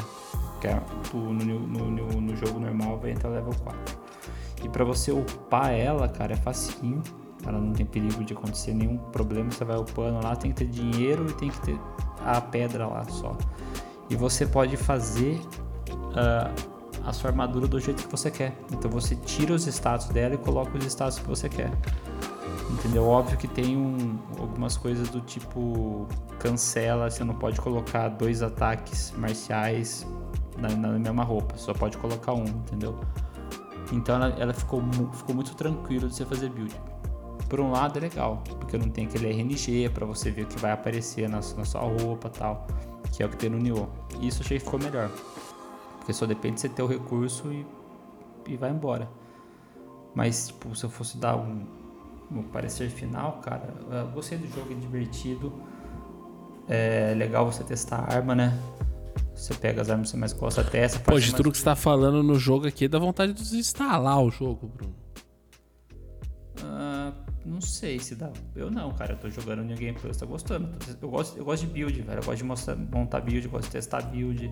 Que 0.62 0.68
é, 0.68 0.82
no, 1.14 1.34
no, 1.34 1.92
no, 1.92 2.22
no 2.22 2.36
jogo 2.38 2.60
normal 2.60 2.98
vai 2.98 3.12
entrar 3.12 3.30
level 3.30 3.54
4. 3.62 3.98
E 4.64 4.70
para 4.70 4.86
você 4.86 5.12
upar 5.12 5.72
ela, 5.72 6.08
cara, 6.08 6.34
é 6.34 6.38
facinho 6.38 7.04
ela 7.48 7.60
não 7.60 7.74
tem 7.74 7.86
perigo 7.86 8.24
de 8.24 8.34
acontecer 8.34 8.74
nenhum 8.74 8.98
problema. 8.98 9.50
Você 9.52 9.64
vai 9.64 9.78
upando 9.78 10.24
lá, 10.24 10.36
tem 10.36 10.52
que 10.52 10.66
ter 10.66 10.68
dinheiro 10.68 11.28
e 11.30 11.34
tem 11.34 11.50
que 11.50 11.60
ter 11.62 11.80
a 12.26 12.42
pedra 12.42 12.88
lá 12.88 13.04
só. 13.06 13.38
E 14.10 14.16
você 14.16 14.46
pode 14.46 14.78
fazer 14.78 15.40
uh, 15.90 16.78
a 17.06 17.14
sua 17.14 17.30
armadura 17.30 17.68
do 17.68 17.80
jeito 17.80 18.04
que 18.04 18.12
você 18.12 18.30
quer. 18.30 18.58
Então 18.72 18.90
você 18.92 19.16
tira 19.16 19.54
os 19.54 19.66
status 19.66 20.08
dela 20.08 20.36
e 20.36 20.38
coloca 20.38 20.78
os 20.78 20.86
status 20.86 21.20
que 21.20 21.28
você 21.28 21.48
quer. 21.48 21.72
Entendeu? 22.70 23.06
Óbvio 23.06 23.38
que 23.38 23.48
tem 23.48 23.78
um, 23.78 24.18
algumas 24.38 24.76
coisas 24.76 25.10
do 25.10 25.22
tipo 25.22 26.06
cancela, 26.40 27.10
você 27.10 27.24
não 27.24 27.34
pode 27.34 27.60
colocar 27.62 28.10
dois 28.10 28.42
ataques 28.44 29.14
marciais 29.18 30.06
na, 30.58 30.70
na 30.70 31.00
mesma 31.00 31.24
roupa, 31.24 31.58
só 31.58 31.74
pode 31.74 31.98
colocar 31.98 32.34
um, 32.34 32.44
entendeu? 32.44 33.00
Então 33.92 34.16
ela, 34.16 34.28
ela 34.38 34.54
ficou, 34.54 34.84
ficou 35.14 35.34
muito 35.34 35.56
tranquilo 35.56 36.08
de 36.08 36.16
você 36.16 36.26
fazer 36.26 36.50
build. 36.50 36.76
Por 37.50 37.60
um 37.60 37.72
lado 37.72 37.98
é 37.98 38.02
legal, 38.02 38.44
porque 38.60 38.78
não 38.78 38.90
tem 38.90 39.06
aquele 39.06 39.30
RNG 39.30 39.90
para 39.90 40.06
você 40.06 40.30
ver 40.30 40.44
o 40.44 40.48
que 40.48 40.60
vai 40.60 40.72
aparecer 40.72 41.30
na, 41.30 41.38
na 41.38 41.66
sua 41.66 41.82
roupa 41.82 42.30
tal, 42.30 42.68
que 43.12 43.24
é 43.24 43.26
o 43.26 43.30
que 43.30 43.38
tem 43.38 43.50
no 43.50 43.58
Nioh. 43.58 43.88
E 44.20 44.28
isso 44.28 44.42
achei 44.42 44.60
que 44.60 44.66
ficou 44.66 44.80
melhor, 44.80 45.10
porque 45.98 46.12
só 46.12 46.26
depende 46.26 46.56
de 46.56 46.62
você 46.62 46.70
ter 46.70 46.82
o 46.82 46.88
recurso 46.88 47.52
e, 47.52 47.66
e 48.48 48.58
vai 48.58 48.70
embora. 48.70 49.10
Mas, 50.14 50.48
tipo, 50.48 50.76
se 50.76 50.84
eu 50.84 50.90
fosse 50.90 51.18
dar 51.18 51.38
um, 51.38 51.66
um 52.32 52.44
parecer 52.44 52.90
final, 52.90 53.40
cara, 53.42 53.74
eu 53.92 54.08
gostei 54.08 54.38
do 54.38 54.48
jogo, 54.48 54.72
é 54.72 54.76
divertido. 54.76 55.54
É 56.68 57.14
legal 57.16 57.50
você 57.50 57.64
testar 57.64 57.98
a 58.00 58.16
arma, 58.16 58.36
né? 58.36 58.60
Você 59.36 59.54
pega 59.54 59.82
as 59.82 59.90
armas 59.90 60.08
que 60.08 60.12
você 60.12 60.18
mais 60.18 60.34
gosta, 60.34 60.64
testa. 60.64 61.00
Pô, 61.00 61.20
de 61.20 61.34
tudo 61.34 61.52
que 61.52 61.58
você 61.58 61.64
tá 61.64 61.76
falando 61.76 62.24
no 62.24 62.36
jogo 62.40 62.68
aqui, 62.68 62.88
dá 62.88 62.98
vontade 62.98 63.34
de 63.34 63.44
desinstalar 63.44 64.20
o 64.20 64.32
jogo, 64.32 64.68
Bruno. 64.68 64.96
Uh, 66.60 67.27
não 67.48 67.62
sei 67.62 68.00
se 68.00 68.16
dá. 68.16 68.32
Eu 68.56 68.70
não, 68.70 68.92
cara. 68.94 69.14
Eu 69.14 69.18
tô 69.18 69.30
jogando 69.30 69.64
New 69.64 69.78
Game 69.78 69.98
Plus, 69.98 70.18
tô 70.18 70.28
gostando. 70.28 70.70
Eu 71.02 71.10
gosto, 71.10 71.38
eu 71.38 71.46
gosto 71.46 71.66
de 71.66 71.72
build, 71.72 72.02
velho. 72.02 72.20
Eu 72.20 72.24
gosto 72.24 72.38
de 72.38 72.44
mostrar, 72.44 72.76
montar 72.76 73.22
build, 73.22 73.46
eu 73.46 73.52
gosto 73.52 73.66
de 73.66 73.72
testar 73.72 74.02
build. 74.02 74.52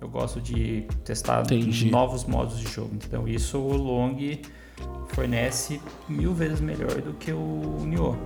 Eu 0.00 0.08
gosto 0.08 0.40
de 0.40 0.86
testar 1.04 1.42
Entendi. 1.42 1.90
novos 1.90 2.24
modos 2.24 2.58
de 2.58 2.66
jogo. 2.66 2.94
Então 2.94 3.26
isso 3.26 3.58
o 3.58 3.76
Long 3.76 4.16
fornece 5.08 5.80
mil 6.08 6.34
vezes 6.34 6.60
melhor 6.60 7.00
do 7.00 7.14
que 7.14 7.32
o 7.32 7.84
Nioh. 7.86 8.16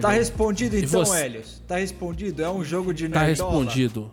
Tá 0.00 0.10
respondido 0.10 0.76
então, 0.76 1.04
você... 1.04 1.24
Helios? 1.24 1.62
Tá 1.66 1.76
respondido? 1.76 2.42
É 2.42 2.50
um 2.50 2.64
jogo 2.64 2.94
de 2.94 3.04
nerdola? 3.04 3.22
Tá 3.22 3.28
respondido. 3.28 4.12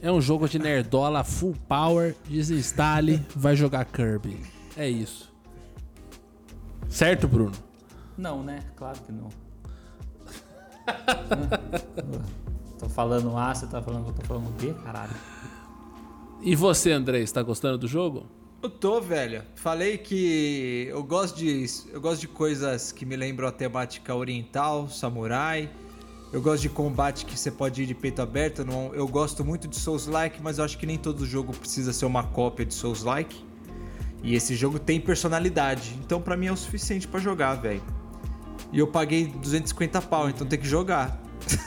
É 0.00 0.12
um 0.12 0.20
jogo 0.20 0.48
de 0.48 0.58
nerdola 0.60 1.24
full 1.24 1.56
power, 1.68 2.14
desinstale, 2.28 3.20
vai 3.34 3.56
jogar 3.56 3.84
Kirby. 3.84 4.38
É 4.76 4.88
isso. 4.88 5.32
Certo, 6.88 7.26
Bruno? 7.26 7.67
Não, 8.18 8.42
né? 8.42 8.64
Claro 8.76 8.98
que 9.00 9.12
não. 9.12 9.28
tô 12.78 12.88
falando 12.88 13.36
A, 13.36 13.54
você 13.54 13.66
tá 13.66 13.80
falando 13.80 14.04
que 14.04 14.10
eu 14.10 14.14
tô 14.14 14.22
falando 14.22 14.50
B, 14.60 14.74
caralho. 14.82 15.14
E 16.42 16.56
você, 16.56 16.90
André, 16.90 17.20
está 17.20 17.42
gostando 17.42 17.78
do 17.78 17.86
jogo? 17.86 18.26
Eu 18.60 18.68
tô, 18.68 19.00
velho. 19.00 19.44
Falei 19.54 19.96
que 19.98 20.88
eu 20.90 21.04
gosto 21.04 21.36
de 21.36 21.64
eu 21.92 22.00
gosto 22.00 22.20
de 22.20 22.28
coisas 22.28 22.90
que 22.90 23.06
me 23.06 23.14
lembram 23.14 23.46
a 23.46 23.52
temática 23.52 24.12
oriental, 24.14 24.88
samurai. 24.88 25.70
Eu 26.32 26.42
gosto 26.42 26.62
de 26.62 26.68
combate 26.68 27.24
que 27.24 27.38
você 27.38 27.52
pode 27.52 27.84
ir 27.84 27.86
de 27.86 27.94
peito 27.94 28.20
aberto. 28.20 28.64
Não, 28.64 28.92
eu 28.94 29.06
gosto 29.06 29.44
muito 29.44 29.68
de 29.68 29.76
Souls-like, 29.76 30.42
mas 30.42 30.58
eu 30.58 30.64
acho 30.64 30.76
que 30.76 30.86
nem 30.86 30.98
todo 30.98 31.24
jogo 31.24 31.52
precisa 31.52 31.92
ser 31.92 32.04
uma 32.04 32.24
cópia 32.24 32.66
de 32.66 32.74
Souls-like. 32.74 33.46
E 34.22 34.34
esse 34.34 34.56
jogo 34.56 34.80
tem 34.80 35.00
personalidade, 35.00 35.96
então 36.04 36.20
para 36.20 36.36
mim 36.36 36.46
é 36.46 36.52
o 36.52 36.56
suficiente 36.56 37.06
para 37.06 37.20
jogar, 37.20 37.54
velho. 37.54 37.97
E 38.72 38.78
eu 38.78 38.86
paguei 38.86 39.26
250 39.26 40.02
pau, 40.02 40.28
então 40.28 40.46
tem 40.46 40.58
que 40.58 40.66
jogar. 40.66 41.20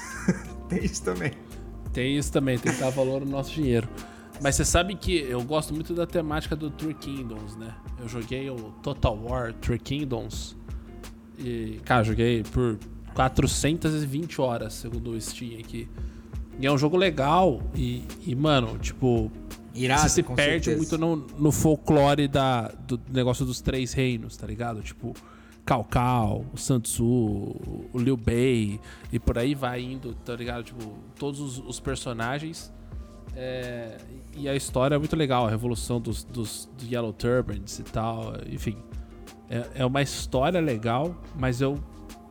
tem 0.70 0.84
isso 0.84 1.04
também. 1.04 1.32
Tem 1.91 2.18
isso 2.18 2.32
também, 2.32 2.58
tem 2.58 2.74
que 2.74 2.80
dar 2.80 2.89
valor 2.89 3.22
no 3.22 3.32
nosso 3.32 3.52
dinheiro. 3.52 3.88
Mas 4.41 4.56
você 4.56 4.66
sabe 4.66 4.95
que 4.95 5.18
eu 5.20 5.43
gosto 5.43 5.74
muito 5.74 5.93
da 5.93 6.08
temática 6.08 6.56
do 6.56 6.72
Three 6.72 6.95
Kingdoms, 6.95 7.56
né? 7.56 7.76
Eu 7.99 8.08
joguei 8.08 8.49
o 8.49 8.74
Total 8.82 9.16
War 9.16 9.54
Three 9.54 9.78
Kingdoms. 9.78 10.56
E, 11.38 11.80
cara, 11.86 12.04
joguei 12.04 12.43
por 12.43 12.80
420 13.14 14.41
horas, 14.41 14.74
segundo 14.74 15.12
o 15.12 15.22
Steam 15.22 15.60
aqui. 15.60 15.88
E 16.60 16.66
é 16.66 16.72
um 16.72 16.78
jogo 16.78 16.97
legal. 16.97 17.62
E, 17.76 18.04
e 18.26 18.36
mano, 18.36 18.78
tipo. 18.80 19.32
Irado, 19.74 20.02
você 20.02 20.10
se 20.10 20.24
perde 20.24 20.66
certeza. 20.66 20.78
muito 20.78 20.97
no, 20.97 21.16
no 21.39 21.52
folclore 21.52 22.28
da, 22.28 22.68
do 22.88 22.99
negócio 23.10 23.45
dos 23.45 23.62
três 23.62 23.93
reinos, 23.93 24.36
tá 24.36 24.45
ligado? 24.45 24.82
Tipo, 24.82 25.14
Cao, 25.66 26.45
o 26.53 26.57
Santsu, 26.57 27.05
o 27.05 27.97
Liu 27.97 28.18
Bei 28.18 28.80
e 29.12 29.20
por 29.20 29.38
aí 29.38 29.55
vai 29.55 29.82
indo, 29.82 30.14
tá 30.14 30.36
ligado? 30.36 30.64
Tipo, 30.64 30.93
todos 31.18 31.39
os, 31.39 31.59
os 31.59 31.80
personagens. 31.80 32.74
É, 33.36 33.97
e 34.36 34.49
a 34.49 34.55
história 34.55 34.95
é 34.95 34.97
muito 34.97 35.16
legal, 35.16 35.47
a 35.47 35.49
revolução 35.49 36.01
dos, 36.01 36.24
dos, 36.24 36.70
dos 36.78 36.91
Yellow 36.91 37.14
Turbans 37.14 37.80
e 37.80 37.84
tal, 37.84 38.34
enfim. 38.49 38.78
É, 39.49 39.82
é, 39.82 39.86
uma 39.86 40.01
história 40.01 40.59
legal, 40.59 41.16
mas 41.38 41.62
eu. 41.62 41.78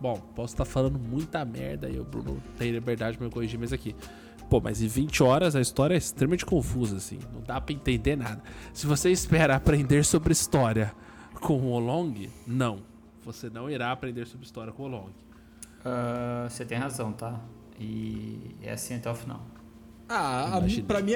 Bom, 0.00 0.16
posso 0.34 0.54
estar 0.54 0.64
falando 0.64 0.98
muita 0.98 1.44
merda 1.44 1.88
e 1.88 1.98
o 1.98 2.04
Bruno 2.04 2.42
tem 2.58 2.70
liberdade 2.70 3.18
pra 3.18 3.26
me 3.26 3.32
corrigir, 3.32 3.58
mas 3.58 3.72
aqui. 3.72 3.94
Pô, 4.48 4.60
mas 4.60 4.82
em 4.82 4.88
20 4.88 5.22
horas 5.22 5.54
a 5.54 5.60
história 5.60 5.94
é 5.94 5.98
extremamente 5.98 6.44
confusa, 6.44 6.96
assim. 6.96 7.18
Não 7.32 7.40
dá 7.42 7.60
pra 7.60 7.74
entender 7.74 8.16
nada. 8.16 8.42
Se 8.72 8.86
você 8.86 9.10
espera 9.10 9.54
aprender 9.54 10.04
sobre 10.04 10.32
história 10.32 10.92
com 11.34 11.60
o 11.72 11.78
Long, 11.78 12.14
não 12.46 12.89
você 13.24 13.50
não 13.50 13.70
irá 13.70 13.92
aprender 13.92 14.26
sobre 14.26 14.46
história 14.46 14.72
com 14.72 14.84
o 14.84 14.88
Long. 14.88 15.10
Uh, 15.80 16.48
você 16.48 16.64
tem 16.64 16.78
razão, 16.78 17.12
tá? 17.12 17.40
E 17.78 18.54
é 18.62 18.72
assim 18.72 18.96
até 18.96 19.10
o 19.10 19.14
final. 19.14 19.40
Ah, 20.08 20.56
a, 20.56 20.60
pra, 20.82 21.00
mim, 21.00 21.14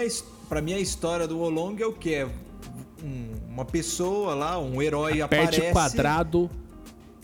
pra 0.49 0.63
mim 0.63 0.73
a 0.73 0.79
história 0.79 1.27
do 1.27 1.41
Olong 1.41 1.77
é 1.83 1.87
o 1.87 1.93
que? 1.93 2.15
É 2.15 2.27
um, 2.27 3.35
uma 3.49 3.65
pessoa 3.65 4.35
lá, 4.35 4.59
um 4.59 4.81
herói 4.81 5.21
aperte 5.21 5.57
aparece... 5.57 5.73
quadrado, 5.73 6.51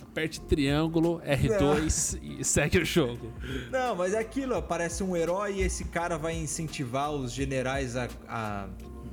aperte 0.02 0.40
triângulo, 0.40 1.22
R2 1.24 2.20
não. 2.20 2.40
e 2.40 2.44
segue 2.44 2.78
o 2.78 2.84
jogo. 2.84 3.32
Não, 3.70 3.94
mas 3.94 4.14
é 4.14 4.18
aquilo, 4.18 4.56
aparece 4.56 5.02
um 5.04 5.16
herói 5.16 5.58
e 5.58 5.62
esse 5.62 5.84
cara 5.84 6.18
vai 6.18 6.36
incentivar 6.36 7.12
os 7.12 7.32
generais 7.32 7.96
a, 7.96 8.08
a 8.28 8.66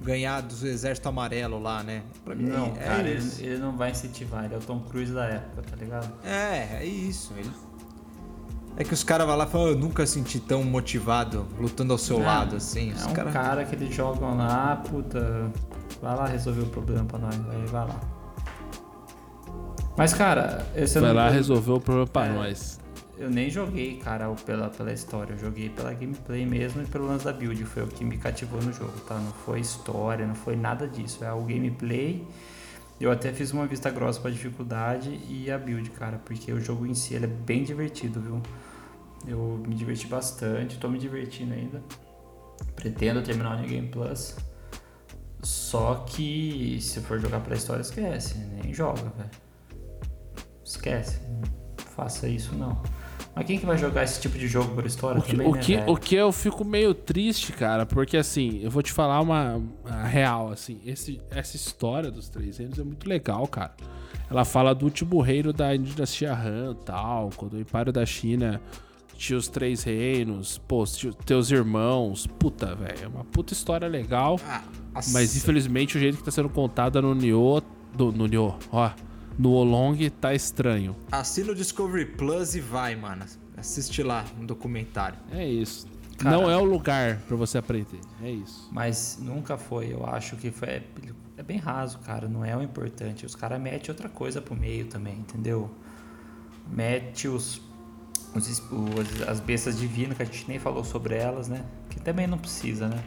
ganhar 0.03 0.41
do 0.41 0.53
exército 0.67 1.09
amarelo 1.09 1.59
lá, 1.59 1.83
né? 1.83 2.03
Pra 2.23 2.35
mim, 2.35 2.45
não, 2.45 2.67
é 2.67 2.83
cara, 2.83 3.07
ele, 3.07 3.31
ele, 3.39 3.57
não 3.57 3.75
vai 3.75 3.91
incentivar, 3.91 4.45
ele 4.45 4.55
é 4.55 4.57
o 4.57 4.61
Tom 4.61 4.79
Cruise 4.81 5.13
da 5.13 5.25
época, 5.25 5.63
tá 5.69 5.75
ligado? 5.75 6.11
É, 6.23 6.79
é 6.79 6.85
isso. 6.85 7.33
Ele... 7.37 7.49
É 8.77 8.83
que 8.83 8.93
os 8.93 9.03
caras 9.03 9.25
vão 9.25 9.35
lá 9.35 9.45
e 9.45 9.47
falam, 9.47 9.67
eu 9.69 9.77
nunca 9.77 10.05
senti 10.05 10.39
tão 10.39 10.63
motivado 10.63 11.47
lutando 11.59 11.93
ao 11.93 11.97
seu 11.97 12.19
não, 12.19 12.25
lado, 12.25 12.55
assim. 12.57 12.93
É 12.93 13.05
um 13.05 13.13
cara... 13.13 13.31
cara 13.31 13.65
que 13.65 13.75
eles 13.75 13.93
jogam 13.93 14.37
lá, 14.37 14.75
puta, 14.87 15.51
vai 16.01 16.15
lá 16.15 16.27
resolver 16.27 16.61
o 16.61 16.67
problema 16.67 17.05
pra 17.05 17.17
nós, 17.17 17.35
aí 17.35 17.65
vai 17.67 17.87
lá. 17.87 17.99
Mas, 19.97 20.13
cara, 20.13 20.63
esse 20.75 20.99
Vai 20.99 21.11
lá 21.11 21.27
resolver 21.27 21.71
o 21.71 21.79
problema 21.79 22.07
pra 22.07 22.27
é, 22.27 22.33
nós 22.33 22.79
eu 23.17 23.29
nem 23.29 23.49
joguei, 23.49 23.97
cara, 23.97 24.29
pela, 24.45 24.69
pela 24.69 24.93
história. 24.93 25.33
Eu 25.33 25.39
joguei 25.39 25.69
pela 25.69 25.93
gameplay 25.93 26.45
mesmo 26.45 26.81
e 26.81 26.85
pelo 26.85 27.07
lance 27.07 27.25
da 27.25 27.33
build. 27.33 27.63
Foi 27.65 27.83
o 27.83 27.87
que 27.87 28.05
me 28.05 28.17
cativou 28.17 28.61
no 28.61 28.71
jogo, 28.71 28.99
tá? 29.01 29.15
Não 29.15 29.31
foi 29.31 29.59
história, 29.59 30.25
não 30.25 30.35
foi 30.35 30.55
nada 30.55 30.87
disso. 30.87 31.23
É 31.23 31.31
o 31.31 31.41
gameplay. 31.41 32.25
Eu 32.99 33.11
até 33.11 33.31
fiz 33.31 33.51
uma 33.51 33.65
vista 33.65 33.89
grossa 33.89 34.19
pra 34.19 34.31
dificuldade 34.31 35.19
e 35.29 35.51
a 35.51 35.57
build, 35.57 35.89
cara, 35.91 36.17
porque 36.17 36.51
o 36.51 36.59
jogo 36.59 36.85
em 36.85 36.95
si 36.95 37.15
é 37.15 37.19
bem 37.19 37.63
divertido, 37.63 38.19
viu? 38.19 38.41
Eu 39.27 39.63
me 39.67 39.75
diverti 39.75 40.07
bastante, 40.07 40.79
tô 40.79 40.87
me 40.87 40.97
divertindo 40.97 41.53
ainda. 41.53 41.83
Pretendo 42.75 43.21
terminar 43.21 43.55
o 43.55 43.59
New 43.59 43.69
Game 43.69 43.87
Plus. 43.87 44.35
Só 45.43 46.05
que 46.07 46.79
se 46.81 46.99
for 47.01 47.19
jogar 47.19 47.39
pela 47.41 47.55
história, 47.55 47.81
esquece, 47.81 48.37
nem 48.63 48.73
joga, 48.73 49.03
velho. 49.15 49.29
Esquece. 50.63 51.21
Não 51.27 51.67
faça 51.95 52.27
isso 52.27 52.55
não. 52.55 52.81
Mas 53.37 53.45
quem 53.45 53.59
que 53.59 53.65
vai 53.67 53.77
jogar 53.77 54.03
esse 54.03 54.19
tipo 54.19 54.35
de 54.35 54.47
jogo 54.47 54.73
por 54.73 54.83
história 54.83 55.19
o 55.19 55.23
que, 55.23 55.31
também, 55.31 55.47
o 55.47 55.51
né, 55.51 55.61
que, 55.61 55.77
o 55.85 55.95
que 55.95 56.15
eu 56.15 56.31
fico 56.31 56.65
meio 56.65 56.91
triste, 56.95 57.53
cara, 57.53 57.85
porque 57.85 58.17
assim, 58.17 58.59
eu 58.63 58.71
vou 58.71 58.81
te 58.81 58.91
falar 58.91 59.21
uma, 59.21 59.61
uma 59.85 60.03
real, 60.03 60.51
assim, 60.51 60.79
esse, 60.83 61.21
essa 61.29 61.55
história 61.55 62.09
dos 62.09 62.29
três 62.29 62.57
reinos 62.57 62.79
é 62.79 62.83
muito 62.83 63.07
legal, 63.07 63.47
cara. 63.47 63.75
Ela 64.27 64.43
fala 64.43 64.73
do 64.73 64.85
último 64.85 65.21
reino 65.21 65.53
da 65.53 65.75
dinastia 65.75 66.33
Han 66.33 66.73
tal, 66.83 67.29
quando 67.35 67.53
o 67.53 67.59
Império 67.59 67.93
da 67.93 68.05
China 68.07 68.59
tinha 69.15 69.37
os 69.37 69.47
três 69.47 69.83
reinos, 69.83 70.57
pô, 70.67 70.83
teus 71.23 71.51
irmãos. 71.51 72.25
Puta, 72.25 72.73
velho, 72.73 73.03
é 73.03 73.07
uma 73.07 73.23
puta 73.23 73.53
história 73.53 73.87
legal. 73.87 74.39
Ah, 74.47 74.63
Mas 75.11 75.37
infelizmente 75.37 75.95
o 75.95 75.99
jeito 75.99 76.17
que 76.17 76.23
tá 76.23 76.31
sendo 76.31 76.49
contada 76.49 77.01
no 77.01 77.13
Nioh, 77.13 77.61
do, 77.95 78.11
no 78.11 78.25
Nioh, 78.25 78.57
ó, 78.71 78.89
no 79.37 79.51
Olong 79.51 80.09
tá 80.09 80.33
estranho. 80.33 80.95
Assina 81.11 81.51
o 81.51 81.55
Discovery 81.55 82.05
Plus 82.05 82.55
e 82.55 82.59
vai, 82.59 82.95
mano. 82.95 83.25
Assiste 83.55 84.03
lá 84.03 84.25
um 84.39 84.45
documentário. 84.45 85.17
É 85.31 85.45
isso. 85.47 85.87
Cara. 86.17 86.35
Não 86.35 86.49
é 86.49 86.57
o 86.57 86.63
lugar 86.63 87.17
pra 87.27 87.35
você 87.35 87.57
aprender. 87.59 87.99
É 88.23 88.31
isso. 88.31 88.67
Mas 88.71 89.19
nunca 89.21 89.55
foi, 89.57 89.93
eu 89.93 90.05
acho 90.05 90.35
que 90.35 90.49
foi. 90.51 90.67
É, 90.69 90.83
é 91.37 91.43
bem 91.43 91.57
raso, 91.57 91.99
cara. 91.99 92.27
Não 92.27 92.43
é 92.43 92.55
o 92.57 92.61
importante. 92.61 93.25
Os 93.25 93.35
caras 93.35 93.61
metem 93.61 93.89
outra 93.91 94.09
coisa 94.09 94.41
pro 94.41 94.55
meio 94.55 94.85
também, 94.87 95.13
entendeu? 95.15 95.69
Mete 96.69 97.27
os, 97.27 97.61
os, 98.35 98.47
os- 98.71 99.21
as 99.27 99.39
bestas 99.39 99.77
divinas, 99.79 100.17
que 100.17 100.23
a 100.23 100.25
gente 100.25 100.45
nem 100.47 100.59
falou 100.59 100.83
sobre 100.83 101.15
elas, 101.15 101.47
né? 101.47 101.63
Que 101.89 101.99
também 101.99 102.25
não 102.27 102.37
precisa, 102.37 102.87
né? 102.87 103.03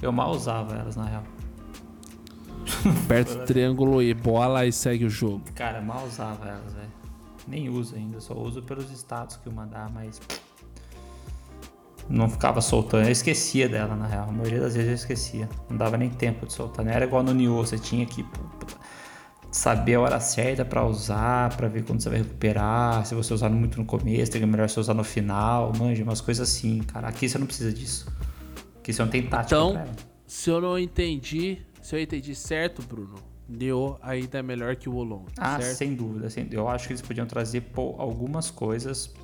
Eu 0.00 0.10
mal 0.12 0.30
usava 0.30 0.74
elas, 0.74 0.96
na 0.96 1.04
real. 1.04 1.24
Aperta 3.04 3.32
o 3.32 3.44
triângulo 3.44 4.02
e 4.02 4.12
bola 4.14 4.66
e 4.66 4.72
segue 4.72 5.04
o 5.04 5.10
jogo. 5.10 5.42
Cara, 5.54 5.80
mal 5.80 6.04
usava 6.06 6.48
elas, 6.48 6.72
velho. 6.74 6.98
Nem 7.46 7.68
uso 7.68 7.96
ainda, 7.96 8.20
só 8.20 8.34
uso 8.34 8.62
pelos 8.62 8.90
status 8.90 9.36
que 9.36 9.48
eu 9.48 9.52
mandar, 9.52 9.90
mas. 9.90 10.20
Não 12.08 12.28
ficava 12.28 12.60
soltando. 12.60 13.06
Eu 13.06 13.12
esquecia 13.12 13.68
dela, 13.68 13.94
na 13.94 14.06
real. 14.06 14.28
A 14.28 14.32
maioria 14.32 14.60
das 14.60 14.74
vezes 14.74 14.88
eu 14.88 14.94
esquecia. 14.94 15.48
Não 15.68 15.76
dava 15.76 15.96
nem 15.96 16.08
tempo 16.08 16.46
de 16.46 16.52
soltar. 16.52 16.84
Não 16.84 16.92
era 16.92 17.04
igual 17.04 17.22
no 17.22 17.34
Nioh, 17.34 17.56
você 17.56 17.78
tinha 17.78 18.06
que 18.06 18.24
saber 19.50 19.94
a 19.94 20.00
hora 20.00 20.20
certa 20.20 20.64
pra 20.64 20.86
usar, 20.86 21.54
pra 21.56 21.68
ver 21.68 21.84
quando 21.84 22.00
você 22.00 22.08
vai 22.08 22.18
recuperar. 22.18 23.04
Se 23.04 23.14
você 23.14 23.32
usar 23.34 23.48
muito 23.50 23.78
no 23.78 23.84
começo, 23.84 24.32
tem 24.32 24.40
que 24.40 24.46
melhor 24.46 24.68
você 24.68 24.80
usar 24.80 24.94
no 24.94 25.04
final. 25.04 25.72
Manja, 25.78 26.02
umas 26.02 26.20
coisas 26.20 26.48
assim, 26.48 26.80
cara. 26.80 27.08
Aqui 27.08 27.28
você 27.28 27.38
não 27.38 27.46
precisa 27.46 27.72
disso. 27.72 28.06
Aqui 28.78 28.92
você 28.92 29.02
não 29.02 29.10
tem 29.10 29.22
tática 29.26 29.56
Então, 29.56 29.84
se 30.26 30.50
eu 30.50 30.60
não 30.60 30.78
entendi, 30.78 31.58
se 31.88 31.96
eu 31.96 32.00
entendi 32.02 32.34
certo, 32.34 32.82
Bruno, 32.82 33.14
Neo 33.48 33.98
ainda 34.02 34.38
é 34.38 34.42
melhor 34.42 34.76
que 34.76 34.90
o 34.90 34.94
Olong, 34.94 35.24
Ah, 35.38 35.58
certo? 35.58 35.76
sem 35.76 35.94
dúvida. 35.94 36.28
sem- 36.28 36.46
Eu 36.50 36.68
acho 36.68 36.86
que 36.86 36.92
eles 36.92 37.00
podiam 37.00 37.26
trazer 37.26 37.62
pô, 37.62 37.94
algumas 37.98 38.50
coisas 38.50 39.14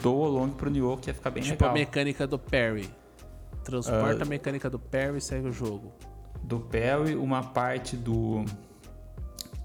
do 0.00 0.12
Olong 0.12 0.50
pro 0.50 0.68
Nioh 0.68 0.96
que 0.96 1.10
ia 1.10 1.14
ficar 1.14 1.30
bem 1.30 1.42
Tipo 1.44 1.64
a 1.64 1.68
legal. 1.68 1.78
mecânica 1.86 2.26
do 2.26 2.38
parry. 2.40 2.90
Transporta 3.62 4.18
Ah. 4.20 4.22
a 4.22 4.28
mecânica 4.28 4.68
do 4.68 4.80
parry 4.80 5.18
e 5.18 5.20
segue 5.20 5.46
o 5.46 5.52
jogo. 5.52 5.92
Do 6.42 6.58
Perry, 6.58 7.14
uma 7.14 7.40
parte 7.40 7.96
do 7.96 8.44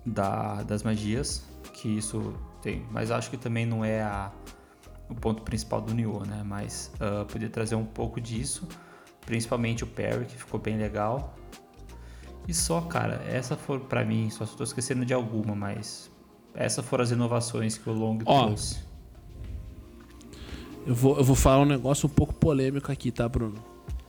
da, 0.05 0.61
das 0.61 0.83
magias, 0.83 1.43
que 1.73 1.87
isso 1.97 2.35
tem, 2.61 2.85
mas 2.91 3.09
acho 3.09 3.31
que 3.31 3.37
também 3.37 3.65
não 3.65 3.83
é 3.83 4.01
a, 4.03 4.31
o 5.09 5.15
ponto 5.15 5.41
principal 5.41 5.81
do 5.81 5.91
Nioh, 5.93 6.23
né? 6.25 6.43
Mas 6.45 6.91
ah, 6.99 7.25
podia 7.25 7.49
trazer 7.49 7.73
um 7.75 7.85
pouco 7.85 8.21
disso, 8.21 8.67
principalmente 9.25 9.83
o 9.83 9.87
Perry, 9.87 10.25
que 10.25 10.37
ficou 10.37 10.59
bem 10.59 10.77
legal. 10.77 11.35
E 12.47 12.53
só, 12.53 12.81
cara, 12.81 13.21
essa 13.27 13.57
for 13.57 13.79
pra 13.81 14.05
mim, 14.05 14.29
só 14.29 14.45
estou 14.45 14.63
esquecendo 14.63 15.05
de 15.05 15.13
alguma, 15.13 15.53
mas 15.53 16.09
essas 16.53 16.85
foram 16.85 17.03
as 17.03 17.11
inovações 17.11 17.77
que 17.77 17.89
o 17.89 17.93
Long 17.93 18.19
Ó, 18.25 18.45
trouxe. 18.45 18.79
Eu 20.85 20.95
vou, 20.95 21.17
eu 21.17 21.23
vou 21.23 21.35
falar 21.35 21.63
um 21.63 21.65
negócio 21.65 22.07
um 22.07 22.09
pouco 22.09 22.33
polêmico 22.33 22.89
aqui, 22.91 23.11
tá, 23.11 23.27
Bruno? 23.27 23.61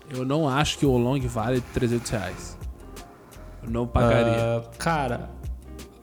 Eu 0.09 0.24
não 0.24 0.49
acho 0.49 0.78
que 0.78 0.86
o 0.86 0.91
Olong 0.91 1.26
vale 1.26 1.61
300 1.61 2.11
reais. 2.11 2.59
Eu 3.62 3.70
não 3.70 3.86
pagaria. 3.86 4.36
Ah, 4.39 4.70
cara. 4.78 5.30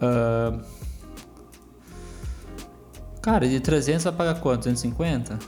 ah, 0.01 0.59
cara, 3.21 3.47
de 3.47 3.59
300 3.59 4.03
vai 4.03 4.13
pagar 4.13 4.41
quanto? 4.41 4.63
250? 4.63 5.39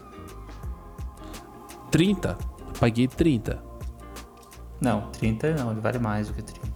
30? 1.91 2.37
Paguei 2.79 3.07
30. 3.07 3.61
Não, 4.79 5.09
30 5.11 5.55
não, 5.55 5.71
ele 5.71 5.81
vale 5.81 5.99
mais 5.99 6.27
do 6.27 6.33
que 6.33 6.41
30. 6.41 6.67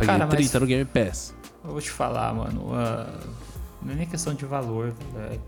Paguei 0.00 0.06
Cara, 0.06 0.26
mas- 0.26 0.34
30 0.36 0.60
no 0.60 0.66
Game 0.66 0.84
Pass. 0.86 1.34
Eu 1.62 1.70
vou 1.72 1.80
te 1.80 1.90
falar, 1.90 2.32
mano. 2.34 2.70
ah, 2.74 3.06
não 3.82 3.92
é 3.92 3.96
nem 3.96 4.06
questão 4.06 4.32
de 4.34 4.44
valor, 4.46 4.94
velho. 5.14 5.40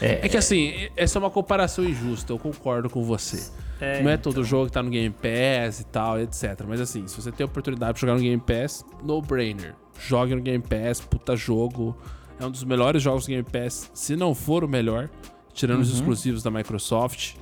É, 0.00 0.26
É 0.26 0.28
que 0.28 0.36
assim, 0.36 0.88
essa 0.96 1.18
é 1.18 1.20
uma 1.20 1.30
comparação 1.30 1.84
injusta, 1.84 2.32
eu 2.32 2.38
concordo 2.38 2.88
com 2.90 3.02
você. 3.04 3.50
é, 3.80 4.02
não 4.02 4.10
é 4.10 4.16
todo 4.16 4.42
jogo 4.44 4.66
que 4.66 4.72
tá 4.72 4.82
no 4.82 4.90
Game 4.90 5.12
Pass 5.14 5.80
e 5.80 5.84
tal, 5.84 6.20
etc. 6.20 6.62
Mas 6.66 6.80
assim, 6.80 7.06
se 7.06 7.20
você 7.20 7.30
tem 7.32 7.44
a 7.44 7.46
oportunidade 7.48 7.94
de 7.94 8.00
jogar 8.00 8.14
no 8.14 8.20
Game 8.20 8.40
Pass, 8.40 8.84
no 9.02 9.20
brainer. 9.20 9.74
Jogue 9.98 10.34
no 10.34 10.40
Game 10.42 10.62
Pass, 10.62 11.00
puta 11.00 11.36
jogo. 11.36 11.96
É 12.40 12.46
um 12.46 12.50
dos 12.50 12.64
melhores 12.64 13.02
jogos 13.02 13.24
do 13.24 13.28
Game 13.28 13.44
Pass, 13.44 13.90
se 13.94 14.16
não 14.16 14.34
for 14.34 14.64
o 14.64 14.68
melhor, 14.68 15.08
tirando 15.52 15.80
os 15.80 15.92
exclusivos 15.94 16.42
da 16.42 16.50
Microsoft, 16.50 17.34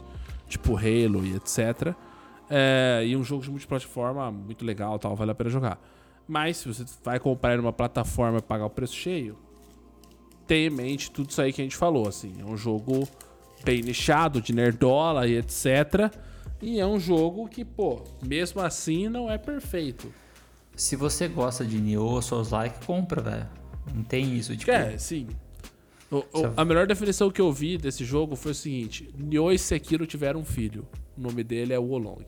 tipo 0.49 0.77
Halo 0.77 1.25
e 1.25 1.37
etc. 1.37 1.95
É, 2.51 3.05
e 3.07 3.16
um 3.16 3.22
jogo 3.22 3.44
de 3.44 3.51
multiplataforma 3.51 4.30
muito 4.32 4.64
legal, 4.64 4.98
tal, 4.98 5.14
vale 5.14 5.30
a 5.30 5.34
pena 5.34 5.48
jogar. 5.48 5.80
Mas 6.26 6.57
se 6.59 6.68
você 6.68 6.84
vai 7.05 7.18
comprar 7.20 7.57
numa 7.57 7.72
plataforma 7.72 8.38
e 8.38 8.42
pagar 8.42 8.66
o 8.66 8.70
preço 8.70 8.94
cheio, 8.94 9.38
tenha 10.46 10.66
em 10.66 10.70
mente 10.70 11.11
tudo 11.11 11.30
isso 11.30 11.40
aí 11.40 11.53
que 11.53 11.61
a 11.61 11.64
gente 11.64 11.76
falou, 11.76 12.09
assim. 12.09 12.34
É 12.40 12.44
um 12.44 12.57
jogo 12.57 13.09
bem 13.64 13.80
nichado, 13.82 14.40
de 14.40 14.53
nerdola 14.53 15.26
e 15.28 15.36
etc. 15.36 16.12
E 16.61 16.78
é 16.80 16.86
um 16.86 16.98
jogo 16.98 17.48
que, 17.48 17.64
pô, 17.64 18.03
mesmo 18.22 18.61
assim 18.61 19.09
não 19.09 19.30
é 19.30 19.38
perfeito. 19.38 20.12
Se 20.74 20.96
você 20.96 21.28
gosta 21.28 21.64
de 21.64 21.78
Nioh, 21.80 22.20
Souls 22.20 22.51
Like, 22.51 22.84
compra, 22.86 23.20
velho. 23.22 23.48
Não 23.94 24.03
tem 24.03 24.36
isso, 24.36 24.57
tipo. 24.57 24.70
É, 24.70 24.96
sim. 24.98 25.28
O- 26.11 26.18
o- 26.18 26.24
a 26.57 26.64
melhor 26.64 26.86
definição 26.86 27.30
que 27.30 27.40
eu 27.40 27.53
vi 27.53 27.76
desse 27.78 28.05
jogo 28.05 28.34
foi 28.36 28.53
o 28.53 28.55
seguinte: 28.55 29.09
Nioh 29.16 29.53
e 29.53 29.59
Sekiro 29.59 30.07
tiveram 30.07 30.40
um 30.40 30.44
filho. 30.44 30.86
O 31.21 31.23
nome 31.23 31.45
dele 31.45 31.75
é 31.75 31.79
Wolong. 31.79 32.25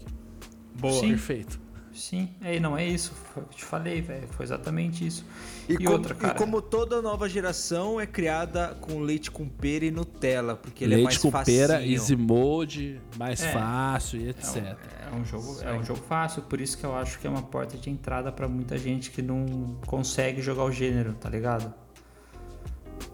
Boa. 0.79 0.93
Sim. 1.01 1.09
Perfeito. 1.09 1.59
Sim, 1.95 2.29
é, 2.43 2.59
não 2.59 2.77
é 2.77 2.87
isso. 2.87 3.13
Foi 3.35 3.43
o 3.43 3.47
que 3.47 3.55
eu 3.55 3.59
te 3.59 3.65
falei, 3.65 4.01
velho. 4.01 4.27
Foi 4.29 4.45
exatamente 4.47 5.07
isso. 5.07 5.25
E, 5.69 5.75
E 5.75 5.77
como, 5.77 5.91
outra, 5.91 6.15
cara. 6.15 6.35
e 6.35 6.39
como 6.39 6.63
toda 6.63 7.03
nova 7.03 7.29
geração 7.29 8.01
é 8.01 8.07
criada 8.07 8.77
com 8.81 8.99
leite 9.01 9.31
com 9.31 9.47
pera 9.47 9.85
e 9.85 9.91
Nutella, 9.91 10.57
porque 10.57 10.85
ele 10.85 10.95
é 10.95 11.03
mais 11.03 11.23
Leite 11.23 11.31
com 11.33 11.45
pera, 11.45 11.85
easy 11.87 12.17
mode, 12.17 12.99
mais 13.19 13.43
É. 13.43 13.49
fácil 13.53 14.21
e 14.21 14.27
É 14.27 14.31
etc. 14.31 14.57
um, 14.57 15.17
é 15.17 15.21
um 15.21 15.25
jogo, 15.27 15.57
é 15.63 15.73
um 15.75 15.85
jogo 15.85 16.01
fácil, 16.09 16.41
por 16.43 16.61
isso 16.63 16.79
que 16.79 16.85
eu 16.85 16.95
acho 16.97 17.19
que 17.19 17.27
é 17.27 17.31
uma 17.31 17.43
porta 17.43 17.77
de 17.77 17.91
entrada 17.91 18.33
pra 18.33 18.49
muita 18.49 18.79
gente 18.79 19.11
que 19.11 19.21
não 19.21 19.77
consegue 19.87 20.41
jogar 20.41 20.65
o 20.65 20.73
gênero, 20.73 21.13
tá 21.15 21.29
ligado? 21.29 21.75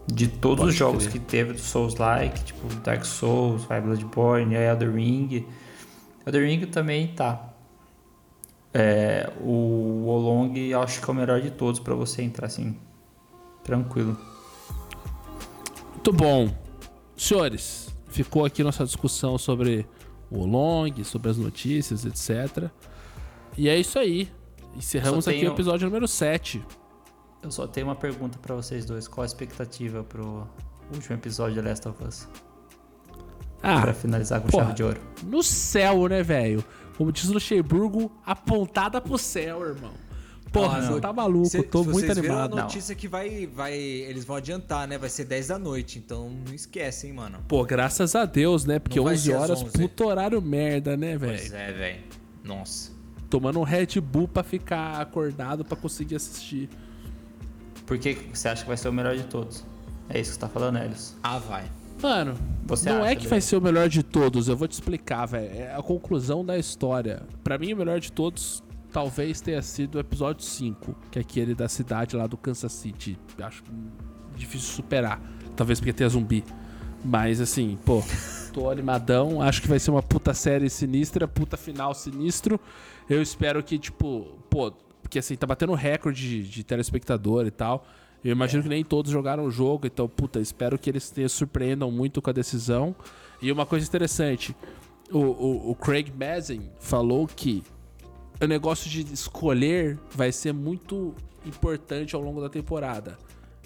De 0.07 0.27
todos 0.27 0.59
Pode 0.59 0.69
os 0.71 0.75
jogos 0.75 1.03
crer. 1.07 1.11
que 1.13 1.19
teve 1.19 1.53
do 1.53 1.59
Souls-like, 1.59 2.43
tipo 2.45 2.65
Dark 2.75 3.03
Souls, 3.03 3.65
Fire 3.65 3.81
Bloodborne, 3.81 4.55
Elder 4.55 4.93
Ring. 4.93 5.45
Elder 6.29 6.47
Ring 6.47 6.65
também 6.67 7.07
tá. 7.07 7.49
É, 8.73 9.31
o 9.41 10.03
Wolong 10.05 10.55
eu 10.69 10.81
acho 10.81 11.01
que 11.01 11.09
é 11.09 11.11
o 11.11 11.15
melhor 11.15 11.41
de 11.41 11.49
todos 11.51 11.79
pra 11.79 11.95
você 11.95 12.21
entrar 12.21 12.45
assim, 12.47 12.77
tranquilo. 13.63 14.15
Muito 15.93 16.13
bom. 16.13 16.49
Senhores, 17.17 17.89
ficou 18.07 18.45
aqui 18.45 18.63
nossa 18.63 18.85
discussão 18.85 19.37
sobre 19.37 19.85
o 20.31 20.45
Long, 20.45 21.03
sobre 21.03 21.29
as 21.31 21.37
notícias, 21.37 22.05
etc. 22.05 22.69
E 23.57 23.67
é 23.67 23.77
isso 23.77 23.97
aí. 23.97 24.29
Encerramos 24.75 25.25
Só 25.25 25.31
aqui 25.31 25.39
tenho- 25.39 25.51
o 25.51 25.55
episódio 25.55 25.87
número 25.87 26.07
7. 26.07 26.63
Eu 27.41 27.51
só 27.51 27.65
tenho 27.65 27.87
uma 27.87 27.95
pergunta 27.95 28.37
pra 28.37 28.53
vocês 28.55 28.85
dois. 28.85 29.07
Qual 29.07 29.23
a 29.23 29.25
expectativa 29.25 30.03
pro 30.03 30.47
último 30.93 31.15
episódio 31.15 31.55
de 31.61 31.67
Last 31.67 31.87
of 31.87 32.03
Us? 32.03 32.27
Ah, 33.61 33.81
Pra 33.81 33.93
finalizar 33.93 34.41
com 34.41 34.47
porra. 34.47 34.63
chave 34.65 34.75
de 34.75 34.83
ouro. 34.83 35.01
no 35.23 35.43
céu, 35.43 36.07
né, 36.07 36.23
velho? 36.23 36.63
Como 36.97 37.11
diz 37.11 37.29
o 37.29 37.33
Luxemburgo, 37.33 38.11
apontada 38.25 38.99
pro 39.01 39.17
céu, 39.17 39.61
irmão. 39.65 39.91
Porra, 40.51 40.79
Ah, 40.79 40.81
você 40.81 40.89
no- 40.93 41.01
tá 41.01 41.13
maluco, 41.13 41.47
Cê- 41.49 41.61
tô 41.61 41.83
muito 41.83 41.99
vocês 41.99 42.17
viram 42.17 42.39
animado. 42.39 42.57
a 42.59 42.63
notícia 42.63 42.95
que 42.95 43.07
vai, 43.07 43.45
vai. 43.45 43.77
Eles 43.77 44.25
vão 44.25 44.35
adiantar, 44.35 44.87
né? 44.87 44.97
Vai 44.97 45.07
ser 45.09 45.25
10 45.25 45.47
da 45.47 45.59
noite, 45.59 45.99
então 45.99 46.29
não 46.47 46.53
esquece, 46.55 47.05
hein, 47.07 47.13
mano. 47.13 47.37
Pô, 47.47 47.63
graças 47.63 48.15
a 48.15 48.25
Deus, 48.25 48.65
né? 48.65 48.79
Porque 48.79 48.97
Não 48.97 49.03
vai 49.05 49.13
11 49.13 49.25
ser 49.25 49.33
às 49.35 49.41
horas, 49.43 49.61
11. 49.61 49.71
puto 49.73 50.05
horário 50.07 50.41
merda, 50.41 50.97
né, 50.97 51.17
Pois 51.19 51.49
velho? 51.49 51.55
é, 51.55 51.71
velho. 51.71 51.99
Nossa. 52.43 52.91
Tomando 53.29 53.59
um 53.59 53.63
Red 53.63 54.01
Bull 54.01 54.27
pra 54.27 54.41
ficar 54.41 54.99
acordado 54.99 55.63
pra 55.63 55.77
conseguir 55.77 56.15
assistir. 56.15 56.67
Por 57.85 57.99
que 57.99 58.15
que 58.15 58.35
você 58.37 58.47
acha 58.49 58.63
que 58.63 58.67
vai 58.67 58.77
ser 58.77 58.89
o 58.89 58.93
melhor 58.93 59.15
de 59.15 59.23
todos? 59.25 59.63
É 60.09 60.19
isso 60.19 60.31
que 60.31 60.35
você 60.35 60.39
tá 60.41 60.49
falando, 60.49 60.77
Helios? 60.79 61.13
Ah, 61.21 61.37
vai. 61.37 61.65
Mano, 62.01 62.35
Você 62.65 62.89
não 62.89 63.03
acha, 63.03 63.11
é 63.11 63.15
que 63.15 63.27
vai 63.27 63.41
ser 63.41 63.57
o 63.57 63.61
melhor 63.61 63.89
de 63.89 64.03
todos, 64.03 64.47
eu 64.47 64.55
vou 64.55 64.67
te 64.67 64.73
explicar, 64.73 65.25
velho. 65.25 65.51
É 65.53 65.75
a 65.75 65.81
conclusão 65.81 66.45
da 66.45 66.57
história. 66.57 67.23
Pra 67.43 67.57
mim, 67.57 67.73
o 67.73 67.77
melhor 67.77 67.99
de 67.99 68.11
todos 68.11 68.63
talvez 68.91 69.41
tenha 69.41 69.61
sido 69.61 69.95
o 69.95 69.99
episódio 69.99 70.43
5, 70.43 70.95
que 71.11 71.19
é 71.19 71.21
aquele 71.21 71.53
da 71.53 71.67
cidade 71.67 72.15
lá 72.15 72.25
do 72.27 72.37
Kansas 72.37 72.71
City. 72.71 73.17
Acho 73.39 73.63
difícil 74.35 74.69
superar. 74.75 75.21
Talvez 75.55 75.79
porque 75.79 75.93
tenha 75.93 76.09
zumbi. 76.09 76.43
Mas 77.03 77.39
assim, 77.39 77.77
pô, 77.85 78.03
tô 78.53 78.69
animadão. 78.69 79.41
Acho 79.41 79.61
que 79.61 79.67
vai 79.67 79.79
ser 79.79 79.91
uma 79.91 80.03
puta 80.03 80.33
série 80.33 80.69
sinistra, 80.69 81.27
puta 81.27 81.57
final 81.57 81.93
sinistro. 81.93 82.59
Eu 83.09 83.21
espero 83.21 83.63
que, 83.63 83.77
tipo, 83.77 84.37
pô, 84.49 84.71
porque 85.01 85.19
assim, 85.19 85.35
tá 85.35 85.47
batendo 85.47 85.73
recorde 85.73 86.43
de, 86.43 86.49
de 86.49 86.63
telespectador 86.63 87.45
e 87.45 87.51
tal. 87.51 87.85
Eu 88.23 88.31
imagino 88.31 88.61
que 88.61 88.69
nem 88.69 88.83
todos 88.83 89.11
jogaram 89.11 89.45
o 89.45 89.51
jogo, 89.51 89.87
então, 89.87 90.07
puta, 90.07 90.39
espero 90.39 90.77
que 90.77 90.89
eles 90.89 91.09
te 91.09 91.27
surpreendam 91.29 91.89
muito 91.89 92.21
com 92.21 92.29
a 92.29 92.33
decisão. 92.33 92.95
E 93.41 93.51
uma 93.51 93.65
coisa 93.65 93.87
interessante, 93.87 94.55
o, 95.11 95.19
o, 95.19 95.71
o 95.71 95.75
Craig 95.75 96.11
Mazin 96.11 96.69
falou 96.79 97.27
que 97.27 97.63
o 98.41 98.45
negócio 98.45 98.89
de 98.89 99.01
escolher 99.13 99.97
vai 100.11 100.31
ser 100.31 100.53
muito 100.53 101.15
importante 101.45 102.15
ao 102.15 102.21
longo 102.21 102.41
da 102.41 102.49
temporada. 102.49 103.17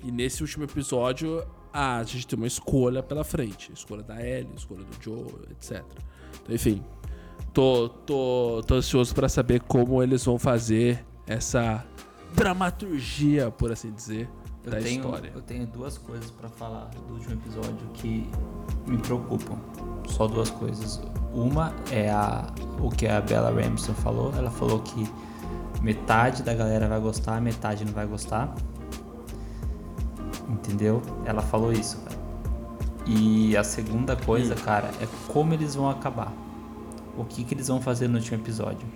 E 0.03 0.11
nesse 0.11 0.43
último 0.43 0.65
episódio, 0.65 1.43
a 1.71 2.03
gente 2.03 2.27
tem 2.27 2.37
uma 2.37 2.47
escolha 2.47 3.01
pela 3.01 3.23
frente. 3.23 3.71
Escolha 3.71 4.03
da 4.03 4.21
Ellie, 4.21 4.53
escolha 4.55 4.83
do 4.83 5.03
Joe, 5.03 5.25
etc. 5.49 5.83
Então, 6.43 6.55
enfim, 6.55 6.83
tô, 7.53 7.89
tô, 7.89 8.61
tô 8.67 8.75
ansioso 8.75 9.15
para 9.15 9.27
saber 9.27 9.61
como 9.61 10.03
eles 10.03 10.23
vão 10.25 10.37
fazer 10.37 11.03
essa 11.25 11.85
dramaturgia, 12.33 13.49
por 13.51 13.71
assim 13.71 13.91
dizer, 13.91 14.29
Eu 14.65 14.71
da 14.71 14.77
tenho, 14.79 15.01
história. 15.01 15.31
eu 15.35 15.41
tenho 15.41 15.67
duas 15.67 15.97
coisas 15.97 16.31
pra 16.31 16.47
falar 16.47 16.85
do 17.07 17.13
último 17.15 17.33
episódio 17.33 17.85
que 17.93 18.29
me 18.87 18.97
preocupam. 18.97 19.57
Só 20.07 20.27
duas 20.27 20.49
coisas. 20.49 21.01
Uma 21.33 21.73
é 21.91 22.09
a, 22.09 22.47
o 22.79 22.89
que 22.89 23.07
a 23.07 23.19
Bella 23.19 23.49
Ramsey 23.51 23.93
falou. 23.95 24.33
Ela 24.35 24.49
falou 24.49 24.79
que 24.79 25.09
metade 25.81 26.43
da 26.43 26.53
galera 26.53 26.87
vai 26.87 26.99
gostar, 26.99 27.41
metade 27.41 27.83
não 27.83 27.91
vai 27.93 28.05
gostar. 28.05 28.55
Entendeu? 30.47 31.01
Ela 31.25 31.41
falou 31.41 31.73
isso, 31.73 31.97
cara. 31.97 32.23
E 33.05 33.57
a 33.57 33.63
segunda 33.63 34.15
coisa, 34.15 34.55
cara, 34.55 34.89
é 35.01 35.07
como 35.27 35.53
eles 35.53 35.75
vão 35.75 35.89
acabar. 35.89 36.31
O 37.17 37.25
que, 37.25 37.43
que 37.43 37.53
eles 37.53 37.67
vão 37.67 37.81
fazer 37.81 38.07
no 38.07 38.17
último 38.17 38.37
episódio. 38.37 38.87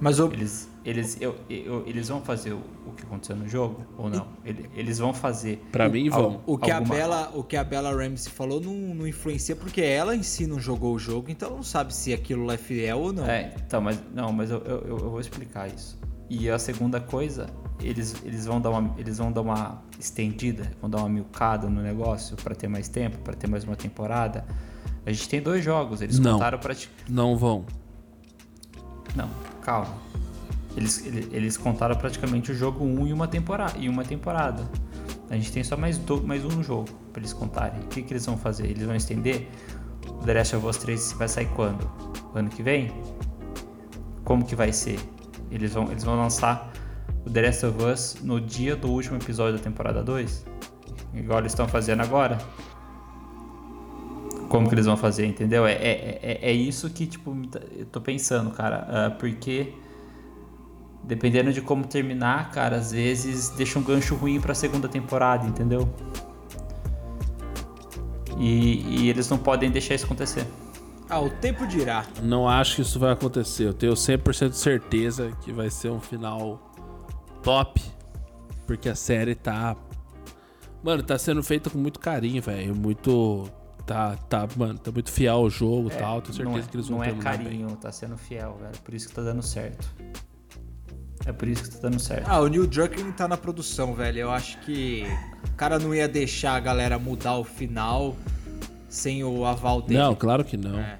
Mas 0.00 0.18
o, 0.18 0.26
Eles, 0.32 0.68
eles, 0.84 1.16
eu, 1.20 1.36
eu- 1.48 1.84
eles 1.86 2.08
vão 2.08 2.20
fazer 2.22 2.52
o, 2.52 2.60
o 2.86 2.92
que 2.92 3.02
aconteceu 3.04 3.36
no 3.36 3.48
jogo 3.48 3.84
ou 3.96 4.10
não? 4.10 4.26
Ele- 4.44 4.68
Eles 4.74 4.98
vão 4.98 5.14
fazer. 5.14 5.64
Pra 5.70 5.88
mim, 5.88 6.08
vão. 6.10 6.40
o 6.46 6.58
que, 6.58 6.70
a 6.70 6.76
alguma- 6.78 6.94
Bella, 6.94 7.30
o 7.34 7.44
que 7.44 7.56
a 7.56 7.62
Bella 7.64 7.90
Ramsey 7.92 8.32
falou 8.32 8.60
não, 8.60 8.72
não 8.94 9.06
influencia 9.06 9.54
porque 9.54 9.80
ela 9.80 10.14
em 10.16 10.22
si 10.22 10.46
não 10.46 10.58
jogou 10.58 10.94
o 10.94 10.98
jogo, 10.98 11.30
então 11.30 11.48
ela 11.48 11.56
não 11.56 11.62
sabe 11.62 11.94
se 11.94 12.12
aquilo 12.12 12.44
lá 12.44 12.54
é 12.54 12.58
fiel 12.58 12.98
ou 12.98 13.12
não. 13.12 13.26
É, 13.26 13.54
então, 13.64 13.80
mas 13.80 14.00
não, 14.14 14.32
mas 14.32 14.50
eu, 14.50 14.58
eu, 14.64 14.78
eu- 14.80 14.98
eu 14.98 15.10
vou 15.10 15.20
explicar 15.20 15.68
isso. 15.72 15.98
E 16.28 16.48
a 16.50 16.58
segunda 16.58 16.98
coisa, 17.00 17.46
eles, 17.80 18.14
eles 18.24 18.46
vão 18.46 18.60
dar 18.60 18.70
uma 18.70 18.94
eles 18.98 19.18
vão 19.18 19.30
dar 19.30 19.42
uma 19.42 19.82
estendida, 20.00 20.70
vão 20.80 20.88
dar 20.88 20.98
uma 20.98 21.08
milcada 21.08 21.68
no 21.68 21.82
negócio 21.82 22.36
pra 22.36 22.54
ter 22.54 22.68
mais 22.68 22.88
tempo, 22.88 23.18
pra 23.18 23.34
ter 23.34 23.46
mais 23.48 23.64
uma 23.64 23.76
temporada. 23.76 24.44
A 25.04 25.12
gente 25.12 25.28
tem 25.28 25.42
dois 25.42 25.62
jogos, 25.64 26.00
eles 26.00 26.18
Não. 26.18 26.32
contaram 26.34 26.58
prati- 26.58 26.88
Não 27.08 27.36
vão. 27.36 27.66
Não, 29.14 29.28
calma. 29.60 29.94
Eles, 30.76 31.04
ele- 31.06 31.28
eles 31.32 31.56
contaram 31.56 31.94
praticamente 31.96 32.50
o 32.52 32.54
jogo 32.54 32.84
1 32.84 33.06
e 33.06 33.12
uma 33.12 33.28
temporada. 33.28 33.78
E 33.78 33.88
uma 33.88 34.04
temporada. 34.04 34.68
A 35.30 35.34
gente 35.34 35.52
tem 35.52 35.62
só 35.64 35.76
mais, 35.76 35.98
do, 35.98 36.22
mais 36.26 36.44
um 36.44 36.62
jogo 36.62 36.88
pra 37.12 37.20
eles 37.20 37.32
contarem. 37.32 37.80
O 37.80 37.86
que, 37.88 38.02
que 38.02 38.12
eles 38.12 38.24
vão 38.26 38.36
fazer? 38.36 38.66
Eles 38.66 38.84
vão 38.84 38.94
estender? 38.96 39.48
O 40.08 40.24
The 40.24 40.34
Last 40.34 40.56
of 40.56 40.66
Us 40.66 40.76
3 40.78 41.12
vai 41.12 41.28
sair 41.28 41.46
quando? 41.54 41.90
Ano 42.34 42.48
que 42.48 42.62
vem? 42.62 42.90
Como 44.24 44.44
que 44.44 44.54
vai 44.54 44.72
ser? 44.72 44.98
Eles 45.50 45.74
vão, 45.74 45.90
eles 45.90 46.04
vão 46.04 46.16
lançar 46.16 46.72
o 47.26 47.30
The 47.30 47.42
Last 47.42 47.66
of 47.66 47.82
Us 47.84 48.16
no 48.22 48.40
dia 48.40 48.74
do 48.76 48.88
último 48.90 49.16
episódio 49.16 49.58
da 49.58 49.62
temporada 49.64 50.02
2? 50.02 50.44
Igual 51.14 51.40
eles 51.40 51.52
estão 51.52 51.68
fazendo 51.68 52.00
agora? 52.02 52.38
Como 54.48 54.68
que 54.68 54.74
eles 54.74 54.86
vão 54.86 54.96
fazer, 54.96 55.26
entendeu? 55.26 55.66
É, 55.66 55.72
é, 55.72 56.20
é, 56.22 56.38
é 56.50 56.52
isso 56.52 56.88
que, 56.90 57.06
tipo, 57.06 57.34
tá- 57.48 57.60
eu 57.74 57.86
tô 57.86 58.00
pensando, 58.00 58.50
cara. 58.50 58.86
ah, 58.88 59.10
porque 59.10 59.72
dependendo 61.04 61.52
de 61.52 61.60
como 61.60 61.86
terminar, 61.86 62.50
cara, 62.50 62.76
às 62.76 62.92
vezes 62.92 63.50
deixa 63.50 63.78
um 63.78 63.82
gancho 63.82 64.14
ruim 64.14 64.40
pra 64.40 64.54
segunda 64.54 64.88
temporada, 64.88 65.46
entendeu? 65.46 65.88
E, 68.38 69.02
e 69.04 69.10
eles 69.10 69.28
não 69.28 69.38
podem 69.38 69.70
deixar 69.70 69.94
isso 69.94 70.04
acontecer. 70.04 70.46
Ah, 71.08 71.20
o 71.20 71.28
tempo 71.28 71.66
dirá. 71.66 72.06
Não 72.22 72.48
acho 72.48 72.76
que 72.76 72.82
isso 72.82 72.98
vai 72.98 73.12
acontecer. 73.12 73.66
Eu 73.66 73.74
tenho 73.74 73.92
100% 73.92 74.48
de 74.48 74.56
certeza 74.56 75.30
que 75.42 75.52
vai 75.52 75.68
ser 75.68 75.90
um 75.90 76.00
final 76.00 76.72
top. 77.42 77.82
Porque 78.66 78.88
a 78.88 78.94
série 78.94 79.34
tá. 79.34 79.76
Mano, 80.82 81.02
tá 81.02 81.18
sendo 81.18 81.42
feita 81.42 81.68
com 81.68 81.78
muito 81.78 82.00
carinho, 82.00 82.40
velho. 82.40 82.74
Muito. 82.74 83.46
Tá, 83.84 84.16
tá, 84.28 84.48
mano, 84.56 84.78
tá 84.78 84.90
muito 84.90 85.10
fiel 85.10 85.34
ao 85.34 85.50
jogo 85.50 85.88
e 85.88 85.96
tal. 85.96 86.22
Tenho 86.22 86.34
certeza 86.34 86.66
é, 86.66 86.70
que 86.70 86.76
eles 86.76 86.88
vão 86.88 86.98
não 86.98 87.04
é 87.04 87.08
terminar 87.08 87.36
bem. 87.36 87.46
carinho, 87.46 87.76
tá 87.76 87.92
sendo 87.92 88.16
fiel, 88.16 88.56
velho. 88.60 88.78
Por 88.82 88.94
isso 88.94 89.08
que 89.08 89.14
tá 89.14 89.22
dando 89.22 89.42
certo. 89.42 89.86
É 91.24 91.32
por 91.32 91.46
isso 91.46 91.64
que 91.64 91.70
tá 91.70 91.88
dando 91.88 92.00
certo. 92.00 92.28
Ah, 92.28 92.40
o 92.40 92.48
Neil 92.48 92.66
Druckmann 92.66 93.12
tá 93.12 93.28
na 93.28 93.36
produção, 93.36 93.94
velho. 93.94 94.18
Eu 94.18 94.30
acho 94.30 94.58
que 94.60 95.04
o 95.46 95.56
cara 95.56 95.78
não 95.78 95.94
ia 95.94 96.08
deixar 96.08 96.54
a 96.54 96.60
galera 96.60 96.98
mudar 96.98 97.36
o 97.36 97.44
final 97.44 98.16
sem 98.88 99.22
o 99.22 99.44
aval 99.44 99.80
dele. 99.80 100.00
Não, 100.00 100.14
claro 100.14 100.44
que 100.44 100.56
não. 100.56 100.78
É. 100.78 100.98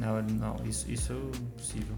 Não, 0.00 0.22
não, 0.22 0.56
isso, 0.64 0.90
isso 0.90 1.12
é 1.12 1.16
impossível. 1.38 1.94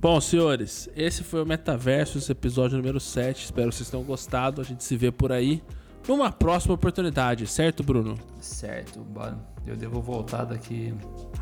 Bom, 0.00 0.20
senhores, 0.20 0.88
esse 0.94 1.22
foi 1.22 1.42
o 1.42 1.46
Metaversos, 1.46 2.28
episódio 2.28 2.76
número 2.76 3.00
7. 3.00 3.44
Espero 3.44 3.70
que 3.70 3.76
vocês 3.76 3.88
tenham 3.88 4.04
gostado. 4.04 4.60
A 4.60 4.64
gente 4.64 4.84
se 4.84 4.96
vê 4.96 5.10
por 5.10 5.32
aí 5.32 5.62
numa 6.06 6.30
próxima 6.30 6.74
oportunidade, 6.74 7.46
certo, 7.46 7.82
Bruno? 7.82 8.18
Certo, 8.40 9.00
bora. 9.00 9.38
Eu 9.66 9.76
devo 9.76 10.02
voltar 10.02 10.44
daqui 10.44 10.92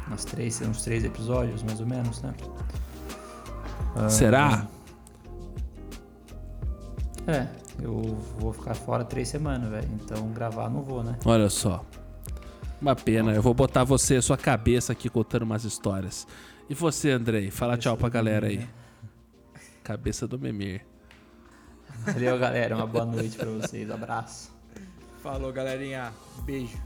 umas 0.07 0.25
três, 0.25 0.61
uns 0.61 0.83
três 0.83 1.05
episódios, 1.05 1.63
mais 1.65 1.81
ou 1.81 1.87
menos, 1.87 2.23
né? 2.23 2.33
Ah, 3.95 4.09
Será? 4.09 4.67
É, 7.27 7.47
eu 7.81 8.01
vou 8.39 8.53
ficar 8.53 8.75
fora 8.75 9.05
três 9.05 9.29
semanas, 9.29 9.71
velho. 9.71 9.89
Então 9.95 10.29
gravar 10.33 10.69
não 10.69 10.83
vou, 10.83 11.03
né? 11.03 11.17
Olha 11.25 11.49
só. 11.49 11.85
Uma 12.81 12.97
pena. 12.97 13.33
Eu 13.33 13.43
vou 13.43 13.55
botar 13.55 13.85
você, 13.85 14.21
sua 14.21 14.37
cabeça 14.37 14.93
aqui 14.93 15.09
contando 15.09 15.43
umas 15.43 15.65
histórias. 15.65 16.27
E 16.69 16.75
você, 16.75 17.11
Andrei? 17.11 17.51
Fala 17.51 17.77
tchau 17.77 17.97
pra 17.97 18.09
galera 18.09 18.49
aí. 18.49 18.69
Cabeça 19.85 20.27
do 20.27 20.39
Memir. 20.39 20.85
Valeu, 22.05 22.39
galera. 22.39 22.75
Uma 22.77 22.87
boa 22.87 23.05
noite 23.05 23.37
pra 23.37 23.51
vocês. 23.51 23.91
Abraço. 23.91 24.51
Falou, 25.23 25.53
galerinha. 25.53 26.13
Beijo. 26.45 26.77